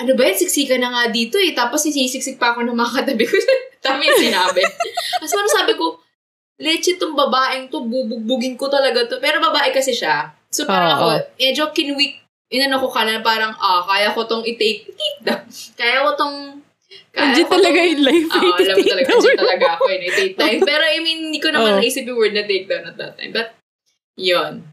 ano 0.01 0.11
ba 0.17 0.25
yan, 0.25 0.39
siksikan 0.39 0.81
na 0.81 0.89
nga 0.89 1.03
dito 1.13 1.37
eh. 1.37 1.53
Tapos 1.53 1.85
sisisiksik 1.85 2.41
pa 2.41 2.55
ako 2.55 2.65
ng 2.65 2.73
mga 2.73 2.91
katabi 3.05 3.29
ko. 3.29 3.37
Tama 3.85 4.01
yung 4.01 4.17
sinabi. 4.17 4.65
Tapos 5.21 5.31
parang 5.37 5.53
sabi 5.53 5.73
ko, 5.77 6.01
legit 6.57 6.97
tong 6.97 7.13
babaeng 7.13 7.69
to, 7.69 7.85
bubugbugin 7.85 8.57
ko 8.57 8.71
talaga 8.71 9.05
to. 9.05 9.21
Pero 9.21 9.37
babae 9.37 9.69
kasi 9.69 9.93
siya. 9.93 10.33
So 10.49 10.65
parang 10.65 10.97
Oo. 10.97 10.97
ako, 10.97 11.37
medyo 11.37 11.69
kinwik, 11.69 12.22
inano 12.53 12.77
ko 12.77 12.87
ka 12.87 13.01
na 13.01 13.25
parang, 13.25 13.51
ah, 13.57 13.81
kaya 13.81 14.13
ko 14.13 14.29
tong 14.29 14.45
i-take, 14.45 14.85
take 14.93 15.19
down. 15.25 15.41
Kaya 15.73 16.05
ko 16.05 16.13
tong, 16.13 16.37
kaya 17.09 17.33
Legit 17.33 17.49
talaga 17.49 17.79
in 17.81 18.01
life. 18.05 18.29
Oo, 18.29 18.37
eh, 18.37 18.61
alam 18.61 18.75
mo 18.77 18.77
take 18.77 18.89
talaga, 18.93 19.09
down. 19.09 19.17
legit 19.21 19.37
talaga 19.41 19.65
ako 19.73 19.83
yun, 19.89 20.01
i-take 20.05 20.35
time. 20.37 20.59
Pero 20.69 20.83
I 20.85 20.97
mean, 21.01 21.19
hindi 21.33 21.39
ko 21.41 21.49
naman 21.49 21.77
Oo. 21.77 21.79
naisip 21.81 22.05
yung 22.05 22.17
word 22.21 22.33
na 22.37 22.45
take 22.45 22.69
down 22.69 22.85
at 22.85 22.95
that 22.97 23.17
time. 23.17 23.33
But 23.33 23.57
Yun. 24.13 24.69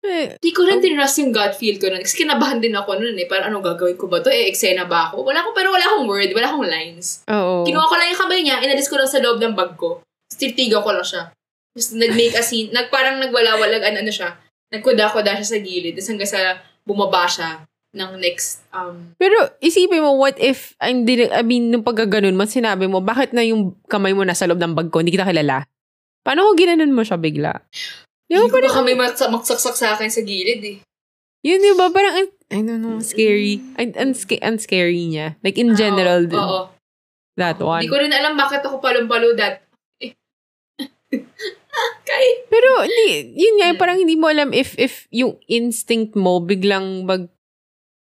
Eh, 0.00 0.38
Hindi 0.40 0.50
ko 0.56 0.64
rin 0.64 0.80
tinrust 0.80 1.18
yung 1.20 1.34
gut 1.34 1.52
feel 1.58 1.76
ko 1.76 1.92
nun. 1.92 2.00
Kasi 2.00 2.24
kinabahan 2.24 2.62
din 2.62 2.72
ako 2.72 2.96
nun 2.96 3.18
eh. 3.20 3.26
Parang 3.28 3.52
ano 3.52 3.60
gagawin 3.60 3.98
ko 4.00 4.08
ba 4.08 4.22
to? 4.24 4.32
Eh, 4.32 4.48
eksena 4.48 4.88
ba 4.88 5.10
ako? 5.10 5.26
Wala 5.28 5.44
ko, 5.44 5.52
pero 5.52 5.68
wala 5.74 5.84
akong 5.84 6.08
word, 6.08 6.30
wala 6.32 6.48
akong 6.48 6.64
lines. 6.64 7.20
oo. 7.28 7.66
Kinuha 7.68 7.84
ko 7.84 7.94
lang 7.98 8.08
yung 8.08 8.20
kamay 8.22 8.40
niya, 8.40 8.62
inalis 8.64 8.88
ko 8.88 8.96
lang 8.96 9.10
sa 9.10 9.20
loob 9.20 9.42
ng 9.42 9.52
bag 9.52 9.76
ko. 9.76 10.00
Tapos 10.30 10.86
ko 10.86 10.90
lang 10.94 11.04
siya. 11.04 11.22
Tapos 11.74 11.88
nag-make 11.94 12.38
a 12.38 12.42
scene, 12.42 12.72
nag, 12.72 12.88
parang 12.88 13.20
nagwala-walag, 13.20 13.82
ano, 13.92 13.98
ano 14.00 14.12
siya, 14.14 14.40
nagkuda-kuda 14.70 15.38
siya 15.38 15.48
sa 15.50 15.58
gilid. 15.58 15.98
Tapos 15.98 16.08
hanggang 16.08 16.30
sa 16.30 16.40
bumaba 16.86 17.26
siya 17.26 17.66
ng 17.90 18.22
next, 18.22 18.62
um, 18.70 19.18
Pero 19.18 19.34
isipin 19.58 19.98
mo, 19.98 20.14
what 20.14 20.38
if, 20.38 20.78
I, 20.78 20.94
hindi, 20.94 21.26
I 21.26 21.42
mean, 21.42 21.74
nung 21.74 21.82
pagkaganon 21.82 22.38
mo, 22.38 22.46
sinabi 22.46 22.86
mo, 22.86 23.02
bakit 23.02 23.34
na 23.34 23.42
yung 23.42 23.74
kamay 23.90 24.14
mo 24.14 24.22
nasa 24.22 24.46
loob 24.46 24.62
ng 24.62 24.78
bag 24.78 24.88
ko, 24.94 25.02
hindi 25.02 25.10
kita 25.10 25.26
kilala? 25.26 25.66
Paano 26.22 26.46
kung 26.46 26.58
ginanon 26.58 26.94
mo 26.94 27.02
siya 27.02 27.18
bigla? 27.18 27.58
Yung 28.30 28.46
hindi 28.46 28.54
ko 28.54 28.56
parang, 28.62 28.70
ba 28.70 28.78
kami 28.78 28.92
maksaksak 29.34 29.74
sa 29.74 29.98
akin 29.98 30.06
sa 30.06 30.22
gilid 30.22 30.62
eh. 30.62 30.76
yun 31.42 31.58
di 31.58 31.74
ba, 31.74 31.90
parang, 31.90 32.14
ang- 32.14 32.38
I 32.50 32.66
don't 32.66 32.82
know, 32.82 32.98
scary. 32.98 33.62
Ang, 33.78 34.14
sca- 34.14 34.42
ang 34.42 34.58
scary 34.58 35.06
niya. 35.06 35.38
Like, 35.42 35.58
in 35.58 35.74
general, 35.78 36.26
Oo, 36.30 36.38
oo. 36.38 36.62
that 37.38 37.58
one. 37.62 37.82
Hindi 37.82 37.90
ko 37.90 37.98
rin 37.98 38.10
alam 38.10 38.34
bakit 38.34 38.62
ako 38.62 38.82
palong-palo 38.82 39.34
that. 39.38 39.66
Eh. 40.02 40.14
Kay. 42.10 42.26
Pero, 42.50 42.68
hindi, 42.82 43.38
yun 43.38 43.54
nga, 43.62 43.70
Mm. 43.70 43.78
parang 43.78 43.96
hindi 43.96 44.18
mo 44.18 44.26
alam 44.26 44.50
if, 44.50 44.74
if 44.74 45.06
yung 45.14 45.38
instinct 45.46 46.18
mo 46.18 46.42
biglang 46.42 47.06
mag, 47.06 47.30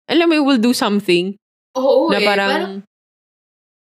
alam 0.05 0.29
mo, 0.29 0.37
will 0.45 0.61
do 0.61 0.77
something 0.77 1.33
Oo 1.73 2.13
na 2.13 2.21
eh. 2.21 2.25
parang, 2.25 2.53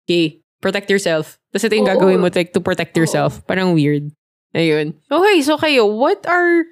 okay, 0.07 0.39
protect 0.63 0.87
yourself. 0.87 1.37
Tapos 1.51 1.67
ito 1.67 1.75
yung 1.75 1.91
Oo. 1.91 1.95
gagawin 1.99 2.23
mo 2.23 2.31
like, 2.31 2.55
to 2.55 2.63
protect 2.63 2.95
yourself. 2.95 3.43
Parang 3.45 3.75
weird. 3.75 4.15
Ayun. 4.55 4.95
Okay, 5.11 5.43
so 5.43 5.59
kayo, 5.59 5.83
what 5.91 6.23
are, 6.31 6.63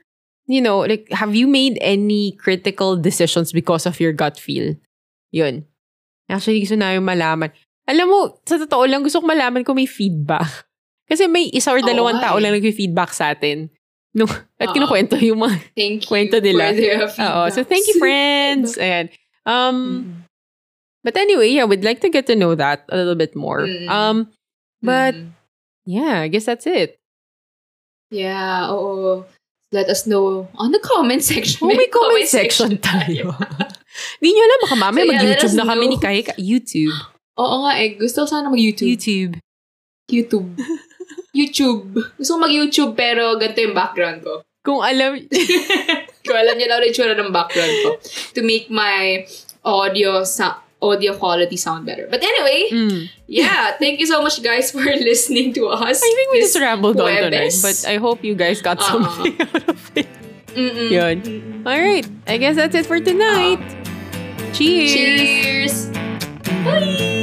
you 0.46 0.62
know, 0.62 0.86
like, 0.86 1.10
have 1.10 1.34
you 1.34 1.50
made 1.50 1.76
any 1.82 2.38
critical 2.38 2.94
decisions 2.94 3.50
because 3.50 3.84
of 3.90 3.98
your 3.98 4.14
gut 4.14 4.38
feel? 4.38 4.78
Yun. 5.34 5.66
Actually, 6.30 6.62
gusto 6.62 6.78
namin 6.78 7.02
malaman. 7.02 7.50
Alam 7.90 8.06
mo, 8.06 8.18
sa 8.46 8.54
totoo 8.56 8.86
lang, 8.86 9.02
gusto 9.02 9.18
ko 9.18 9.26
malaman 9.26 9.66
kung 9.66 9.74
may 9.74 9.90
feedback. 9.90 10.70
Kasi 11.06 11.26
may 11.26 11.50
isa 11.50 11.70
or 11.70 11.80
dalawang 11.80 12.18
nga 12.18 12.32
tao 12.32 12.36
eh. 12.38 12.42
lang 12.42 12.54
nag-feedback 12.56 13.10
sa 13.12 13.32
atin. 13.32 13.68
No, 14.12 14.28
at 14.60 14.68
Oo. 14.70 14.74
kinukwento 14.76 15.16
yung 15.16 15.40
mga 15.40 15.56
Thank 15.72 16.04
Kwento 16.04 16.36
nila. 16.38 16.72
Oo. 17.16 17.42
So, 17.48 17.64
thank 17.64 17.88
you, 17.88 17.96
friends. 17.96 18.76
Ayan. 18.76 19.08
Um, 19.42 19.76
Mm. 19.76 20.02
but 21.02 21.16
anyway, 21.16 21.48
yeah, 21.50 21.64
we'd 21.64 21.82
like 21.82 21.98
to 22.00 22.12
get 22.12 22.28
to 22.28 22.36
know 22.36 22.54
that 22.54 22.84
a 22.92 22.96
little 22.96 23.16
bit 23.16 23.34
more. 23.34 23.64
Mm. 23.66 23.88
Um, 23.88 24.16
but 24.80 25.16
Mm. 25.16 25.32
yeah, 25.84 26.22
I 26.22 26.28
guess 26.28 26.44
that's 26.44 26.68
it. 26.68 27.00
Yeah, 28.12 28.68
oo. 28.68 29.24
Let 29.72 29.88
us 29.88 30.04
know 30.04 30.52
on 30.60 30.68
the 30.76 30.78
comment 30.84 31.24
section. 31.24 31.64
Oh, 31.64 31.72
may 31.72 31.88
comment 31.88 32.28
section 32.28 32.76
tayo. 32.76 33.32
Di 34.20 34.28
nyo 34.28 34.42
alam, 34.44 34.58
baka 34.68 34.76
mamaya 34.76 35.00
So, 35.00 35.08
yeah, 35.08 35.16
mag-YouTube 35.16 35.56
na 35.56 35.64
kami 35.64 35.84
ni 35.88 35.96
Kai. 35.96 36.20
YouTube. 36.36 36.92
Oo 37.40 37.64
nga 37.64 37.80
eh. 37.80 37.96
Gusto 37.96 38.22
ko 38.22 38.26
sana 38.28 38.52
mag-YouTube. 38.52 38.84
YouTube. 38.92 39.32
YouTube. 40.12 40.48
YouTube. 41.32 41.96
Gusto 42.16 42.36
ko 42.36 42.38
mag-YouTube 42.44 42.92
pero 42.92 43.36
ganito 43.40 43.60
yung 43.60 43.74
background 43.76 44.20
ko. 44.22 44.44
Kung 44.62 44.78
alam, 44.84 45.18
Kung 46.26 46.38
alam 46.38 46.54
lang 46.54 46.80
rin 46.80 46.92
tsura 46.94 47.18
ng 47.18 47.32
background 47.34 47.74
ko. 47.82 47.90
To 48.38 48.40
make 48.46 48.70
my 48.70 49.26
audio 49.66 50.22
sa 50.22 50.62
audio 50.82 51.14
quality 51.14 51.56
sound 51.56 51.86
better. 51.86 52.06
But 52.10 52.22
anyway, 52.22 52.66
mm, 52.70 53.00
yeah, 53.26 53.74
thank 53.78 53.98
you 54.02 54.06
so 54.06 54.20
much 54.22 54.42
guys 54.42 54.70
for 54.70 54.82
listening 55.08 55.54
to 55.54 55.66
us. 55.70 55.98
I 56.02 56.10
think 56.14 56.28
we 56.32 56.40
just 56.42 56.58
rambled 56.58 57.00
on 57.00 57.10
tonight. 57.10 57.54
But 57.62 57.78
I 57.86 57.96
hope 57.98 58.22
you 58.22 58.34
guys 58.34 58.60
got 58.62 58.78
Uh-uh. 58.78 58.90
something 58.90 59.34
out 59.46 59.68
of 59.70 59.80
it. 59.96 60.08
Mm-mm. 60.52 60.90
Yun. 60.90 61.16
Mm-mm. 61.22 61.66
Alright, 61.66 62.06
I 62.26 62.36
guess 62.36 62.56
that's 62.56 62.74
it 62.74 62.86
for 62.86 63.00
tonight. 63.00 63.62
Cheers! 64.52 64.92
Cheers! 64.92 65.74
Bye! 66.66 67.21